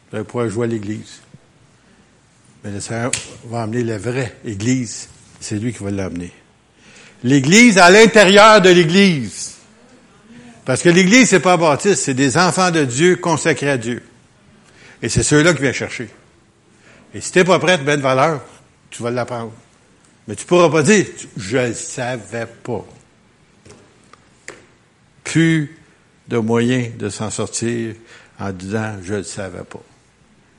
Vous 0.10 0.18
allez 0.18 0.26
pouvoir 0.26 0.50
jouer 0.50 0.66
à 0.66 0.68
l'église. 0.68 1.22
Mais 2.64 2.72
le 2.72 2.82
Seigneur 2.82 3.12
va 3.46 3.64
amener 3.64 3.84
la 3.84 3.98
vraie 3.98 4.36
Église. 4.44 5.08
C'est 5.40 5.56
lui 5.56 5.74
qui 5.74 5.84
va 5.84 5.92
l'amener. 5.92 6.32
L'Église 7.24 7.78
à 7.78 7.90
l'intérieur 7.90 8.62
de 8.62 8.70
l'Église. 8.70 9.56
Parce 10.66 10.82
que 10.82 10.90
l'Église, 10.90 11.30
c'est 11.30 11.40
pas 11.40 11.58
baptiste, 11.58 12.04
c'est 12.04 12.14
des 12.14 12.38
enfants 12.38 12.72
de 12.72 12.84
Dieu 12.84 13.16
consacrés 13.16 13.72
à 13.72 13.78
Dieu. 13.78 14.04
Et 15.02 15.10
c'est 15.10 15.24
ceux-là 15.24 15.54
qui 15.54 15.62
viennent 15.62 15.74
chercher. 15.74 16.10
Et 17.14 17.22
si 17.22 17.32
t'es 17.32 17.44
pas 17.44 17.60
prêt 17.60 17.74
à 17.74 17.78
valeur, 17.78 18.42
tu 18.90 19.02
vas 19.02 19.12
l'apprendre. 19.12 19.52
Mais 20.30 20.36
tu 20.36 20.46
pourras 20.46 20.70
pas 20.70 20.84
dire, 20.84 21.08
je 21.38 21.58
ne 21.58 21.74
savais 21.74 22.46
pas. 22.46 22.86
Plus 25.24 25.76
de 26.28 26.38
moyens 26.38 26.96
de 26.98 27.10
s'en 27.10 27.32
sortir 27.32 27.96
en 28.40 28.52
disant, 28.52 28.98
je 29.04 29.16
ne 29.16 29.24
savais 29.24 29.64
pas. 29.64 29.82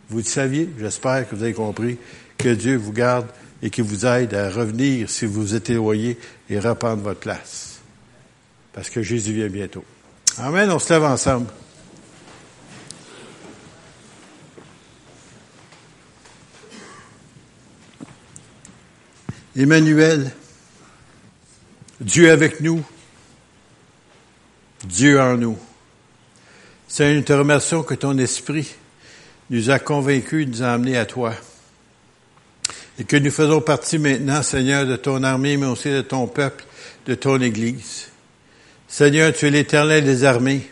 Vous 0.09 0.18
le 0.18 0.25
saviez, 0.25 0.68
j'espère 0.77 1.29
que 1.29 1.37
vous 1.37 1.45
avez 1.45 1.53
compris, 1.53 1.99
que 2.37 2.49
Dieu 2.49 2.79
vous 2.79 2.93
garde 2.93 3.29
et 3.62 3.71
qu'il 3.71 3.85
vous 3.85 4.07
aide 4.07 4.35
à 4.35 4.51
revenir 4.51 5.09
si 5.09 5.25
vous 5.25 5.55
êtes 5.55 5.71
éloigné 5.71 6.18
et 6.49 6.59
reprendre 6.59 7.05
votre 7.05 7.21
place. 7.21 7.79
Parce 8.73 8.91
que 8.91 9.05
Jésus 9.05 9.35
vient 9.35 9.47
bientôt. 9.47 9.85
Amen, 10.39 10.68
on 10.73 10.81
se 10.81 10.93
lève 10.93 11.05
ensemble. 11.05 11.47
Emmanuel, 19.57 20.30
Dieu 22.01 22.30
avec 22.30 22.61
nous, 22.61 22.84
Dieu 24.84 25.20
en 25.20 25.36
nous. 25.36 25.59
Seigneur, 26.86 27.16
nous 27.16 27.22
te 27.22 27.32
remercions 27.32 27.82
que 27.82 27.94
ton 27.94 28.16
esprit 28.18 28.74
nous 29.51 29.70
a 29.70 29.80
convaincus, 29.80 30.46
nous 30.46 30.62
a 30.62 30.72
à 30.72 31.05
toi. 31.05 31.34
Et 33.01 33.05
que 33.05 33.16
nous 33.16 33.32
faisons 33.32 33.61
partie 33.61 33.98
maintenant, 33.98 34.42
Seigneur, 34.42 34.86
de 34.86 34.94
ton 34.94 35.24
armée, 35.24 35.57
mais 35.57 35.66
aussi 35.66 35.90
de 35.90 36.03
ton 36.03 36.28
peuple, 36.28 36.64
de 37.07 37.16
ton 37.16 37.40
Église. 37.40 38.07
Seigneur, 38.86 39.32
tu 39.32 39.46
es 39.46 39.51
l'éternel 39.51 40.05
des 40.05 40.22
armées, 40.22 40.70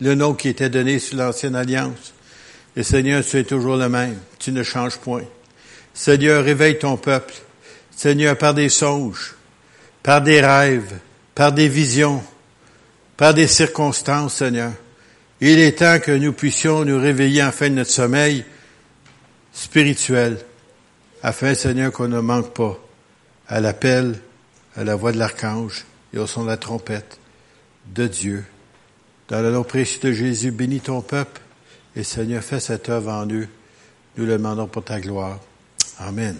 le 0.00 0.14
nom 0.14 0.34
qui 0.34 0.48
était 0.48 0.68
donné 0.68 0.98
sous 0.98 1.16
l'ancienne 1.16 1.56
alliance. 1.56 2.12
Et 2.76 2.82
Seigneur, 2.82 3.24
tu 3.24 3.38
es 3.38 3.44
toujours 3.44 3.76
le 3.76 3.88
même, 3.88 4.18
tu 4.38 4.52
ne 4.52 4.62
changes 4.62 4.98
point. 4.98 5.24
Seigneur, 5.94 6.44
réveille 6.44 6.78
ton 6.78 6.98
peuple. 6.98 7.34
Seigneur, 8.00 8.38
par 8.38 8.54
des 8.54 8.70
songes, 8.70 9.34
par 10.02 10.22
des 10.22 10.40
rêves, 10.40 11.00
par 11.34 11.52
des 11.52 11.68
visions, 11.68 12.24
par 13.18 13.34
des 13.34 13.46
circonstances, 13.46 14.36
Seigneur. 14.36 14.72
Il 15.42 15.58
est 15.58 15.80
temps 15.80 15.98
que 16.00 16.12
nous 16.12 16.32
puissions 16.32 16.86
nous 16.86 16.98
réveiller 16.98 17.42
en 17.44 17.52
fin 17.52 17.68
de 17.68 17.74
notre 17.74 17.90
sommeil 17.90 18.46
spirituel, 19.52 20.38
afin, 21.22 21.52
Seigneur, 21.52 21.92
qu'on 21.92 22.08
ne 22.08 22.20
manque 22.20 22.54
pas 22.54 22.78
à 23.46 23.60
l'appel, 23.60 24.18
à 24.76 24.84
la 24.84 24.96
voix 24.96 25.12
de 25.12 25.18
l'archange 25.18 25.84
et 26.14 26.18
au 26.18 26.26
son 26.26 26.44
de 26.44 26.48
la 26.48 26.56
trompette 26.56 27.18
de 27.94 28.06
Dieu. 28.06 28.46
Dans 29.28 29.42
le 29.42 29.52
nom 29.52 29.62
précieux 29.62 30.00
de 30.00 30.12
Jésus, 30.12 30.52
bénis 30.52 30.80
ton 30.80 31.02
peuple 31.02 31.42
et 31.94 32.02
Seigneur, 32.02 32.42
fais 32.42 32.60
cette 32.60 32.88
œuvre 32.88 33.12
en 33.12 33.26
eux. 33.26 33.48
Nous 34.16 34.24
le 34.24 34.38
demandons 34.38 34.68
pour 34.68 34.84
ta 34.84 34.98
gloire. 35.00 35.38
Amen. 35.98 36.38